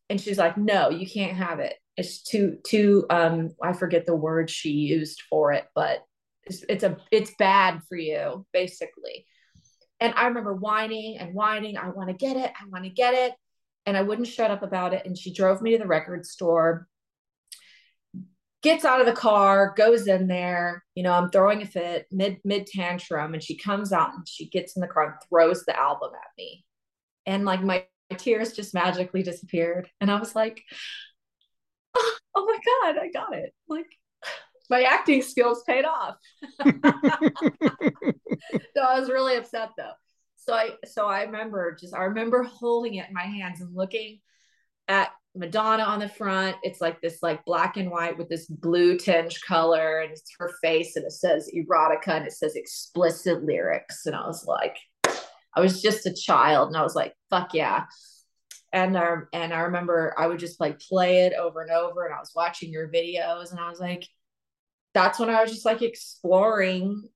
And 0.09 0.21
she's 0.21 0.39
like, 0.39 0.57
No, 0.57 0.91
you 0.91 1.09
can't 1.09 1.37
have 1.37 1.61
it. 1.61 1.75
It's 1.97 2.23
too, 2.23 2.59
too, 2.65 3.07
um, 3.11 3.51
I 3.63 3.73
forget 3.73 4.07
the 4.07 4.17
word 4.17 4.49
she 4.49 4.71
used 4.71 5.23
for 5.29 5.53
it, 5.53 5.67
but 5.75 6.03
it's, 6.45 6.65
it's 6.69 6.85
a, 6.85 6.97
it's 7.11 7.35
bad 7.39 7.81
for 7.89 7.97
you, 7.97 8.47
basically. 8.53 9.27
And 10.01 10.15
I 10.17 10.27
remember 10.27 10.55
whining 10.55 11.19
and 11.19 11.35
whining, 11.35 11.77
I 11.77 11.91
want 11.91 12.09
to 12.09 12.15
get 12.15 12.37
it, 12.37 12.51
I 12.59 12.67
want 12.69 12.85
to 12.85 12.91
get 12.91 13.13
it. 13.13 13.35
And 13.87 13.97
I 13.97 14.03
wouldn't 14.03 14.29
shut 14.29 14.51
up 14.51 14.63
about 14.63 14.95
it. 14.95 15.05
And 15.05 15.17
she 15.17 15.33
drove 15.33 15.61
me 15.61 15.73
to 15.73 15.79
the 15.79 15.87
record 15.87 16.25
store 16.25 16.87
gets 18.63 18.85
out 18.85 19.01
of 19.01 19.07
the 19.07 19.13
car, 19.13 19.75
goes 19.77 20.07
in 20.07 20.27
there. 20.27 20.85
You 20.95 21.03
know, 21.03 21.13
I'm 21.13 21.31
throwing 21.31 21.63
a 21.63 21.67
fit 21.67 22.07
mid 22.11 22.39
mid 22.45 22.67
tantrum, 22.67 23.35
and 23.35 23.43
she 23.43 23.57
comes 23.57 23.93
out 23.93 24.15
and 24.15 24.29
she 24.29 24.49
gets 24.49 24.77
in 24.77 24.81
the 24.81 24.89
car 24.89 25.05
and 25.05 25.15
throws 25.29 25.65
the 25.65 25.79
album 25.79 26.11
at 26.15 26.31
me, 26.37 26.65
and 27.27 27.45
like 27.45 27.63
my 27.63 27.87
tears 28.17 28.53
just 28.53 28.75
magically 28.75 29.23
disappeared, 29.23 29.89
and 30.01 30.11
I 30.11 30.19
was 30.19 30.35
like, 30.35 30.63
oh, 31.97 32.19
oh 32.35 32.47
my 32.47 32.59
god, 32.93 33.03
I 33.03 33.11
got 33.11 33.35
it! 33.35 33.55
Like 33.69 33.87
my 34.71 34.83
acting 34.83 35.23
skills 35.23 35.63
paid 35.65 35.85
off. 35.85 36.17
no, 36.65 36.83
I 38.83 39.01
was 39.01 39.09
really 39.11 39.37
upset 39.37 39.71
though. 39.77 39.93
So 40.37 40.55
I 40.55 40.71
so 40.87 41.07
I 41.07 41.25
remember 41.25 41.77
just 41.79 41.95
I 41.95 42.05
remember 42.05 42.45
holding 42.45 42.95
it 42.95 43.09
in 43.09 43.15
my 43.15 43.25
hands 43.25 43.61
and 43.61 43.75
looking 43.75 44.21
at 44.89 45.11
Madonna 45.35 45.85
on 45.85 46.01
the 46.01 46.09
front. 46.09 46.57
It's 46.63 46.81
like 46.81 47.01
this 47.01 47.19
like 47.23 47.45
black 47.45 47.77
and 47.77 47.91
white 47.91 48.19
with 48.19 48.29
this 48.29 48.47
blue 48.47 48.99
tinge 48.99 49.41
color, 49.43 50.01
and 50.01 50.13
it's 50.13 50.35
her 50.39 50.51
face, 50.63 50.97
and 50.97 51.05
it 51.05 51.13
says 51.13 51.51
erotica 51.55 52.09
and 52.09 52.27
it 52.27 52.33
says 52.33 52.57
explicit 52.57 53.45
lyrics. 53.45 54.07
And 54.07 54.17
I 54.17 54.27
was 54.27 54.47
like, 54.47 54.77
I 55.55 55.61
was 55.61 55.83
just 55.83 56.07
a 56.07 56.15
child, 56.15 56.69
and 56.69 56.77
I 56.77 56.83
was 56.83 56.95
like, 56.95 57.15
fuck 57.31 57.55
yeah. 57.55 57.85
And 58.73 58.97
um, 58.97 59.29
and 59.33 59.53
I 59.53 59.61
remember 59.61 60.15
I 60.19 60.27
would 60.27 60.39
just 60.39 60.61
like 60.61 60.81
play 60.81 61.27
it 61.27 61.35
over 61.35 61.63
and 61.63 61.71
over, 61.71 62.05
and 62.05 62.15
I 62.15 62.19
was 62.19 62.33
watching 62.35 62.71
your 62.73 62.89
videos, 62.89 63.51
and 63.51 63.61
I 63.61 63.69
was 63.69 63.81
like, 63.81 64.07
that's 64.95 65.19
when 65.19 65.31
I 65.31 65.43
was 65.43 65.53
just 65.53 65.65
like 65.65 65.83
exploring 65.83 67.09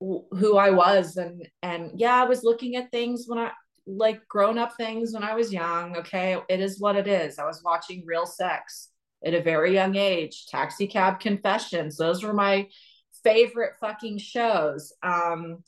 who 0.00 0.58
I 0.58 0.70
was 0.70 1.16
and 1.16 1.42
and 1.62 1.92
yeah 1.96 2.22
I 2.22 2.26
was 2.26 2.44
looking 2.44 2.76
at 2.76 2.90
things 2.90 3.24
when 3.26 3.38
I 3.38 3.50
like 3.86 4.26
grown 4.28 4.58
up 4.58 4.76
things 4.76 5.12
when 5.12 5.22
I 5.22 5.34
was 5.34 5.52
young 5.52 5.96
okay? 5.96 6.38
It 6.48 6.60
is 6.60 6.80
what 6.80 6.96
it 6.96 7.06
is. 7.06 7.38
I 7.38 7.44
was 7.44 7.62
watching 7.64 8.04
real 8.06 8.26
sex 8.26 8.88
at 9.24 9.34
a 9.34 9.42
very 9.42 9.72
young 9.72 9.96
age 9.96 10.46
taxi 10.46 10.86
cab 10.86 11.20
confessions. 11.20 11.96
Those 11.96 12.22
were 12.22 12.34
my 12.34 12.68
favorite 13.22 13.74
fucking 13.80 14.18
shows. 14.18 14.92
Um 15.02 15.62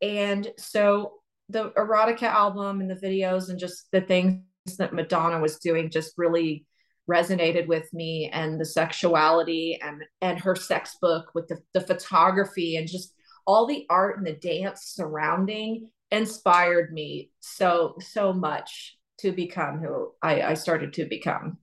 and 0.00 0.48
so 0.58 1.14
the 1.48 1.70
erotica 1.70 2.24
album 2.24 2.80
and 2.80 2.90
the 2.90 2.94
videos 2.94 3.48
and 3.48 3.58
just 3.58 3.86
the 3.92 4.00
things 4.00 4.42
that 4.78 4.94
Madonna 4.94 5.40
was 5.40 5.58
doing 5.58 5.90
just 5.90 6.14
really 6.16 6.66
resonated 7.10 7.66
with 7.66 7.92
me 7.92 8.30
and 8.32 8.60
the 8.60 8.64
sexuality 8.64 9.78
and 9.82 10.04
and 10.20 10.38
her 10.38 10.54
sex 10.54 10.96
book 11.00 11.30
with 11.34 11.48
the, 11.48 11.58
the 11.74 11.80
photography 11.80 12.76
and 12.76 12.88
just 12.88 13.12
all 13.46 13.66
the 13.66 13.86
art 13.90 14.18
and 14.18 14.26
the 14.26 14.32
dance 14.32 14.92
surrounding 14.94 15.90
inspired 16.12 16.92
me 16.92 17.30
so 17.40 17.96
so 17.98 18.32
much 18.32 18.98
to 19.18 19.32
become 19.32 19.78
who 19.78 20.12
I, 20.22 20.42
I 20.42 20.54
started 20.54 20.92
to 20.94 21.06
become 21.06 21.58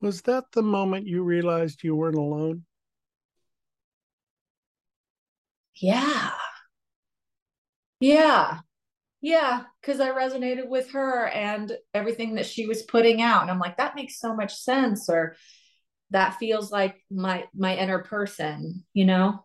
was 0.00 0.22
that 0.22 0.44
the 0.52 0.62
moment 0.62 1.06
you 1.06 1.24
realized 1.24 1.82
you 1.82 1.96
weren't 1.96 2.16
alone 2.16 2.64
yeah 5.74 6.30
yeah 8.00 8.60
yeah, 9.22 9.64
because 9.80 10.00
I 10.00 10.10
resonated 10.10 10.68
with 10.68 10.90
her 10.92 11.26
and 11.28 11.76
everything 11.92 12.36
that 12.36 12.46
she 12.46 12.66
was 12.66 12.82
putting 12.82 13.20
out. 13.20 13.42
And 13.42 13.50
I'm 13.50 13.58
like, 13.58 13.76
that 13.76 13.94
makes 13.94 14.18
so 14.18 14.34
much 14.34 14.54
sense. 14.54 15.08
Or 15.10 15.36
that 16.10 16.38
feels 16.38 16.72
like 16.72 16.96
my 17.10 17.44
my 17.54 17.76
inner 17.76 18.00
person, 18.00 18.84
you 18.94 19.04
know? 19.04 19.44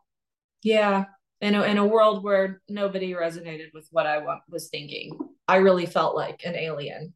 Yeah. 0.64 1.06
In 1.42 1.54
a, 1.54 1.64
in 1.64 1.78
a 1.78 1.86
world 1.86 2.24
where 2.24 2.62
nobody 2.70 3.14
resonated 3.14 3.74
with 3.74 3.88
what 3.92 4.08
I 4.08 4.24
was 4.50 4.70
thinking, 4.70 5.18
I 5.48 5.58
really 5.58 5.86
felt 5.86 6.16
like 6.16 6.42
an 6.46 6.56
alien. 6.56 7.14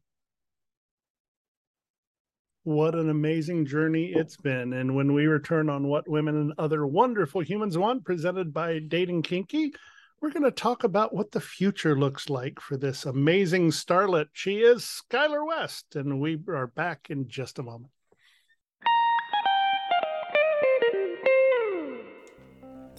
What 2.64 2.94
an 2.94 3.08
amazing 3.08 3.64
journey 3.64 4.12
it's 4.14 4.36
been. 4.36 4.74
And 4.74 4.94
when 4.94 5.14
we 5.14 5.26
return 5.26 5.70
on 5.70 5.88
What 5.88 6.06
Women 6.06 6.36
and 6.36 6.52
Other 6.58 6.86
Wonderful 6.86 7.40
Humans 7.40 7.78
Want, 7.78 8.04
presented 8.04 8.52
by 8.52 8.80
Dating 8.80 9.22
Kinky, 9.22 9.72
we're 10.20 10.30
going 10.30 10.44
to 10.44 10.50
talk 10.50 10.84
about 10.84 11.14
what 11.14 11.30
the 11.30 11.40
future 11.40 11.98
looks 11.98 12.28
like 12.28 12.60
for 12.60 12.76
this 12.76 13.06
amazing 13.06 13.70
starlet. 13.70 14.26
She 14.34 14.58
is 14.58 15.02
Skylar 15.10 15.46
West, 15.46 15.96
and 15.96 16.20
we 16.20 16.38
are 16.48 16.66
back 16.66 17.06
in 17.08 17.26
just 17.26 17.58
a 17.58 17.62
moment. 17.62 17.90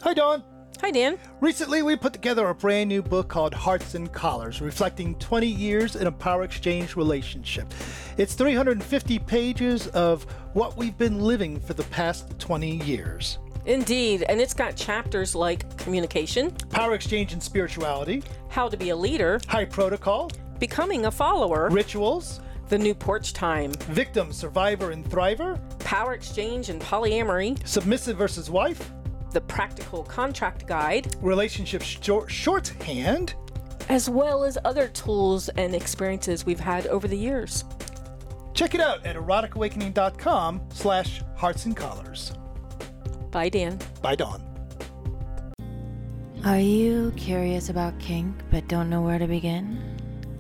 Hi, 0.02 0.16
Dawn. 0.16 0.51
Hi, 0.82 0.90
Dan. 0.90 1.20
Recently, 1.42 1.84
we 1.84 1.96
put 1.96 2.12
together 2.12 2.48
a 2.48 2.56
brand 2.56 2.90
new 2.90 3.04
book 3.04 3.28
called 3.28 3.54
Hearts 3.54 3.94
and 3.94 4.12
Collars, 4.12 4.62
reflecting 4.62 5.14
20 5.20 5.46
years 5.46 5.96
in 5.96 6.08
a 6.08 6.12
power 6.12 6.42
exchange 6.42 6.96
relationship. 6.96 7.72
It's 8.18 8.34
350 8.34 9.20
pages 9.20 9.90
of 9.90 10.24
what 10.54 10.78
we've 10.78 10.98
been 10.98 11.20
living 11.20 11.60
for 11.60 11.76
the 11.76 11.84
past 11.84 12.40
20 12.40 12.78
years. 12.78 13.38
Indeed, 13.68 14.24
and 14.24 14.42
it's 14.42 14.56
got 14.56 14.76
chapters 14.76 15.36
like 15.36 15.78
communication, 15.78 16.50
power 16.72 16.96
exchange 16.96 17.32
and 17.32 17.44
spirituality, 17.44 18.24
how 18.50 18.68
to 18.68 18.76
be 18.76 18.90
a 18.90 18.96
leader, 18.96 19.40
high 19.48 19.66
protocol, 19.66 20.32
becoming 20.58 21.06
a 21.06 21.12
follower, 21.12 21.70
rituals, 21.70 22.40
the 22.70 22.78
new 22.78 22.96
porch 22.96 23.34
time, 23.34 23.72
victim, 23.92 24.34
survivor, 24.34 24.90
and 24.90 25.06
thriver, 25.06 25.60
power 25.78 26.16
exchange 26.16 26.70
and 26.70 26.82
polyamory, 26.82 27.56
submissive 27.68 28.18
versus 28.18 28.50
wife, 28.50 28.92
the 29.32 29.42
practical 29.42 30.04
contract 30.04 30.68
guide, 30.68 31.16
relationship 31.22 31.82
short- 31.82 32.30
shorthand, 32.32 33.36
as 33.90 34.10
well 34.10 34.44
as 34.44 34.58
other 34.64 34.88
tools 34.90 35.50
and 35.50 35.74
experiences 35.76 36.46
we've 36.46 36.60
had 36.60 36.88
over 36.88 37.08
the 37.08 37.18
years. 37.18 37.66
Check 38.54 38.76
it 38.76 38.82
out 38.82 39.06
at 39.06 39.16
eroticawakening.com 39.16 40.62
slash 40.74 41.22
hearts 41.36 41.66
and 41.66 41.76
collars. 41.76 42.34
Bye, 43.32 43.50
Dan. 43.50 43.80
Bye, 44.02 44.16
Dawn. 44.16 44.44
Are 46.44 46.60
you 46.60 47.14
curious 47.16 47.70
about 47.70 47.98
kink 48.00 48.36
but 48.50 48.68
don't 48.68 48.90
know 48.90 49.02
where 49.02 49.20
to 49.20 49.28
begin? 49.28 49.80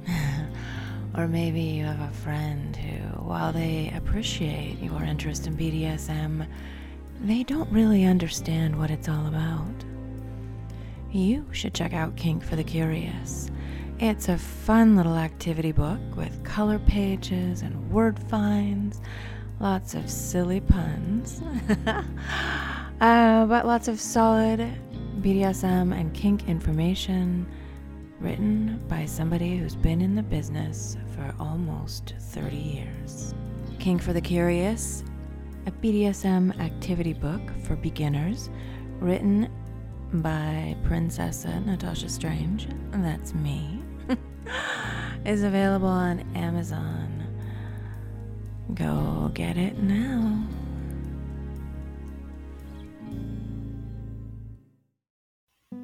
or 1.16 1.28
maybe 1.28 1.62
you 1.62 1.86
have 1.86 2.02
a 2.02 2.14
friend 2.16 2.76
who, 2.76 2.98
while 3.24 3.54
they 3.54 3.94
appreciate 3.96 4.80
your 4.80 5.04
interest 5.04 5.48
in 5.48 5.56
BDSM, 5.56 6.48
they 7.22 7.44
don't 7.44 7.72
really 7.72 8.06
understand 8.06 8.78
what 8.78 8.92
it's 8.92 9.08
all 9.08 9.28
about. 9.28 9.74
You 11.12 11.46
should 11.52 11.74
check 11.74 11.94
out 11.94 12.16
Kink 12.16 12.44
for 12.44 12.56
the 12.56 12.64
Curious. 12.64 13.50
It's 14.00 14.30
a 14.30 14.38
fun 14.38 14.96
little 14.96 15.16
activity 15.16 15.72
book 15.72 16.00
with 16.16 16.44
color 16.44 16.80
pages 16.80 17.62
and 17.62 17.92
word 17.92 18.18
finds, 18.18 19.02
lots 19.60 19.94
of 19.94 20.10
silly 20.10 20.62
puns. 20.62 21.42
Uh, 23.02 23.48
but 23.48 23.66
lots 23.66 23.88
of 23.88 24.00
solid 24.00 24.60
BDSM 25.22 25.92
and 25.92 26.14
kink 26.14 26.48
information 26.48 27.48
written 28.20 28.80
by 28.88 29.08
somebody 29.08 29.58
who's 29.58 29.76
been 29.76 30.02
in 30.02 30.14
the 30.14 30.22
business 30.22 30.98
for 31.16 31.34
almost 31.40 32.14
30 32.20 32.56
years. 32.56 33.34
Kink 33.80 34.04
for 34.04 34.14
the 34.14 34.22
Curious, 34.22 35.04
a 35.66 35.72
BDSM 35.72 36.60
activity 36.60 37.14
book 37.14 37.42
for 37.64 37.76
beginners 37.76 38.50
written 39.00 39.50
by 40.14 40.76
Princessa 40.84 41.64
Natasha 41.66 42.10
Strange, 42.10 42.68
that's 42.92 43.34
me, 43.34 43.82
is 45.26 45.44
available 45.44 45.88
on 45.88 46.20
Amazon. 46.36 47.24
Go 48.74 49.32
get 49.34 49.58
it 49.58 49.78
now. 49.78 50.44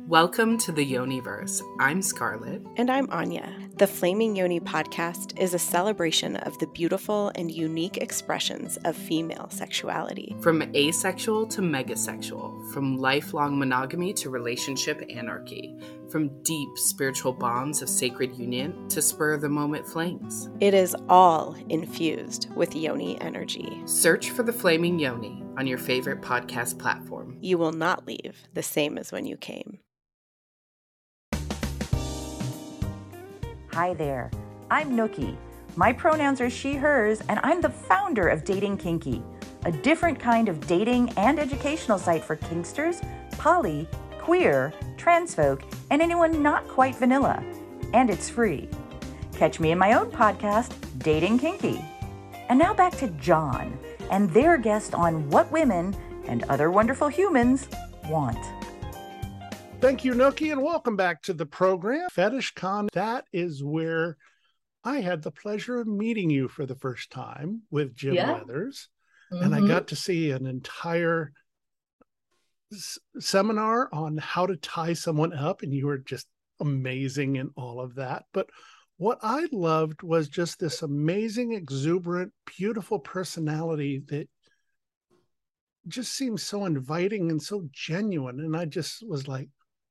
Welcome 0.07 0.57
to 0.59 0.71
the 0.71 0.89
Yoniverse. 0.89 1.61
I'm 1.81 2.01
Scarlett. 2.01 2.61
And 2.77 2.89
I'm 2.89 3.09
Anya. 3.11 3.53
The 3.75 3.87
Flaming 3.87 4.37
Yoni 4.37 4.61
podcast 4.61 5.37
is 5.37 5.53
a 5.53 5.59
celebration 5.59 6.37
of 6.37 6.57
the 6.59 6.67
beautiful 6.67 7.29
and 7.35 7.51
unique 7.51 7.97
expressions 7.97 8.77
of 8.85 8.95
female 8.95 9.49
sexuality. 9.49 10.33
From 10.39 10.61
asexual 10.73 11.45
to 11.47 11.61
megasexual, 11.61 12.71
from 12.71 12.97
lifelong 12.97 13.59
monogamy 13.59 14.13
to 14.13 14.29
relationship 14.29 15.03
anarchy, 15.09 15.77
from 16.09 16.41
deep 16.43 16.69
spiritual 16.77 17.33
bonds 17.33 17.81
of 17.81 17.89
sacred 17.89 18.33
union 18.37 18.87
to 18.87 19.01
spur 19.01 19.33
of 19.33 19.41
the 19.41 19.49
moment 19.49 19.85
flames. 19.85 20.47
It 20.61 20.73
is 20.73 20.95
all 21.09 21.57
infused 21.67 22.49
with 22.55 22.73
Yoni 22.73 23.19
energy. 23.19 23.81
Search 23.83 24.29
for 24.29 24.43
the 24.43 24.53
Flaming 24.53 24.99
Yoni 24.99 25.43
on 25.57 25.67
your 25.67 25.77
favorite 25.77 26.21
podcast 26.21 26.79
platform. 26.79 27.37
You 27.41 27.57
will 27.57 27.73
not 27.73 28.07
leave 28.07 28.47
the 28.53 28.63
same 28.63 28.97
as 28.97 29.11
when 29.11 29.25
you 29.25 29.35
came. 29.35 29.79
Hi 33.77 33.93
there. 33.93 34.31
I'm 34.71 34.97
Nookie. 34.97 35.37
My 35.75 35.93
pronouns 35.93 36.41
are 36.41 36.49
she, 36.49 36.73
hers, 36.73 37.21
and 37.29 37.39
I'm 37.43 37.61
the 37.61 37.69
founder 37.69 38.27
of 38.27 38.43
Dating 38.43 38.75
Kinky, 38.75 39.21
a 39.65 39.71
different 39.71 40.19
kind 40.19 40.49
of 40.49 40.65
dating 40.65 41.11
and 41.15 41.37
educational 41.37 41.99
site 41.99 42.23
for 42.23 42.37
kinksters, 42.37 43.07
poly, 43.37 43.87
queer, 44.17 44.73
trans 44.97 45.35
folk, 45.35 45.61
and 45.91 46.01
anyone 46.01 46.41
not 46.41 46.67
quite 46.67 46.95
vanilla. 46.95 47.43
And 47.93 48.09
it's 48.09 48.31
free. 48.31 48.67
Catch 49.35 49.59
me 49.59 49.69
in 49.69 49.77
my 49.77 49.93
own 49.93 50.09
podcast, 50.09 50.73
Dating 50.97 51.37
Kinky. 51.37 51.79
And 52.49 52.57
now 52.57 52.73
back 52.73 52.97
to 52.97 53.09
John 53.09 53.77
and 54.09 54.27
their 54.31 54.57
guest 54.57 54.95
on 54.95 55.29
what 55.29 55.51
women 55.51 55.95
and 56.25 56.45
other 56.45 56.71
wonderful 56.71 57.09
humans 57.09 57.67
want. 58.09 58.39
Thank 59.79 60.03
you, 60.03 60.13
Nookie, 60.13 60.51
and 60.51 60.61
welcome 60.61 60.95
back 60.95 61.21
to 61.23 61.33
the 61.33 61.45
program. 61.45 62.09
Fetish 62.11 62.55
Con, 62.55 62.89
that 62.93 63.25
is 63.31 63.63
where 63.63 64.17
I 64.83 65.01
had 65.01 65.21
the 65.21 65.31
pleasure 65.31 65.79
of 65.79 65.87
meeting 65.87 66.29
you 66.29 66.47
for 66.47 66.65
the 66.65 66.75
first 66.75 67.11
time 67.11 67.61
with 67.69 67.95
Jim 67.95 68.15
Yeah. 68.15 68.33
Weathers. 68.33 68.89
Mhm. 69.31 69.41
And 69.45 69.55
I 69.55 69.67
got 69.67 69.87
to 69.89 69.95
see 69.95 70.31
an 70.31 70.45
entire 70.47 71.31
s- 72.71 72.97
seminar 73.19 73.87
on 73.93 74.17
how 74.17 74.47
to 74.47 74.57
tie 74.57 74.93
someone 74.93 75.31
up, 75.31 75.61
and 75.61 75.73
you 75.73 75.85
were 75.85 75.99
just 75.99 76.27
amazing 76.59 77.35
in 77.35 77.51
all 77.55 77.79
of 77.79 77.95
that. 77.95 78.25
But 78.33 78.49
what 78.97 79.19
I 79.21 79.47
loved 79.51 80.01
was 80.01 80.27
just 80.27 80.59
this 80.59 80.81
amazing, 80.81 81.51
exuberant, 81.53 82.33
beautiful 82.45 82.99
personality 82.99 83.99
that 84.07 84.27
just 85.87 86.13
seems 86.13 86.41
so 86.43 86.65
inviting 86.65 87.29
and 87.29 87.41
so 87.41 87.69
genuine. 87.71 88.39
And 88.39 88.57
I 88.57 88.65
just 88.65 89.07
was 89.07 89.27
like, 89.27 89.49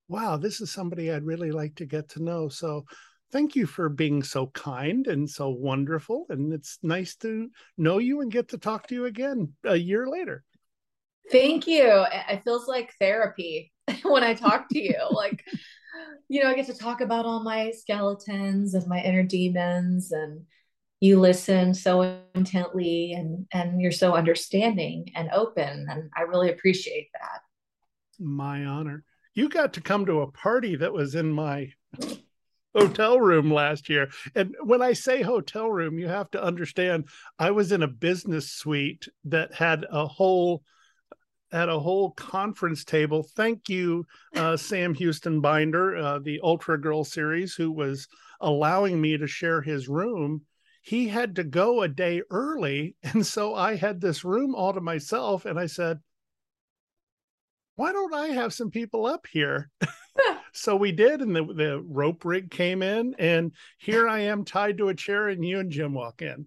wow, 0.08 0.36
this 0.36 0.60
is 0.60 0.72
somebody 0.72 1.10
I'd 1.10 1.24
really 1.24 1.50
like 1.50 1.76
to 1.76 1.86
get 1.86 2.10
to 2.10 2.22
know. 2.22 2.48
So 2.48 2.84
thank 3.32 3.56
you 3.56 3.66
for 3.66 3.88
being 3.88 4.22
so 4.22 4.46
kind 4.48 5.06
and 5.06 5.28
so 5.28 5.50
wonderful. 5.50 6.26
And 6.28 6.52
it's 6.52 6.78
nice 6.82 7.16
to 7.16 7.50
know 7.76 7.98
you 7.98 8.20
and 8.20 8.30
get 8.30 8.48
to 8.50 8.58
talk 8.58 8.86
to 8.88 8.94
you 8.94 9.06
again 9.06 9.54
a 9.64 9.76
year 9.76 10.06
later. 10.06 10.44
Thank 11.30 11.66
you. 11.66 12.04
It 12.30 12.42
feels 12.44 12.68
like 12.68 12.94
therapy 13.00 13.72
when 14.02 14.22
I 14.22 14.34
talk 14.34 14.68
to 14.70 14.78
you. 14.78 15.00
Like, 15.10 15.44
you 16.28 16.42
know, 16.42 16.50
I 16.50 16.54
get 16.54 16.66
to 16.66 16.74
talk 16.74 17.00
about 17.00 17.26
all 17.26 17.42
my 17.42 17.72
skeletons 17.72 18.74
and 18.74 18.86
my 18.86 19.02
inner 19.02 19.24
demons, 19.24 20.12
and 20.12 20.44
you 21.00 21.18
listen 21.18 21.74
so 21.74 22.20
intently 22.34 23.12
and 23.12 23.46
and 23.52 23.80
you're 23.80 23.92
so 23.92 24.14
understanding 24.14 25.10
and 25.16 25.30
open, 25.32 25.86
and 25.90 26.10
I 26.16 26.22
really 26.22 26.50
appreciate 26.50 27.08
that. 27.12 27.40
My 28.20 28.64
honor. 28.64 29.04
You 29.36 29.50
got 29.50 29.74
to 29.74 29.82
come 29.82 30.06
to 30.06 30.22
a 30.22 30.32
party 30.32 30.76
that 30.76 30.94
was 30.94 31.14
in 31.14 31.30
my 31.30 31.70
hotel 32.74 33.20
room 33.20 33.52
last 33.52 33.90
year. 33.90 34.08
And 34.34 34.56
when 34.64 34.80
I 34.80 34.94
say 34.94 35.20
hotel 35.20 35.68
room, 35.68 35.98
you 35.98 36.08
have 36.08 36.30
to 36.30 36.42
understand 36.42 37.04
I 37.38 37.50
was 37.50 37.70
in 37.70 37.82
a 37.82 37.88
business 37.88 38.50
suite 38.50 39.06
that 39.26 39.52
had 39.54 39.84
a 39.92 40.06
whole 40.06 40.62
had 41.52 41.68
a 41.68 41.78
whole 41.78 42.12
conference 42.12 42.82
table. 42.82 43.22
Thank 43.36 43.68
you, 43.68 44.06
uh, 44.34 44.56
Sam 44.56 44.94
Houston 44.94 45.42
Binder, 45.42 45.96
uh, 45.96 46.18
the 46.18 46.40
Ultra 46.42 46.80
Girl 46.80 47.04
series, 47.04 47.54
who 47.54 47.70
was 47.70 48.08
allowing 48.40 49.00
me 49.00 49.18
to 49.18 49.26
share 49.26 49.60
his 49.60 49.86
room. 49.86 50.42
He 50.80 51.08
had 51.08 51.36
to 51.36 51.44
go 51.44 51.82
a 51.82 51.88
day 51.88 52.22
early. 52.30 52.96
And 53.02 53.24
so 53.24 53.54
I 53.54 53.76
had 53.76 54.00
this 54.00 54.24
room 54.24 54.54
all 54.54 54.72
to 54.72 54.80
myself. 54.80 55.44
And 55.44 55.58
I 55.58 55.66
said, 55.66 56.00
why 57.76 57.92
don't 57.92 58.14
I 58.14 58.28
have 58.28 58.52
some 58.52 58.70
people 58.70 59.06
up 59.06 59.26
here? 59.30 59.70
so 60.52 60.76
we 60.76 60.92
did. 60.92 61.20
And 61.20 61.34
the, 61.34 61.44
the 61.44 61.82
rope 61.86 62.24
rig 62.24 62.50
came 62.50 62.82
in. 62.82 63.14
And 63.18 63.52
here 63.78 64.08
I 64.08 64.20
am 64.20 64.44
tied 64.44 64.78
to 64.78 64.88
a 64.88 64.94
chair, 64.94 65.28
and 65.28 65.44
you 65.44 65.60
and 65.60 65.70
Jim 65.70 65.94
walk 65.94 66.22
in. 66.22 66.46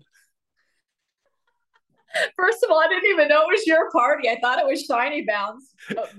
First 2.35 2.63
of 2.63 2.71
all, 2.71 2.79
I 2.79 2.87
didn't 2.87 3.07
even 3.11 3.27
know 3.27 3.43
it 3.43 3.51
was 3.51 3.67
your 3.67 3.91
party. 3.91 4.29
I 4.29 4.39
thought 4.41 4.57
it 4.57 4.65
was 4.65 4.83
Shiny 4.83 5.25
Bound. 5.27 5.61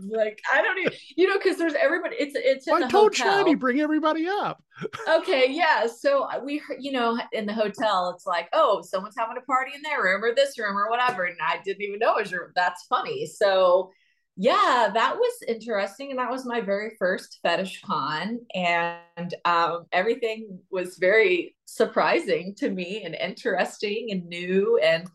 Like 0.09 0.41
I 0.53 0.63
don't 0.63 0.79
even, 0.79 0.93
you 1.17 1.27
know, 1.27 1.37
because 1.37 1.59
there's 1.59 1.75
everybody. 1.75 2.15
It's 2.17 2.37
it's 2.37 2.69
in 2.69 2.75
I 2.75 2.81
the 2.83 2.87
told 2.87 3.17
hotel. 3.17 3.39
Shiny, 3.39 3.57
bring 3.57 3.81
everybody 3.81 4.29
up. 4.29 4.63
okay, 5.09 5.47
yeah. 5.51 5.89
So 5.89 6.29
we, 6.45 6.63
you 6.79 6.93
know, 6.93 7.19
in 7.33 7.45
the 7.45 7.53
hotel, 7.53 8.13
it's 8.15 8.25
like, 8.25 8.49
oh, 8.53 8.83
someone's 8.83 9.17
having 9.19 9.37
a 9.37 9.41
party 9.41 9.73
in 9.75 9.83
their 9.83 10.01
room 10.01 10.23
or 10.23 10.33
this 10.33 10.57
room 10.61 10.79
or 10.79 10.89
whatever, 10.91 11.25
and 11.25 11.37
I 11.43 11.59
didn't 11.65 11.83
even 11.83 11.99
know 11.99 12.19
it 12.19 12.23
was 12.23 12.31
your. 12.31 12.53
That's 12.55 12.85
funny. 12.89 13.27
So, 13.27 13.91
yeah, 14.43 14.89
that 14.95 15.17
was 15.17 15.43
interesting, 15.47 16.11
and 16.11 16.19
that 16.19 16.31
was 16.31 16.47
my 16.47 16.63
very 16.63 16.93
first 16.99 17.41
fetish 17.43 17.83
con, 17.83 18.41
and 18.55 19.35
um, 19.45 19.85
everything 19.93 20.59
was 20.71 20.97
very 20.97 21.57
surprising 21.67 22.55
to 22.57 22.71
me 22.71 23.03
and 23.05 23.15
interesting 23.15 24.09
and 24.13 24.27
new. 24.27 24.79
And 24.83 25.07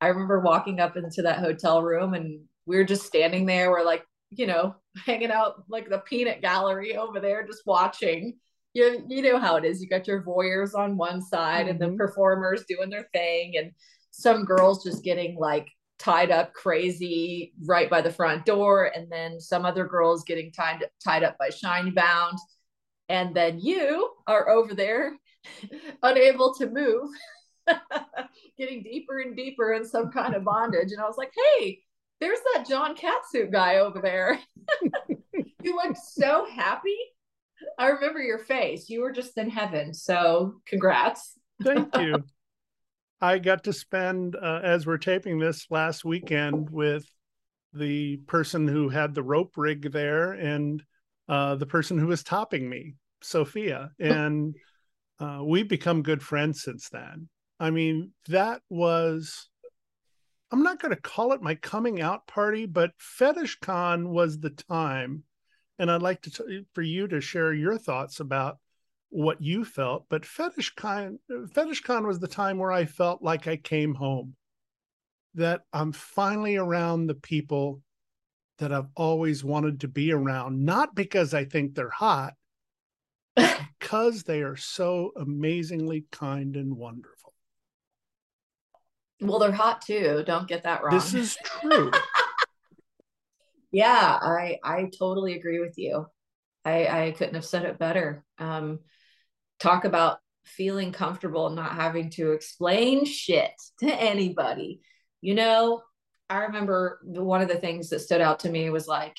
I 0.00 0.08
remember 0.08 0.40
walking 0.40 0.80
up 0.80 0.96
into 0.96 1.22
that 1.22 1.38
hotel 1.38 1.80
room, 1.82 2.14
and 2.14 2.40
we 2.66 2.76
were 2.76 2.84
just 2.84 3.06
standing 3.06 3.46
there. 3.46 3.70
We're 3.70 3.84
like, 3.84 4.04
you 4.30 4.46
know, 4.48 4.74
hanging 5.06 5.30
out 5.30 5.62
like 5.68 5.88
the 5.88 5.98
peanut 5.98 6.40
gallery 6.42 6.96
over 6.96 7.20
there, 7.20 7.46
just 7.46 7.62
watching 7.66 8.34
you 8.74 9.04
you 9.08 9.22
know 9.22 9.38
how 9.38 9.56
it 9.56 9.64
is. 9.64 9.80
You 9.82 9.88
got 9.88 10.08
your 10.08 10.22
voyeurs 10.22 10.74
on 10.74 10.96
one 10.96 11.22
side 11.22 11.68
and 11.68 11.78
the 11.80 11.86
Mhm. 11.86 11.98
performers 11.98 12.64
doing 12.68 12.90
their 12.90 13.08
thing, 13.12 13.56
and 13.56 13.72
some 14.10 14.44
girls 14.44 14.82
just 14.84 15.04
getting 15.04 15.36
like 15.38 15.68
tied 16.02 16.32
up 16.32 16.52
crazy 16.52 17.52
right 17.64 17.88
by 17.88 18.00
the 18.00 18.10
front 18.10 18.44
door, 18.44 18.90
and 18.94 19.10
then 19.10 19.40
some 19.40 19.64
other 19.64 19.86
girls 19.86 20.24
getting 20.24 20.50
tied 20.50 20.84
tied 21.02 21.22
up 21.22 21.38
by 21.38 21.48
shiny 21.48 21.90
bound, 21.90 22.38
and 23.08 23.34
then 23.34 23.60
you 23.60 24.10
are 24.26 24.48
over 24.48 24.74
there 24.74 25.16
unable 26.02 26.54
to 26.54 26.68
move, 26.68 27.10
getting 28.58 28.82
deeper 28.82 29.20
and 29.20 29.36
deeper 29.36 29.74
in 29.74 29.86
some 29.86 30.10
kind 30.10 30.34
of 30.34 30.44
bondage. 30.44 30.90
And 30.90 31.00
I 31.00 31.06
was 31.06 31.16
like, 31.16 31.32
hey, 31.58 31.78
there's 32.20 32.40
that 32.54 32.66
John 32.68 32.96
Catsuit 32.96 33.52
guy 33.52 33.76
over 33.76 34.00
there. 34.00 34.40
you 35.62 35.76
looked 35.76 35.98
so 35.98 36.46
happy. 36.50 36.98
I 37.78 37.88
remember 37.88 38.20
your 38.20 38.40
face. 38.40 38.88
You 38.88 39.02
were 39.02 39.12
just 39.12 39.38
in 39.38 39.48
heaven. 39.48 39.94
So, 39.94 40.60
congrats. 40.66 41.38
Thank 41.62 41.96
you. 41.96 42.24
I 43.22 43.38
got 43.38 43.62
to 43.64 43.72
spend, 43.72 44.34
uh, 44.34 44.60
as 44.64 44.84
we're 44.84 44.98
taping 44.98 45.38
this 45.38 45.68
last 45.70 46.04
weekend, 46.04 46.68
with 46.70 47.06
the 47.72 48.16
person 48.26 48.66
who 48.66 48.88
had 48.88 49.14
the 49.14 49.22
rope 49.22 49.52
rig 49.56 49.92
there 49.92 50.32
and 50.32 50.82
uh, 51.28 51.54
the 51.54 51.64
person 51.64 51.98
who 51.98 52.08
was 52.08 52.24
topping 52.24 52.68
me, 52.68 52.94
Sophia. 53.22 53.92
And 54.00 54.56
uh, 55.20 55.40
we've 55.44 55.68
become 55.68 56.02
good 56.02 56.20
friends 56.20 56.64
since 56.64 56.88
then. 56.88 57.28
I 57.60 57.70
mean, 57.70 58.10
that 58.26 58.60
was, 58.68 59.48
I'm 60.50 60.64
not 60.64 60.82
going 60.82 60.92
to 60.92 61.00
call 61.00 61.32
it 61.32 61.40
my 61.40 61.54
coming 61.54 62.02
out 62.02 62.26
party, 62.26 62.66
but 62.66 62.90
Fetish 62.98 63.60
Con 63.60 64.08
was 64.08 64.40
the 64.40 64.50
time. 64.50 65.22
And 65.78 65.92
I'd 65.92 66.02
like 66.02 66.22
to 66.22 66.30
t- 66.30 66.66
for 66.74 66.82
you 66.82 67.06
to 67.06 67.20
share 67.20 67.54
your 67.54 67.78
thoughts 67.78 68.18
about 68.18 68.58
what 69.12 69.42
you 69.42 69.64
felt, 69.64 70.06
but 70.08 70.24
Fetish 70.24 70.74
Con 70.74 71.18
Fetish 71.52 71.82
Con 71.82 72.06
was 72.06 72.18
the 72.18 72.26
time 72.26 72.58
where 72.58 72.72
I 72.72 72.86
felt 72.86 73.22
like 73.22 73.46
I 73.46 73.56
came 73.56 73.94
home. 73.94 74.34
That 75.34 75.62
I'm 75.72 75.92
finally 75.92 76.56
around 76.56 77.06
the 77.06 77.14
people 77.14 77.82
that 78.58 78.72
I've 78.72 78.88
always 78.94 79.44
wanted 79.44 79.80
to 79.80 79.88
be 79.88 80.12
around, 80.12 80.64
not 80.64 80.94
because 80.94 81.34
I 81.34 81.44
think 81.44 81.74
they're 81.74 81.90
hot, 81.90 82.34
because 83.36 84.22
they 84.22 84.42
are 84.42 84.56
so 84.56 85.12
amazingly 85.16 86.06
kind 86.10 86.56
and 86.56 86.76
wonderful. 86.76 87.34
Well, 89.20 89.38
they're 89.38 89.52
hot 89.52 89.82
too. 89.82 90.22
Don't 90.26 90.48
get 90.48 90.64
that 90.64 90.82
wrong. 90.82 90.94
This 90.94 91.14
is 91.14 91.36
true. 91.60 91.90
yeah, 93.72 94.18
I 94.20 94.58
I 94.64 94.90
totally 94.98 95.34
agree 95.34 95.60
with 95.60 95.76
you. 95.76 96.06
I 96.64 96.86
I 96.86 97.10
couldn't 97.12 97.34
have 97.34 97.44
said 97.44 97.64
it 97.64 97.78
better. 97.78 98.24
Um, 98.38 98.80
talk 99.62 99.84
about 99.84 100.18
feeling 100.44 100.92
comfortable 100.92 101.46
and 101.46 101.56
not 101.56 101.74
having 101.74 102.10
to 102.10 102.32
explain 102.32 103.04
shit 103.04 103.52
to 103.80 103.86
anybody. 103.86 104.80
You 105.20 105.34
know, 105.34 105.82
I 106.28 106.44
remember 106.44 107.00
one 107.04 107.42
of 107.42 107.48
the 107.48 107.56
things 107.56 107.90
that 107.90 108.00
stood 108.00 108.20
out 108.20 108.40
to 108.40 108.50
me 108.50 108.70
was 108.70 108.88
like, 108.88 109.16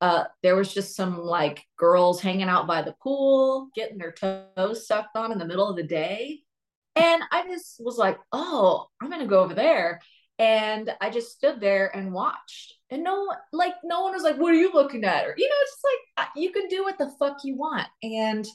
uh, 0.00 0.24
there 0.42 0.56
was 0.56 0.72
just 0.72 0.94
some 0.94 1.18
like 1.18 1.62
girls 1.76 2.20
hanging 2.20 2.48
out 2.48 2.66
by 2.66 2.82
the 2.82 2.94
pool, 3.02 3.68
getting 3.74 3.98
their 3.98 4.12
toes 4.12 4.86
sucked 4.86 5.16
on 5.16 5.32
in 5.32 5.38
the 5.38 5.46
middle 5.46 5.68
of 5.68 5.76
the 5.76 5.82
day. 5.82 6.40
And 6.94 7.22
I 7.30 7.46
just 7.46 7.76
was 7.78 7.98
like, 7.98 8.18
oh, 8.32 8.86
I'm 9.00 9.10
going 9.10 9.22
to 9.22 9.28
go 9.28 9.40
over 9.40 9.54
there. 9.54 10.00
And 10.38 10.90
I 11.00 11.10
just 11.10 11.32
stood 11.32 11.60
there 11.60 11.94
and 11.94 12.12
watched. 12.12 12.74
And 12.90 13.02
no 13.02 13.24
one, 13.24 13.36
like, 13.52 13.74
no 13.84 14.02
one 14.02 14.12
was 14.12 14.22
like, 14.22 14.36
what 14.36 14.52
are 14.52 14.58
you 14.58 14.70
looking 14.72 15.04
at? 15.04 15.24
Or, 15.24 15.34
you 15.36 15.48
know, 15.48 15.54
it's 15.62 15.72
just 15.72 15.84
like, 15.84 16.26
uh, 16.26 16.30
you 16.36 16.52
can 16.52 16.68
do 16.68 16.84
what 16.84 16.98
the 16.98 17.10
fuck 17.18 17.38
you 17.44 17.56
want. 17.56 17.86
And 18.02 18.46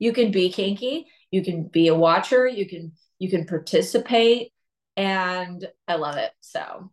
you 0.00 0.12
can 0.12 0.32
be 0.32 0.50
kinky, 0.50 1.06
you 1.30 1.44
can 1.44 1.68
be 1.68 1.86
a 1.86 1.94
watcher, 1.94 2.48
you 2.48 2.68
can, 2.68 2.92
you 3.20 3.30
can 3.30 3.46
participate. 3.46 4.52
And 4.96 5.64
I 5.86 5.94
love 5.94 6.16
it. 6.16 6.32
So, 6.40 6.90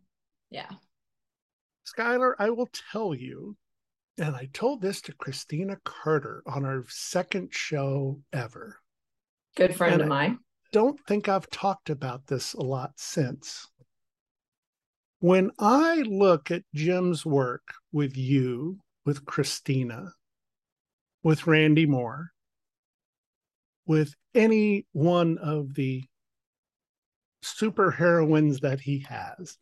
yeah. 0.50 0.70
Skylar, 1.84 2.34
I 2.38 2.50
will 2.50 2.68
tell 2.92 3.14
you, 3.14 3.56
and 4.18 4.36
I 4.36 4.48
told 4.52 4.80
this 4.80 5.00
to 5.02 5.12
Christina 5.14 5.78
Carter 5.84 6.42
on 6.46 6.64
our 6.64 6.84
second 6.88 7.48
show 7.52 8.20
ever. 8.32 8.76
Good 9.56 9.74
friend 9.74 9.94
And 9.94 10.02
of 10.02 10.06
I- 10.06 10.08
mine. 10.28 10.38
don't 10.72 11.00
think 11.06 11.28
I've 11.28 11.50
talked 11.50 11.90
about 11.90 12.26
this 12.26 12.52
a 12.54 12.62
lot 12.62 12.92
since. 12.96 13.66
When 15.20 15.50
I 15.58 16.02
look 16.02 16.50
at 16.50 16.62
Jim's 16.74 17.26
work 17.26 17.62
with 17.90 18.16
you, 18.16 18.78
with 19.04 19.24
Christina, 19.24 20.12
with 21.24 21.46
Randy 21.46 21.86
Moore, 21.86 22.30
with 23.88 24.14
any 24.34 24.86
one 24.92 25.38
of 25.38 25.74
the 25.74 26.04
super 27.42 27.90
heroines 27.90 28.60
that 28.60 28.80
he 28.80 29.04
has, 29.08 29.56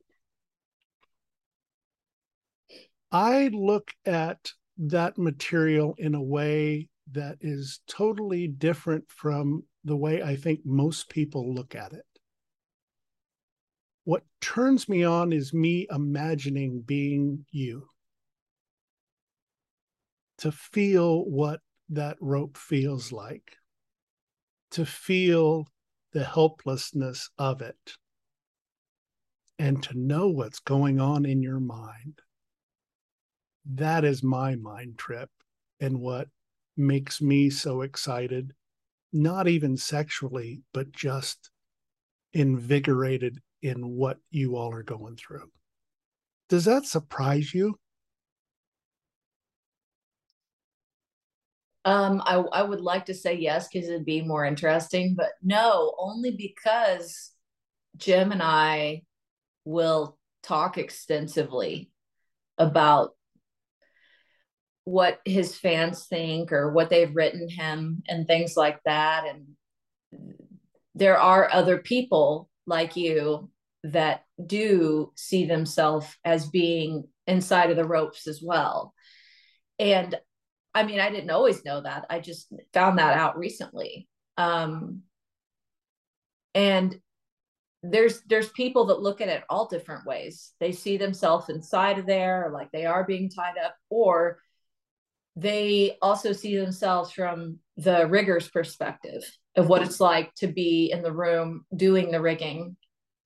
I 3.13 3.49
look 3.49 3.93
at 4.05 4.51
that 4.79 5.17
material 5.17 5.95
in 5.97 6.15
a 6.15 6.23
way 6.23 6.89
that 7.13 7.39
is 7.41 7.81
totally 7.87 8.49
different 8.49 9.05
from 9.09 9.63
the 9.85 9.97
way 9.97 10.23
I 10.23 10.35
think 10.35 10.61
most 10.65 11.09
people 11.09 11.55
look 11.55 11.77
at 11.77 11.93
it. 11.93 12.05
What 14.03 14.25
turns 14.41 14.89
me 14.89 15.05
on 15.05 15.33
is 15.33 15.55
me 15.55 15.87
imagining 15.89 16.81
being 16.81 17.47
you, 17.53 17.89
to 20.39 20.51
feel 20.51 21.25
what 21.25 21.61
that 21.91 22.17
rope 22.21 22.57
feels 22.57 23.13
like, 23.13 23.53
to 24.73 24.85
feel 24.85 25.69
the 26.13 26.25
helplessness 26.25 27.31
of 27.39 27.61
it, 27.63 27.97
and 29.59 29.83
to 29.83 29.99
know 29.99 30.29
what's 30.29 30.61
going 30.61 31.01
on 31.01 31.25
in 31.25 31.43
your 31.43 31.61
mind. 31.61 32.21
That 33.65 34.05
is 34.05 34.23
my 34.23 34.55
mind 34.57 34.99
trip 34.99 35.31
and 35.81 36.01
what 36.01 36.29
makes 36.77 37.21
me 37.21 37.51
so 37.51 37.83
excited, 37.83 38.53
not 39.13 39.49
even 39.49 39.77
sexually, 39.77 40.63
but 40.73 40.93
just 40.93 41.51
invigorated 42.33 43.41
in 43.63 43.97
what 43.97 44.19
you 44.31 44.57
all 44.57 44.73
are 44.73 44.83
going 44.83 45.17
through. 45.17 45.51
Does 46.49 46.65
that 46.67 46.85
surprise 46.85 47.53
you? 47.53 47.79
Um, 51.87 52.21
I, 52.27 52.35
I 52.35 52.63
would 52.63 52.81
like 52.81 53.07
to 53.07 53.15
say 53.15 53.35
yes 53.35 53.69
because 53.73 53.89
it'd 53.89 54.05
be 54.05 54.21
more 54.21 54.45
interesting, 54.45 55.15
but 55.17 55.31
no, 55.41 55.95
only 55.99 56.33
because 56.33 57.31
Jim 57.97 58.33
and 58.33 58.43
I 58.43 59.03
will 59.65 60.19
talk 60.43 60.79
extensively 60.79 61.93
about 62.59 63.11
what 64.83 65.21
his 65.25 65.57
fans 65.57 66.07
think 66.07 66.53
or 66.53 66.73
what 66.73 66.91
they've 66.91 67.15
written 67.15 67.49
him 67.49 68.03
and 68.09 68.27
things 68.27 68.57
like 68.57 68.81
that. 68.85 69.25
And 69.29 70.41
there 70.97 71.19
are 71.19 71.49
other 71.53 71.79
people 71.79 72.49
like 72.67 72.97
you 72.97 73.49
that 73.85 74.25
do 74.45 75.13
see 75.15 75.47
themselves 75.47 76.09
as 76.25 76.51
being 76.51 77.05
inside 77.29 77.71
of 77.71 77.77
the 77.77 77.87
ropes 77.87 78.27
as 78.27 78.41
well. 78.43 78.93
And 79.79 80.17
I 80.77 80.83
mean, 80.83 81.01
I 81.01 81.11
didn't 81.11 81.31
always 81.31 81.65
know 81.65 81.81
that. 81.81 82.05
I 82.11 82.21
just 82.21 82.53
found 82.75 82.99
that 82.99 83.17
out 83.17 83.39
recently. 83.39 84.09
Um, 84.37 85.01
and 86.55 87.01
there's 87.83 88.21
there's 88.29 88.51
people 88.51 88.87
that 88.87 89.01
look 89.01 89.23
at 89.23 89.29
it 89.29 89.43
all 89.49 89.69
different 89.69 90.05
ways. 90.05 90.53
They 90.61 90.73
see 90.73 90.99
themselves 90.99 91.49
inside 91.49 91.99
of 91.99 92.05
there, 92.05 92.51
like 92.53 92.71
they 92.73 92.85
are 92.85 93.05
being 93.05 93.31
tied 93.31 93.57
up, 93.57 93.75
or 93.89 94.39
they 95.35 95.97
also 96.03 96.33
see 96.33 96.59
themselves 96.59 97.11
from 97.11 97.59
the 97.79 98.07
rigger's 98.07 98.49
perspective 98.49 99.25
of 99.57 99.69
what 99.69 99.81
it's 99.81 99.99
like 99.99 100.35
to 100.35 100.47
be 100.47 100.91
in 100.93 101.03
the 101.03 101.13
room 101.13 101.65
doing 101.75 102.11
the 102.11 102.21
rigging 102.21 102.77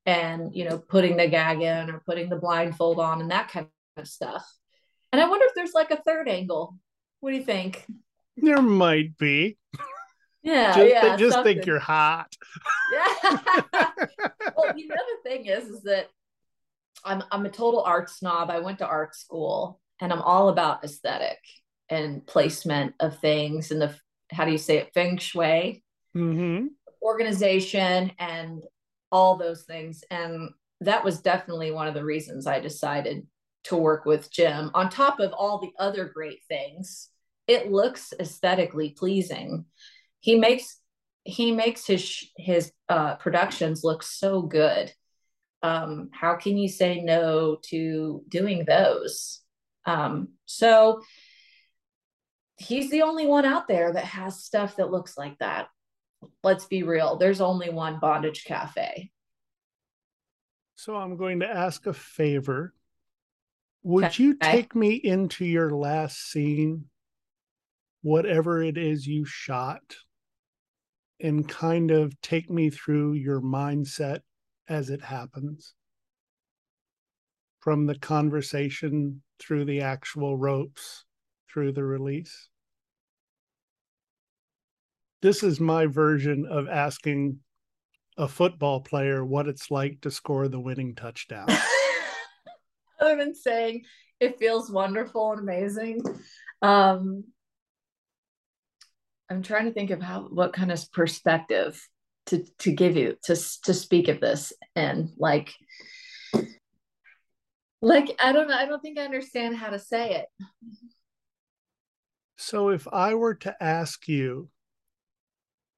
and 0.06 0.54
you 0.54 0.68
know 0.68 0.78
putting 0.78 1.16
the 1.16 1.26
gag 1.26 1.62
in 1.62 1.90
or 1.90 2.02
putting 2.06 2.28
the 2.28 2.36
blindfold 2.36 3.00
on 3.00 3.20
and 3.20 3.30
that 3.30 3.48
kind 3.48 3.66
of 3.96 4.08
stuff 4.08 4.44
and 5.12 5.20
i 5.20 5.28
wonder 5.28 5.44
if 5.44 5.54
there's 5.54 5.74
like 5.74 5.90
a 5.90 6.02
third 6.02 6.28
angle 6.28 6.74
what 7.20 7.30
do 7.30 7.36
you 7.36 7.44
think? 7.44 7.86
There 8.36 8.62
might 8.62 9.16
be. 9.18 9.56
Yeah 10.42 10.74
just, 10.74 10.88
yeah 10.88 11.00
they 11.02 11.22
just 11.22 11.34
something. 11.34 11.56
think 11.56 11.66
you're 11.66 11.78
hot. 11.78 12.34
Yeah. 12.92 13.38
Well 14.56 14.74
the 14.74 15.28
thing 15.28 15.46
is 15.46 15.68
is 15.68 15.82
that 15.82 16.08
i'm 17.04 17.22
i'm 17.30 17.46
a 17.46 17.50
total 17.50 17.82
art 17.82 18.10
snob. 18.10 18.50
I 18.50 18.60
went 18.60 18.78
to 18.78 18.86
art 18.86 19.14
school 19.14 19.80
and 20.00 20.12
i'm 20.12 20.22
all 20.22 20.48
about 20.48 20.84
aesthetic 20.84 21.38
and 21.88 22.26
placement 22.26 22.94
of 23.00 23.18
things 23.18 23.70
and 23.70 23.80
the 23.80 23.94
how 24.30 24.44
do 24.44 24.52
you 24.52 24.58
say 24.58 24.78
it 24.78 24.92
feng 24.94 25.18
shui? 25.18 25.82
Mm-hmm. 26.16 26.66
organization 27.02 28.12
and 28.18 28.64
all 29.12 29.36
those 29.36 29.62
things. 29.62 30.04
And 30.10 30.50
that 30.80 31.04
was 31.04 31.20
definitely 31.20 31.70
one 31.70 31.86
of 31.88 31.94
the 31.94 32.04
reasons 32.04 32.46
i 32.46 32.60
decided 32.60 33.26
to 33.64 33.76
work 33.76 34.04
with 34.04 34.30
jim 34.30 34.70
on 34.74 34.88
top 34.88 35.20
of 35.20 35.32
all 35.32 35.58
the 35.58 35.72
other 35.78 36.06
great 36.06 36.40
things 36.48 37.08
it 37.46 37.70
looks 37.70 38.12
aesthetically 38.18 38.90
pleasing 38.90 39.64
he 40.20 40.38
makes 40.38 40.78
he 41.24 41.52
makes 41.52 41.86
his 41.86 42.28
his 42.36 42.72
uh, 42.88 43.16
productions 43.16 43.84
look 43.84 44.02
so 44.02 44.42
good 44.42 44.92
um, 45.62 46.08
how 46.12 46.36
can 46.36 46.56
you 46.56 46.68
say 46.68 47.02
no 47.02 47.58
to 47.62 48.22
doing 48.28 48.64
those 48.64 49.40
um, 49.86 50.28
so 50.46 51.00
he's 52.60 52.90
the 52.90 53.02
only 53.02 53.26
one 53.26 53.44
out 53.44 53.66
there 53.66 53.92
that 53.92 54.04
has 54.04 54.44
stuff 54.44 54.76
that 54.76 54.90
looks 54.90 55.16
like 55.16 55.38
that. 55.38 55.68
Let's 56.42 56.66
be 56.66 56.82
real. 56.82 57.16
There's 57.16 57.40
only 57.40 57.70
one 57.70 57.98
bondage 57.98 58.44
cafe. 58.44 59.10
So 60.74 60.94
I'm 60.94 61.16
going 61.16 61.40
to 61.40 61.48
ask 61.48 61.86
a 61.86 61.92
favor. 61.94 62.74
Would 63.82 64.04
okay. 64.06 64.22
you 64.22 64.34
take 64.34 64.74
me 64.74 64.94
into 64.94 65.44
your 65.44 65.70
last 65.70 66.30
scene, 66.30 66.86
whatever 68.02 68.62
it 68.62 68.76
is 68.76 69.06
you 69.06 69.24
shot, 69.24 69.96
and 71.18 71.48
kind 71.48 71.90
of 71.90 72.18
take 72.20 72.50
me 72.50 72.68
through 72.68 73.14
your 73.14 73.40
mindset 73.40 74.20
as 74.68 74.90
it 74.90 75.02
happens? 75.02 75.74
From 77.60 77.86
the 77.86 77.98
conversation 77.98 79.22
through 79.38 79.64
the 79.64 79.80
actual 79.80 80.36
ropes, 80.36 81.04
through 81.50 81.72
the 81.72 81.84
release? 81.84 82.48
This 85.22 85.42
is 85.42 85.60
my 85.60 85.86
version 85.86 86.46
of 86.50 86.68
asking 86.68 87.38
a 88.16 88.28
football 88.28 88.80
player 88.80 89.24
what 89.24 89.48
it's 89.48 89.70
like 89.70 90.00
to 90.02 90.10
score 90.10 90.48
the 90.48 90.60
winning 90.60 90.94
touchdown. 90.94 91.48
Other 93.00 93.16
than 93.16 93.34
saying 93.34 93.84
it 94.20 94.38
feels 94.38 94.70
wonderful 94.70 95.32
and 95.32 95.40
amazing. 95.40 96.02
Um, 96.60 97.24
I'm 99.30 99.42
trying 99.42 99.66
to 99.66 99.72
think 99.72 99.90
of 99.90 100.02
how 100.02 100.22
what 100.22 100.52
kind 100.52 100.72
of 100.72 100.92
perspective 100.92 101.80
to 102.26 102.44
to 102.58 102.72
give 102.72 102.96
you 102.96 103.16
to 103.24 103.36
to 103.62 103.74
speak 103.74 104.08
of 104.08 104.20
this 104.20 104.52
and 104.74 105.10
like 105.16 105.54
like 107.80 108.14
I 108.22 108.32
don't 108.32 108.48
know 108.48 108.56
I 108.56 108.66
don't 108.66 108.82
think 108.82 108.98
I 108.98 109.04
understand 109.04 109.56
how 109.56 109.70
to 109.70 109.78
say 109.78 110.14
it. 110.16 110.26
So 112.36 112.70
if 112.70 112.88
I 112.92 113.14
were 113.14 113.34
to 113.36 113.54
ask 113.62 114.08
you 114.08 114.48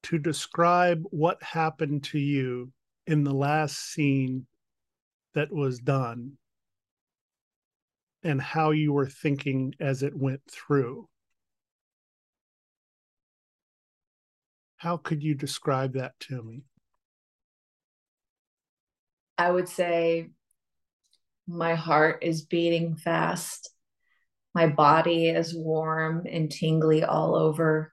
to 0.05 0.19
describe 0.19 1.03
what 1.11 1.43
happened 1.43 2.05
to 2.05 2.19
you 2.19 2.73
in 3.07 3.25
the 3.25 3.35
last 3.35 3.93
scene 3.93 4.47
that 5.35 5.53
was 5.53 5.79
done 5.79 6.39
and 8.23 8.41
how 8.41 8.71
you 8.71 8.93
were 8.93 9.09
thinking 9.09 9.75
as 9.81 10.03
it 10.03 10.17
went 10.17 10.41
through, 10.51 11.09
how 14.77 14.97
could 14.97 15.23
you 15.23 15.35
describe 15.35 15.95
that 15.95 16.19
to 16.21 16.43
me? 16.43 16.63
I 19.39 19.51
would 19.51 19.69
say 19.69 20.31
my 21.47 21.75
heart 21.75 22.19
is 22.23 22.45
beating 22.45 22.97
fast 22.97 23.73
my 24.55 24.67
body 24.67 25.29
is 25.29 25.55
warm 25.55 26.27
and 26.31 26.51
tingly 26.51 27.05
all 27.05 27.35
over. 27.35 27.93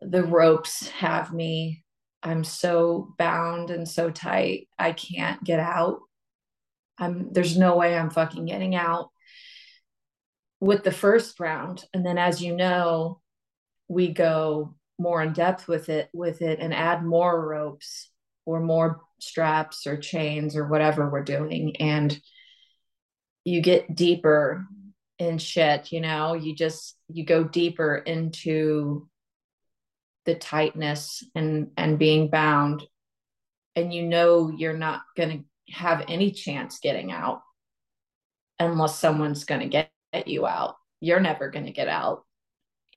The 0.00 0.24
ropes 0.24 0.88
have 0.88 1.32
me. 1.32 1.84
I'm 2.22 2.42
so 2.42 3.14
bound 3.18 3.70
and 3.70 3.88
so 3.88 4.10
tight. 4.10 4.68
I 4.78 4.92
can't 4.92 5.42
get 5.44 5.60
out. 5.60 6.00
I'm 6.98 7.32
there's 7.32 7.56
no 7.56 7.76
way 7.76 7.96
I'm 7.96 8.10
fucking 8.10 8.46
getting 8.46 8.74
out 8.74 9.10
with 10.60 10.82
the 10.84 10.92
first 10.92 11.38
round. 11.38 11.84
And 11.92 12.04
then 12.04 12.18
as 12.18 12.42
you 12.42 12.56
know, 12.56 13.20
we 13.88 14.12
go 14.12 14.74
more 14.98 15.22
in 15.22 15.32
depth 15.32 15.68
with 15.68 15.88
it 15.88 16.08
with 16.12 16.42
it 16.42 16.58
and 16.60 16.72
add 16.72 17.04
more 17.04 17.46
ropes 17.46 18.10
or 18.46 18.60
more 18.60 19.00
straps 19.18 19.86
or 19.86 19.96
chains 19.96 20.56
or 20.56 20.66
whatever 20.66 21.08
we're 21.10 21.22
doing 21.22 21.76
and 21.76 22.18
you 23.44 23.60
get 23.60 23.94
deeper 23.94 24.64
in 25.18 25.38
shit 25.38 25.92
you 25.92 26.00
know 26.00 26.34
you 26.34 26.54
just 26.54 26.96
you 27.08 27.24
go 27.24 27.44
deeper 27.44 27.96
into 27.96 29.08
the 30.24 30.34
tightness 30.34 31.22
and 31.34 31.70
and 31.76 31.98
being 31.98 32.28
bound 32.28 32.82
and 33.74 33.92
you 33.92 34.02
know 34.02 34.50
you're 34.50 34.76
not 34.76 35.02
going 35.16 35.30
to 35.30 35.44
have 35.70 36.04
any 36.08 36.30
chance 36.30 36.78
getting 36.78 37.12
out 37.12 37.42
unless 38.58 38.98
someone's 38.98 39.44
going 39.44 39.60
to 39.60 39.68
get, 39.68 39.90
you 40.26 40.46
out. 40.46 40.76
You're 41.00 41.20
never 41.20 41.50
going 41.50 41.66
to 41.66 41.72
get 41.72 41.88
out. 41.88 42.24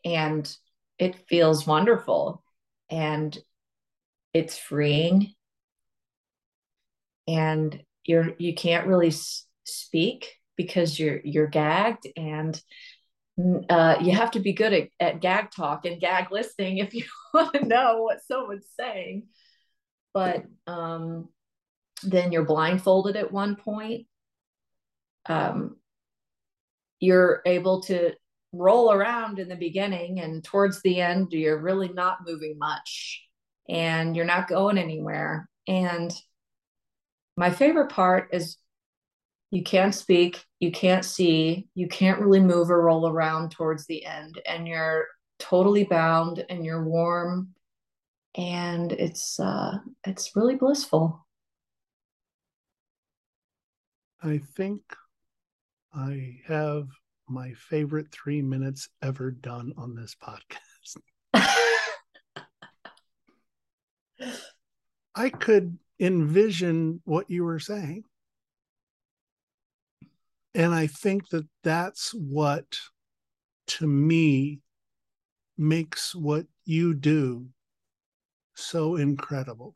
And 0.05 0.49
it 0.97 1.27
feels 1.27 1.67
wonderful. 1.67 2.41
And 2.89 3.37
it's 4.33 4.57
freeing. 4.57 5.33
And 7.27 7.83
you're 8.05 8.33
you 8.37 8.55
can't 8.55 8.87
really 8.87 9.09
s- 9.09 9.45
speak 9.65 10.33
because 10.55 10.97
you're 10.97 11.19
you're 11.23 11.47
gagged. 11.47 12.07
And 12.15 12.59
uh, 13.69 13.97
you 14.01 14.11
have 14.13 14.31
to 14.31 14.39
be 14.39 14.53
good 14.53 14.73
at, 14.73 14.89
at 14.99 15.21
gag 15.21 15.51
talk 15.51 15.85
and 15.85 15.99
gag 15.99 16.31
listening 16.31 16.77
if 16.77 16.93
you 16.93 17.03
want 17.33 17.53
to 17.53 17.65
know 17.65 18.03
what 18.03 18.23
someone's 18.25 18.67
saying. 18.79 19.27
But 20.13 20.45
um, 20.67 21.29
then 22.03 22.31
you're 22.31 22.45
blindfolded 22.45 23.15
at 23.15 23.31
one 23.31 23.55
point. 23.55 24.07
Um, 25.27 25.77
you're 26.99 27.41
able 27.45 27.81
to 27.83 28.13
roll 28.51 28.91
around 28.91 29.39
in 29.39 29.47
the 29.47 29.55
beginning 29.55 30.19
and 30.19 30.43
towards 30.43 30.81
the 30.81 30.99
end 30.99 31.31
you're 31.31 31.61
really 31.61 31.89
not 31.89 32.25
moving 32.25 32.57
much 32.57 33.23
and 33.69 34.15
you're 34.15 34.25
not 34.25 34.47
going 34.47 34.77
anywhere. 34.77 35.47
And 35.67 36.11
my 37.37 37.51
favorite 37.51 37.89
part 37.89 38.29
is 38.33 38.57
you 39.51 39.63
can't 39.63 39.93
speak, 39.93 40.43
you 40.59 40.71
can't 40.71 41.05
see, 41.05 41.67
you 41.75 41.87
can't 41.87 42.19
really 42.19 42.39
move 42.39 42.69
or 42.69 42.81
roll 42.81 43.07
around 43.07 43.51
towards 43.51 43.85
the 43.85 44.05
end, 44.05 44.39
and 44.45 44.67
you're 44.67 45.07
totally 45.39 45.85
bound 45.85 46.45
and 46.49 46.65
you're 46.65 46.83
warm 46.83 47.49
and 48.35 48.91
it's 48.91 49.39
uh 49.39 49.77
it's 50.05 50.35
really 50.35 50.55
blissful 50.55 51.25
i 54.23 54.37
think 54.55 54.81
i 55.93 56.37
have 56.45 56.87
my 57.27 57.51
favorite 57.53 58.11
three 58.11 58.41
minutes 58.41 58.89
ever 59.01 59.31
done 59.31 59.73
on 59.77 59.95
this 59.95 60.15
podcast 60.21 60.97
i 65.15 65.29
could 65.29 65.77
envision 65.99 67.01
what 67.05 67.29
you 67.29 67.43
were 67.43 67.59
saying 67.59 68.03
and 70.55 70.73
I 70.73 70.87
think 70.87 71.29
that 71.29 71.47
that's 71.63 72.13
what, 72.13 72.79
to 73.67 73.87
me, 73.87 74.61
makes 75.57 76.15
what 76.15 76.45
you 76.65 76.93
do 76.93 77.47
so 78.55 78.95
incredible. 78.95 79.75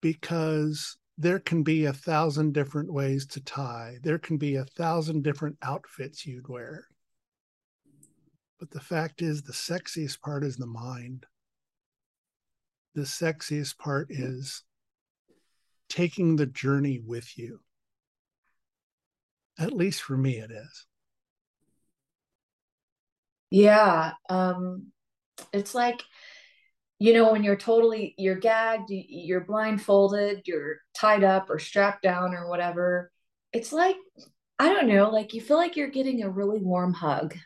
Because 0.00 0.96
there 1.22 1.38
can 1.38 1.62
be 1.62 1.84
a 1.84 1.92
thousand 1.92 2.52
different 2.52 2.92
ways 2.92 3.26
to 3.26 3.40
tie, 3.40 3.98
there 4.02 4.18
can 4.18 4.38
be 4.38 4.56
a 4.56 4.64
thousand 4.64 5.22
different 5.22 5.56
outfits 5.62 6.26
you'd 6.26 6.48
wear. 6.48 6.88
But 8.58 8.72
the 8.72 8.80
fact 8.80 9.22
is, 9.22 9.42
the 9.42 9.52
sexiest 9.52 10.20
part 10.20 10.42
is 10.42 10.56
the 10.56 10.66
mind. 10.66 11.26
The 12.96 13.02
sexiest 13.02 13.78
part 13.78 14.08
is 14.10 14.64
taking 15.88 16.34
the 16.34 16.46
journey 16.46 17.00
with 17.04 17.38
you. 17.38 17.60
At 19.58 19.72
least 19.72 20.02
for 20.02 20.16
me, 20.16 20.38
it 20.38 20.50
is. 20.50 20.86
Yeah. 23.50 24.12
Um, 24.28 24.88
it's 25.52 25.74
like, 25.74 26.02
you 27.02 27.12
know, 27.12 27.32
when 27.32 27.42
you're 27.42 27.56
totally, 27.56 28.14
you're 28.16 28.36
gagged, 28.36 28.88
you're 28.88 29.40
blindfolded, 29.40 30.42
you're 30.44 30.76
tied 30.96 31.24
up 31.24 31.50
or 31.50 31.58
strapped 31.58 32.00
down 32.00 32.32
or 32.32 32.48
whatever. 32.48 33.10
It's 33.52 33.72
like, 33.72 33.96
I 34.60 34.68
don't 34.68 34.86
know, 34.86 35.10
like 35.10 35.34
you 35.34 35.40
feel 35.40 35.56
like 35.56 35.76
you're 35.76 35.88
getting 35.88 36.22
a 36.22 36.30
really 36.30 36.60
warm 36.60 36.92
hug. 36.92 37.36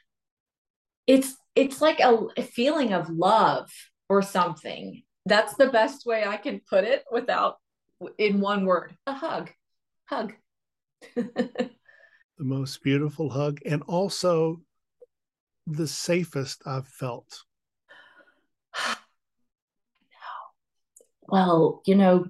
It's, 1.07 1.35
it's 1.55 1.81
like 1.81 2.01
a, 2.01 2.27
a 2.37 2.43
feeling 2.43 2.93
of 2.93 3.09
love 3.09 3.71
or 4.11 4.21
something. 4.21 5.03
That's 5.25 5.55
the 5.55 5.69
best 5.69 6.05
way 6.05 6.23
I 6.23 6.37
can 6.37 6.61
put 6.69 6.85
it 6.85 7.05
without 7.11 7.57
in 8.19 8.41
one 8.41 8.67
word, 8.67 8.95
a 9.07 9.15
hug, 9.15 9.51
hug. 10.05 10.35
the 11.15 11.71
most 12.37 12.83
beautiful 12.83 13.31
hug 13.31 13.61
and 13.65 13.83
also 13.85 14.61
the 15.67 15.89
safest 15.89 16.61
I've 16.67 16.89
felt. 16.89 17.43
Well, 21.29 21.83
you 21.87 21.95
know, 21.95 22.27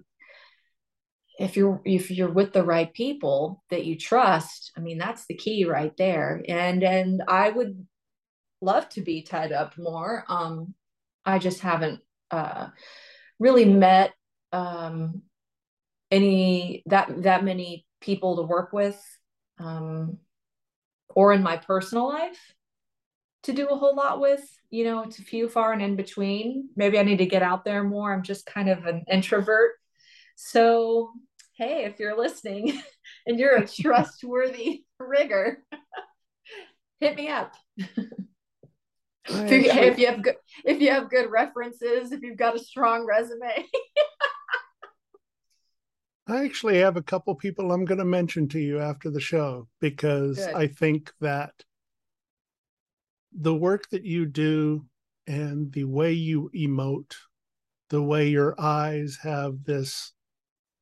if 1.38 1.56
you're 1.56 1.80
if 1.84 2.10
you're 2.10 2.30
with 2.32 2.52
the 2.52 2.64
right 2.64 2.92
people 2.94 3.62
that 3.70 3.84
you 3.84 3.98
trust, 3.98 4.72
I 4.76 4.80
mean 4.80 4.98
that's 4.98 5.26
the 5.26 5.34
key 5.36 5.64
right 5.66 5.94
there. 5.98 6.42
And 6.48 6.82
and 6.82 7.22
I 7.28 7.50
would 7.50 7.86
love 8.60 8.88
to 8.90 9.02
be 9.02 9.22
tied 9.22 9.52
up 9.52 9.76
more. 9.78 10.24
Um 10.28 10.74
I 11.24 11.38
just 11.38 11.60
haven't 11.60 12.00
uh 12.30 12.68
really 13.38 13.66
met 13.66 14.12
um 14.52 15.22
any 16.10 16.82
that 16.86 17.22
that 17.22 17.44
many 17.44 17.86
people 18.00 18.36
to 18.36 18.42
work 18.42 18.72
with 18.72 19.00
um, 19.58 20.18
or 21.08 21.32
in 21.32 21.42
my 21.42 21.56
personal 21.56 22.08
life 22.08 22.54
to 23.46 23.52
do 23.52 23.68
a 23.68 23.76
whole 23.76 23.96
lot 23.96 24.20
with. 24.20 24.44
You 24.70 24.84
know, 24.84 25.02
it's 25.02 25.18
a 25.18 25.22
few 25.22 25.48
far 25.48 25.72
and 25.72 25.80
in 25.80 25.96
between. 25.96 26.68
Maybe 26.76 26.98
I 26.98 27.02
need 27.02 27.18
to 27.18 27.26
get 27.26 27.42
out 27.42 27.64
there 27.64 27.82
more. 27.82 28.12
I'm 28.12 28.22
just 28.22 28.44
kind 28.44 28.68
of 28.68 28.84
an 28.84 29.04
introvert. 29.10 29.72
So, 30.34 31.12
hey, 31.56 31.84
if 31.84 31.98
you're 31.98 32.18
listening 32.18 32.80
and 33.26 33.38
you're 33.38 33.56
a 33.56 33.66
trustworthy 33.82 34.84
rigger, 34.98 35.62
hit 37.00 37.16
me 37.16 37.28
up. 37.28 37.54
if, 37.76 39.50
you, 39.50 39.70
if 39.70 39.98
you 39.98 40.06
have 40.06 40.22
good 40.22 40.36
if 40.64 40.80
you 40.80 40.90
have 40.90 41.10
good 41.10 41.30
references, 41.30 42.12
if 42.12 42.22
you've 42.22 42.38
got 42.38 42.56
a 42.56 42.60
strong 42.60 43.06
resume. 43.06 43.64
I 46.28 46.44
actually 46.44 46.78
have 46.78 46.96
a 46.96 47.02
couple 47.02 47.36
people 47.36 47.70
I'm 47.70 47.84
going 47.84 47.98
to 47.98 48.04
mention 48.04 48.48
to 48.48 48.58
you 48.58 48.80
after 48.80 49.10
the 49.10 49.20
show 49.20 49.68
because 49.80 50.38
Good. 50.38 50.54
I 50.54 50.66
think 50.66 51.12
that 51.20 51.52
the 53.38 53.54
work 53.54 53.88
that 53.90 54.04
you 54.04 54.26
do 54.26 54.86
and 55.26 55.72
the 55.72 55.84
way 55.84 56.12
you 56.12 56.50
emote, 56.54 57.14
the 57.90 58.02
way 58.02 58.28
your 58.28 58.58
eyes 58.58 59.18
have 59.22 59.64
this 59.64 60.12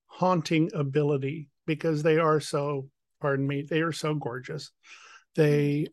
haunting 0.07 0.71
ability 0.75 1.49
because 1.67 2.03
they 2.03 2.19
are 2.19 2.41
so, 2.41 2.89
pardon 3.21 3.47
me, 3.47 3.63
they 3.63 3.81
are 3.81 3.93
so 3.93 4.15
gorgeous. 4.15 4.71
They 5.35 5.89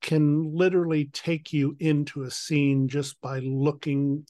can 0.00 0.54
literally 0.54 1.06
take 1.06 1.52
you 1.52 1.76
into 1.80 2.22
a 2.22 2.30
scene 2.30 2.88
just 2.88 3.20
by 3.20 3.40
looking 3.40 4.26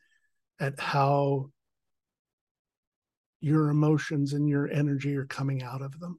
at 0.59 0.79
how 0.81 1.51
your 3.41 3.69
emotions 3.69 4.33
and 4.33 4.49
your 4.49 4.69
energy 4.69 5.17
are 5.17 5.27
coming 5.27 5.63
out 5.63 5.83
of 5.83 5.99
them. 6.01 6.19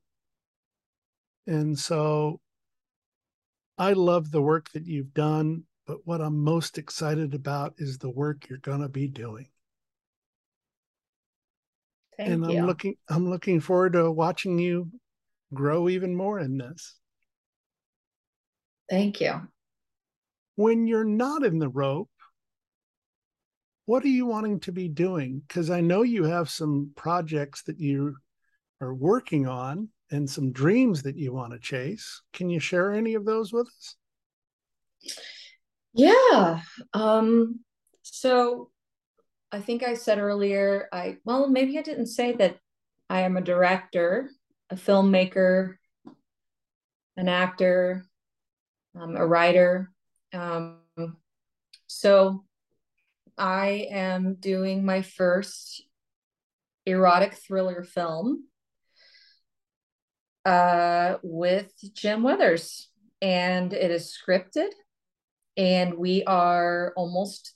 And 1.47 1.77
so 1.77 2.40
I 3.81 3.93
love 3.93 4.29
the 4.29 4.43
work 4.43 4.69
that 4.73 4.85
you've 4.85 5.11
done, 5.11 5.63
but 5.87 6.05
what 6.05 6.21
I'm 6.21 6.43
most 6.43 6.77
excited 6.77 7.33
about 7.33 7.73
is 7.79 7.97
the 7.97 8.11
work 8.11 8.47
you're 8.47 8.59
going 8.59 8.81
to 8.81 8.87
be 8.87 9.07
doing. 9.07 9.47
Thank 12.15 12.29
and 12.29 12.45
I'm 12.45 12.67
looking 12.67 12.93
I'm 13.09 13.27
looking 13.27 13.59
forward 13.59 13.93
to 13.93 14.11
watching 14.11 14.59
you 14.59 14.91
grow 15.51 15.89
even 15.89 16.15
more 16.15 16.37
in 16.37 16.59
this. 16.59 16.95
Thank 18.87 19.19
you. 19.19 19.47
When 20.57 20.85
you're 20.85 21.03
not 21.03 21.43
in 21.43 21.57
the 21.57 21.69
rope, 21.69 22.11
what 23.87 24.03
are 24.03 24.09
you 24.09 24.27
wanting 24.27 24.59
to 24.59 24.71
be 24.71 24.89
doing? 24.89 25.41
Because 25.47 25.71
I 25.71 25.81
know 25.81 26.03
you 26.03 26.25
have 26.25 26.51
some 26.51 26.91
projects 26.95 27.63
that 27.63 27.79
you 27.79 28.17
are 28.79 28.93
working 28.93 29.47
on 29.47 29.89
and 30.11 30.29
some 30.29 30.51
dreams 30.51 31.03
that 31.03 31.17
you 31.17 31.33
want 31.33 31.53
to 31.53 31.59
chase. 31.59 32.21
Can 32.33 32.49
you 32.49 32.59
share 32.59 32.91
any 32.91 33.15
of 33.15 33.25
those 33.25 33.53
with 33.53 33.67
us? 33.67 33.95
Yeah. 35.93 36.61
Um, 36.93 37.61
so 38.01 38.69
I 39.51 39.61
think 39.61 39.83
I 39.83 39.95
said 39.95 40.19
earlier, 40.19 40.87
I, 40.91 41.17
well, 41.25 41.49
maybe 41.49 41.77
I 41.77 41.81
didn't 41.81 42.07
say 42.07 42.33
that 42.33 42.57
I 43.09 43.21
am 43.21 43.37
a 43.37 43.41
director, 43.41 44.29
a 44.69 44.75
filmmaker, 44.75 45.75
an 47.17 47.27
actor, 47.27 48.05
um, 48.99 49.15
a 49.15 49.25
writer. 49.25 49.91
Um, 50.33 50.77
so 51.87 52.45
I 53.37 53.87
am 53.91 54.35
doing 54.35 54.85
my 54.85 55.01
first 55.01 55.83
erotic 56.85 57.33
thriller 57.35 57.83
film 57.83 58.45
uh, 60.45 61.15
with 61.23 61.71
Jim 61.93 62.23
Weathers, 62.23 62.89
and 63.21 63.73
it 63.73 63.91
is 63.91 64.17
scripted, 64.17 64.69
and 65.57 65.95
we 65.95 66.23
are 66.25 66.93
almost 66.95 67.53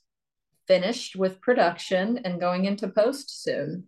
finished 0.67 1.15
with 1.15 1.41
production 1.41 2.19
and 2.23 2.39
going 2.39 2.65
into 2.65 2.87
post 2.87 3.43
soon. 3.43 3.85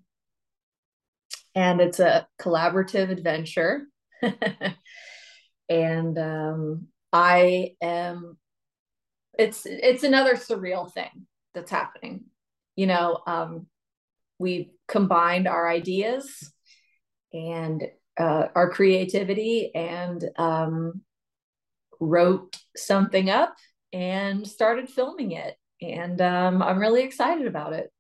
And 1.56 1.82
it's 1.82 2.00
a 2.00 2.28
collaborative 2.40 3.10
adventure. 3.10 3.88
and 5.70 6.18
um, 6.18 6.88
I 7.12 7.76
am 7.82 8.38
it's 9.38 9.66
it's 9.66 10.04
another 10.04 10.34
surreal 10.36 10.92
thing 10.92 11.28
that's 11.54 11.72
happening. 11.72 12.26
You 12.76 12.88
know, 12.88 13.20
um, 13.28 13.68
we've 14.40 14.70
combined 14.88 15.48
our 15.48 15.70
ideas 15.70 16.52
and 17.34 17.84
uh, 18.18 18.48
our 18.56 18.70
creativity 18.70 19.74
and 19.76 20.24
um, 20.38 21.02
wrote 22.00 22.58
something 22.76 23.30
up 23.30 23.56
and 23.94 24.48
started 24.48 24.90
filming 24.90 25.32
it. 25.32 25.56
And 25.82 26.22
um, 26.22 26.62
I'm 26.62 26.80
really 26.80 27.04
excited 27.04 27.48
about 27.48 27.74
it. 27.74 27.92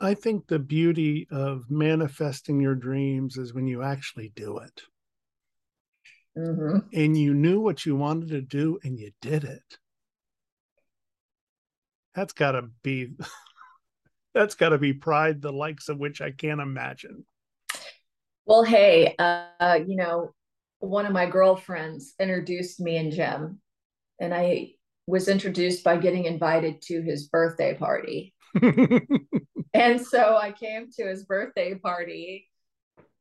I 0.00 0.14
think 0.14 0.46
the 0.46 0.58
beauty 0.58 1.28
of 1.30 1.70
manifesting 1.70 2.60
your 2.60 2.74
dreams 2.74 3.36
is 3.36 3.54
when 3.54 3.66
you 3.66 3.82
actually 3.82 4.32
do 4.34 4.58
it. 4.58 4.82
Mm-hmm. 6.36 6.78
And 6.92 7.16
you 7.16 7.34
knew 7.34 7.60
what 7.60 7.84
you 7.84 7.94
wanted 7.94 8.30
to 8.30 8.40
do 8.40 8.78
and 8.82 8.98
you 8.98 9.12
did 9.20 9.44
it. 9.44 9.78
That's 12.14 12.32
got 12.32 12.52
to 12.52 12.70
be 12.82 13.12
that's 14.34 14.54
got 14.54 14.70
to 14.70 14.78
be 14.78 14.92
pride 14.92 15.40
the 15.40 15.52
likes 15.52 15.88
of 15.88 15.98
which 15.98 16.20
I 16.20 16.30
can't 16.30 16.60
imagine. 16.60 17.24
Well, 18.44 18.64
hey, 18.64 19.14
uh, 19.18 19.78
you 19.86 19.96
know, 19.96 20.34
one 20.80 21.06
of 21.06 21.12
my 21.12 21.26
girlfriends 21.26 22.14
introduced 22.18 22.80
me 22.80 22.96
and 22.96 23.12
Jim, 23.12 23.60
and 24.20 24.34
I 24.34 24.72
was 25.06 25.28
introduced 25.28 25.84
by 25.84 25.96
getting 25.96 26.24
invited 26.24 26.82
to 26.82 27.02
his 27.02 27.28
birthday 27.28 27.74
party. 27.74 28.34
and 29.74 30.00
so 30.00 30.36
I 30.36 30.52
came 30.52 30.90
to 30.96 31.04
his 31.04 31.24
birthday 31.24 31.74
party 31.76 32.48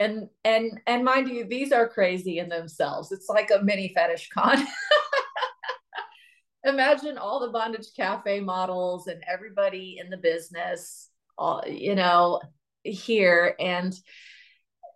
and 0.01 0.29
and 0.43 0.81
and 0.87 1.05
mind 1.05 1.29
you 1.29 1.45
these 1.45 1.71
are 1.71 1.87
crazy 1.87 2.39
in 2.39 2.49
themselves 2.49 3.11
it's 3.11 3.29
like 3.29 3.51
a 3.51 3.63
mini 3.63 3.93
fetish 3.93 4.29
con 4.29 4.57
imagine 6.65 7.17
all 7.19 7.39
the 7.39 7.51
bondage 7.51 7.87
cafe 7.95 8.39
models 8.39 9.07
and 9.07 9.23
everybody 9.31 9.99
in 10.03 10.09
the 10.09 10.17
business 10.17 11.09
all 11.37 11.63
you 11.67 11.93
know 11.93 12.41
here 12.83 13.55
and 13.59 13.93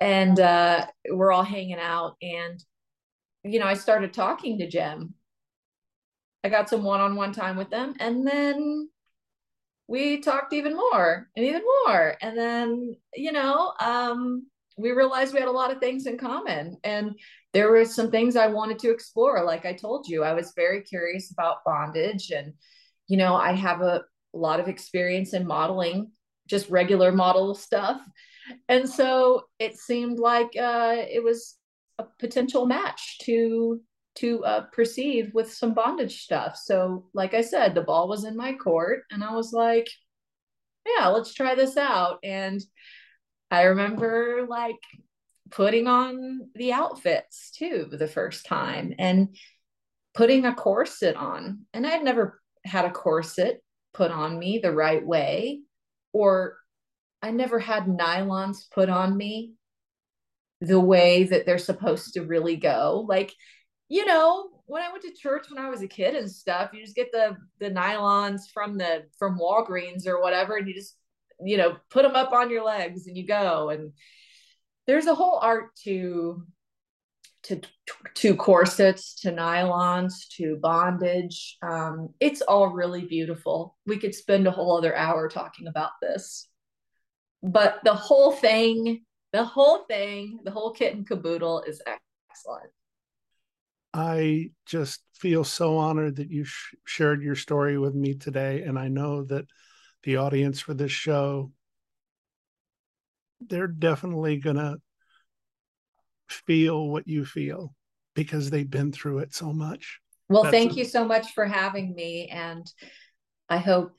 and 0.01 0.39
uh 0.39 0.85
we're 1.11 1.31
all 1.31 1.43
hanging 1.43 1.79
out 1.79 2.15
and 2.21 2.63
you 3.43 3.59
know 3.59 3.67
i 3.67 3.73
started 3.73 4.13
talking 4.13 4.57
to 4.57 4.67
jim 4.67 5.13
i 6.43 6.49
got 6.49 6.69
some 6.69 6.83
one-on-one 6.83 7.31
time 7.31 7.55
with 7.55 7.69
them 7.69 7.93
and 7.99 8.27
then 8.27 8.89
we 9.87 10.19
talked 10.19 10.53
even 10.53 10.75
more 10.75 11.29
and 11.35 11.45
even 11.45 11.61
more. 11.85 12.15
And 12.21 12.37
then 12.37 12.95
you 13.13 13.31
know 13.31 13.73
um 13.79 14.47
we 14.77 14.91
realized 14.91 15.33
we 15.33 15.39
had 15.39 15.47
a 15.47 15.51
lot 15.51 15.71
of 15.71 15.79
things 15.79 16.05
in 16.05 16.17
common 16.17 16.77
and 16.83 17.17
there 17.53 17.71
were 17.71 17.85
some 17.85 18.11
things 18.11 18.35
i 18.35 18.47
wanted 18.47 18.79
to 18.79 18.91
explore. 18.91 19.43
Like 19.45 19.65
i 19.65 19.73
told 19.73 20.07
you 20.07 20.23
i 20.23 20.33
was 20.33 20.53
very 20.55 20.81
curious 20.81 21.31
about 21.31 21.63
bondage 21.65 22.31
and 22.31 22.53
you 23.07 23.17
know 23.17 23.35
i 23.35 23.53
have 23.53 23.81
a 23.81 24.03
lot 24.33 24.59
of 24.59 24.67
experience 24.67 25.33
in 25.33 25.47
modeling 25.47 26.11
just 26.47 26.69
regular 26.69 27.11
model 27.11 27.55
stuff 27.55 28.01
and 28.67 28.89
so 28.89 29.43
it 29.59 29.77
seemed 29.77 30.19
like 30.19 30.55
uh, 30.57 30.95
it 30.97 31.23
was 31.23 31.55
a 31.97 32.05
potential 32.19 32.65
match 32.65 33.19
to 33.23 33.81
to 34.15 34.43
uh, 34.45 34.61
perceive 34.71 35.33
with 35.33 35.51
some 35.53 35.73
bondage 35.73 36.23
stuff. 36.23 36.55
So, 36.55 37.05
like 37.13 37.33
I 37.33 37.41
said, 37.41 37.75
the 37.75 37.81
ball 37.81 38.07
was 38.07 38.23
in 38.23 38.37
my 38.37 38.53
court, 38.53 39.03
and 39.11 39.23
I 39.23 39.33
was 39.33 39.51
like, 39.51 39.87
"Yeah, 40.85 41.07
let's 41.07 41.33
try 41.33 41.55
this 41.55 41.77
out." 41.77 42.19
And 42.23 42.61
I 43.51 43.63
remember 43.63 44.45
like 44.47 44.79
putting 45.51 45.87
on 45.87 46.49
the 46.55 46.73
outfits 46.73 47.51
too 47.51 47.87
the 47.91 48.07
first 48.07 48.45
time, 48.45 48.93
and 48.99 49.35
putting 50.13 50.45
a 50.45 50.55
corset 50.55 51.15
on. 51.15 51.65
And 51.73 51.85
I'd 51.85 52.03
never 52.03 52.41
had 52.63 52.85
a 52.85 52.91
corset 52.91 53.61
put 53.93 54.11
on 54.11 54.39
me 54.39 54.59
the 54.59 54.71
right 54.71 55.05
way, 55.05 55.61
or 56.13 56.57
I 57.25 57.31
never 57.31 57.59
had 57.59 57.85
nylons 57.85 58.69
put 58.71 58.89
on 58.89 59.17
me 59.17 59.53
the 60.61 60.79
way 60.79 61.23
that 61.23 61.45
they're 61.45 61.57
supposed 61.57 62.13
to 62.13 62.21
really 62.21 62.55
go. 62.55 63.05
Like 63.07 63.33
you 63.87 64.05
know, 64.05 64.49
when 64.65 64.81
I 64.81 64.91
went 64.91 65.03
to 65.03 65.13
church 65.13 65.47
when 65.49 65.63
I 65.63 65.69
was 65.69 65.81
a 65.81 65.87
kid 65.87 66.15
and 66.15 66.29
stuff, 66.29 66.71
you 66.73 66.81
just 66.81 66.95
get 66.95 67.11
the 67.11 67.37
the 67.59 67.69
nylons 67.69 68.41
from 68.53 68.77
the 68.77 69.05
from 69.17 69.39
Walgreens 69.39 70.07
or 70.07 70.21
whatever, 70.21 70.57
and 70.57 70.67
you 70.67 70.73
just 70.73 70.95
you 71.43 71.57
know 71.57 71.77
put 71.89 72.03
them 72.03 72.15
up 72.15 72.31
on 72.31 72.49
your 72.49 72.63
legs 72.63 73.07
and 73.07 73.17
you 73.17 73.25
go. 73.25 73.69
And 73.69 73.93
there's 74.87 75.07
a 75.07 75.15
whole 75.15 75.39
art 75.41 75.75
to 75.83 76.43
to 77.43 77.61
to 78.15 78.35
corsets, 78.35 79.15
to 79.21 79.31
nylons, 79.31 80.27
to 80.37 80.57
bondage. 80.57 81.57
Um, 81.61 82.09
it's 82.19 82.41
all 82.41 82.69
really 82.69 83.05
beautiful. 83.05 83.77
We 83.85 83.97
could 83.97 84.15
spend 84.15 84.47
a 84.47 84.51
whole 84.51 84.77
other 84.77 84.95
hour 84.95 85.29
talking 85.29 85.67
about 85.67 85.91
this, 86.01 86.47
but 87.45 87.79
the 87.83 87.93
whole 87.93 88.31
thing, 88.31 89.03
the 89.31 89.43
whole 89.43 89.83
thing, 89.85 90.39
the 90.43 90.51
whole 90.51 90.71
kit 90.71 90.95
and 90.95 91.07
caboodle 91.07 91.61
is 91.61 91.81
excellent. 92.29 92.71
I 93.93 94.51
just 94.65 95.01
feel 95.13 95.43
so 95.43 95.77
honored 95.77 96.17
that 96.17 96.29
you 96.29 96.43
sh- 96.43 96.75
shared 96.85 97.21
your 97.21 97.35
story 97.35 97.77
with 97.77 97.95
me 97.95 98.13
today. 98.13 98.63
And 98.63 98.77
I 98.77 98.89
know 98.89 99.23
that 99.25 99.45
the 100.03 100.17
audience 100.17 100.59
for 100.59 100.73
this 100.73 100.91
show, 100.91 101.51
they're 103.39 103.67
definitely 103.67 104.37
going 104.37 104.57
to 104.57 104.77
feel 106.27 106.89
what 106.89 107.07
you 107.07 107.25
feel 107.25 107.73
because 108.15 108.49
they've 108.49 108.69
been 108.69 108.91
through 108.91 109.19
it 109.19 109.33
so 109.33 109.53
much. 109.53 109.99
Well, 110.29 110.43
That's 110.43 110.51
thank 110.53 110.73
a- 110.73 110.75
you 110.75 110.85
so 110.85 111.05
much 111.05 111.33
for 111.33 111.45
having 111.45 111.93
me. 111.93 112.27
And 112.27 112.65
I 113.49 113.57
hope 113.57 113.93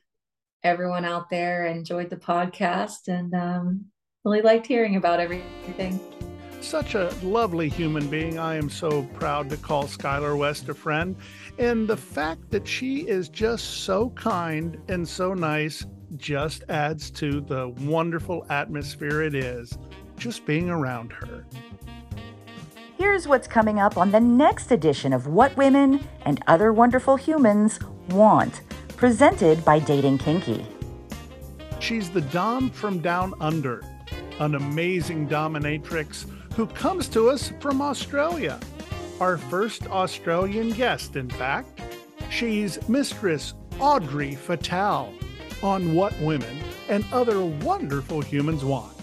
everyone 0.66 1.04
out 1.04 1.30
there 1.30 1.66
enjoyed 1.66 2.10
the 2.10 2.16
podcast 2.16 3.08
and 3.08 3.34
um, 3.34 3.84
really 4.24 4.42
liked 4.42 4.66
hearing 4.66 4.96
about 4.96 5.20
everything 5.20 6.00
such 6.60 6.96
a 6.96 7.14
lovely 7.22 7.68
human 7.68 8.08
being. 8.08 8.40
I 8.40 8.56
am 8.56 8.68
so 8.68 9.04
proud 9.14 9.48
to 9.50 9.56
call 9.56 9.84
Skylar 9.84 10.36
West 10.36 10.68
a 10.68 10.74
friend. 10.74 11.14
And 11.58 11.86
the 11.86 11.96
fact 11.96 12.50
that 12.50 12.66
she 12.66 13.06
is 13.06 13.28
just 13.28 13.84
so 13.84 14.10
kind 14.10 14.76
and 14.88 15.06
so 15.06 15.32
nice 15.32 15.86
just 16.16 16.64
adds 16.68 17.10
to 17.12 17.40
the 17.40 17.68
wonderful 17.82 18.46
atmosphere 18.50 19.22
it 19.22 19.34
is 19.34 19.78
just 20.16 20.44
being 20.44 20.68
around 20.68 21.12
her. 21.12 21.46
Here's 22.98 23.28
what's 23.28 23.46
coming 23.46 23.78
up 23.78 23.96
on 23.96 24.10
the 24.10 24.20
next 24.20 24.72
edition 24.72 25.12
of 25.12 25.26
What 25.26 25.56
Women 25.56 26.02
and 26.24 26.42
Other 26.46 26.72
Wonderful 26.72 27.16
Humans 27.16 27.78
Want, 28.08 28.62
presented 28.96 29.62
by 29.64 29.78
Dating 29.78 30.16
Kinky. 30.16 30.64
She's 31.80 32.10
the 32.10 32.22
Dom 32.22 32.70
from 32.70 33.00
Down 33.00 33.34
Under, 33.40 33.84
an 34.40 34.54
amazing 34.54 35.28
dominatrix 35.28 36.26
who 36.54 36.66
comes 36.66 37.06
to 37.08 37.28
us 37.28 37.52
from 37.60 37.82
Australia. 37.82 38.58
Our 39.20 39.36
first 39.36 39.86
Australian 39.88 40.70
guest, 40.70 41.16
in 41.16 41.28
fact. 41.28 41.80
She's 42.30 42.78
Mistress 42.88 43.54
Audrey 43.78 44.34
Fatale 44.34 45.12
on 45.62 45.94
What 45.94 46.18
Women 46.20 46.58
and 46.88 47.04
Other 47.12 47.44
Wonderful 47.44 48.22
Humans 48.22 48.64
Want. 48.64 48.96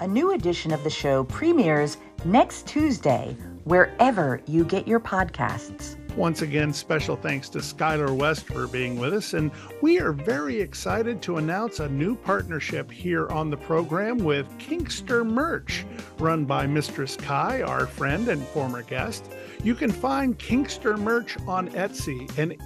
A 0.00 0.06
new 0.06 0.32
edition 0.32 0.72
of 0.72 0.82
the 0.84 0.90
show 0.90 1.24
premieres 1.24 1.96
next 2.24 2.66
Tuesday, 2.66 3.36
wherever 3.64 4.40
you 4.46 4.64
get 4.64 4.86
your 4.86 5.00
podcasts. 5.00 5.96
Once 6.16 6.42
again, 6.42 6.72
special 6.72 7.16
thanks 7.16 7.48
to 7.48 7.58
Skylar 7.58 8.16
West 8.16 8.46
for 8.46 8.68
being 8.68 9.00
with 9.00 9.14
us. 9.14 9.34
And 9.34 9.50
we 9.82 9.98
are 9.98 10.12
very 10.12 10.60
excited 10.60 11.20
to 11.22 11.38
announce 11.38 11.80
a 11.80 11.88
new 11.88 12.14
partnership 12.14 12.88
here 12.88 13.28
on 13.30 13.50
the 13.50 13.56
program 13.56 14.18
with 14.18 14.46
Kinkster 14.58 15.26
Merch, 15.26 15.84
run 16.18 16.44
by 16.44 16.68
Mistress 16.68 17.16
Kai, 17.16 17.62
our 17.62 17.88
friend 17.88 18.28
and 18.28 18.40
former 18.48 18.82
guest. 18.82 19.24
You 19.64 19.74
can 19.74 19.90
find 19.90 20.38
Kinkster 20.38 20.96
merch 20.96 21.36
on 21.48 21.68
Etsy, 21.70 22.30
and 22.38 22.56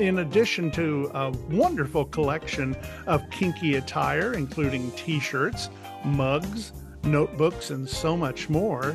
in 0.00 0.18
addition 0.18 0.70
to 0.72 1.10
a 1.14 1.30
wonderful 1.48 2.04
collection 2.04 2.76
of 3.06 3.28
kinky 3.30 3.76
attire, 3.76 4.34
including 4.34 4.90
t 4.92 5.18
shirts, 5.18 5.70
mugs, 6.04 6.72
notebooks, 7.04 7.70
and 7.70 7.88
so 7.88 8.16
much 8.16 8.50
more, 8.50 8.94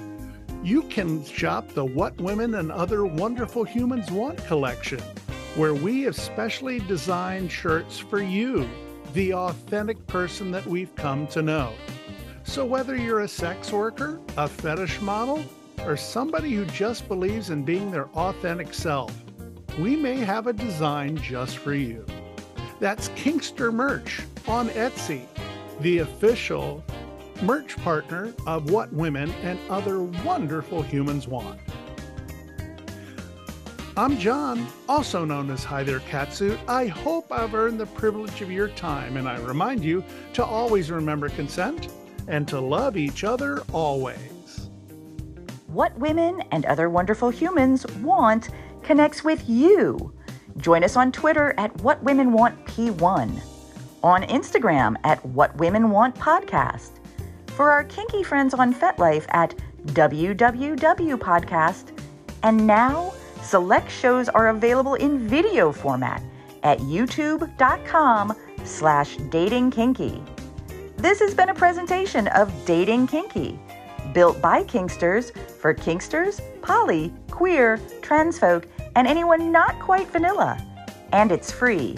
you 0.64 0.84
can 0.84 1.26
shop 1.26 1.68
the 1.74 1.84
What 1.84 2.16
Women 2.22 2.55
and 2.55 2.72
Other 2.72 3.05
Wonderful 3.05 3.66
Humans 3.66 4.09
Want 4.09 4.38
collection, 4.45 5.01
where 5.55 5.74
we 5.74 6.03
have 6.03 6.16
specially 6.16 6.80
designed 6.80 7.51
shirts 7.51 7.99
for 7.99 8.22
you, 8.22 8.70
the 9.14 9.34
authentic 9.34 10.07
person 10.07 10.51
that 10.51 10.66
we've 10.66 10.95
come 10.95 11.28
to 11.28 11.41
know. 11.41 11.74
So, 12.45 12.66
whether 12.66 12.95
you're 12.95 13.22
a 13.22 13.28
sex 13.28 13.74
worker, 13.74 14.22
a 14.38 14.47
fetish 14.47 15.01
model, 15.01 15.43
or 15.86 15.97
somebody 15.97 16.53
who 16.53 16.66
just 16.66 17.09
believes 17.09 17.49
in 17.49 17.64
being 17.64 17.91
their 17.91 18.07
authentic 18.09 18.74
self, 18.74 19.14
we 19.78 19.97
may 19.97 20.16
have 20.16 20.47
a 20.47 20.53
design 20.53 21.18
just 21.18 21.57
for 21.57 21.74
you. 21.74 22.05
That's 22.80 23.09
Kinkster 23.09 23.74
Merch 23.74 24.22
on 24.47 24.70
Etsy, 24.70 25.26
the 25.82 25.99
official 25.99 26.86
merch 27.44 27.76
partner 27.78 28.34
of 28.48 28.72
What 28.72 28.91
Women 28.94 29.30
and 29.44 29.60
Other 29.70 30.02
Wonderful 30.02 30.82
Humans 30.82 31.28
Want. 31.28 31.60
I'm 33.98 34.18
John, 34.18 34.66
also 34.88 35.26
known 35.26 35.52
as 35.52 35.66
Hi 35.66 35.84
There 35.84 36.00
Catsuit. 36.00 36.58
I 36.70 36.88
hope 36.88 37.30
I've 37.32 37.54
earned 37.54 37.82
the 37.82 37.86
privilege 37.86 38.41
of 38.41 38.50
your 38.50 38.70
time, 38.70 39.18
and 39.18 39.28
I 39.28 39.38
remind 39.39 39.84
you 39.84 40.06
to 40.34 40.46
always 40.46 40.89
remember 40.89 41.28
consent 41.28 41.89
and 42.30 42.48
to 42.48 42.62
love 42.62 42.96
each 42.96 43.26
other 43.26 43.62
always. 43.74 44.70
What 45.68 45.98
Women 46.00 46.41
and 46.52 46.66
Other 46.66 46.89
Wonderful 46.89 47.30
Humans 47.30 47.86
Want 47.98 48.52
connects 48.84 49.26
with 49.26 49.50
you. 49.50 50.14
Join 50.58 50.84
us 50.84 50.96
on 50.96 51.12
Twitter 51.12 51.54
at 51.58 51.76
What 51.82 52.02
Women 52.04 52.32
Want 52.32 52.66
P1, 52.66 53.38
on 54.02 54.24
Instagram 54.24 54.96
at 55.04 55.24
What 55.26 55.56
Women 55.58 55.89
Want 55.89 56.16
Podcast, 56.16 57.00
for 57.54 57.70
our 57.70 57.84
kinky 57.84 58.24
friends 58.24 58.54
on 58.54 58.74
FetLife 58.74 59.26
at 59.30 59.56
WWW 59.88 61.16
Podcast, 61.18 61.97
and 62.41 62.66
now 62.66 63.14
select 63.41 63.91
shows 63.91 64.30
are 64.30 64.49
available 64.49 64.95
in 64.95 65.28
video 65.28 65.72
format 65.72 66.24
at 66.64 66.80
youtube.com 66.80 68.34
slash 68.64 69.18
datingkinky. 69.18 70.24
This 70.97 71.20
has 71.20 71.36
been 71.36 71.49
a 71.49 71.54
presentation 71.54 72.28
of 72.30 72.51
Dating 72.66 73.08
Kinky, 73.08 73.60
built 74.14 74.41
by 74.41 74.64
Kinksters 74.64 75.36
for 75.49 75.74
Kinksters, 75.74 76.39
poly, 76.62 77.14
queer, 77.30 77.80
trans 78.01 78.39
folk, 78.39 78.68
and 78.95 79.08
anyone 79.08 79.51
not 79.51 79.78
quite 79.80 80.10
vanilla. 80.12 80.58
And 81.12 81.32
it's 81.32 81.51
free. 81.51 81.97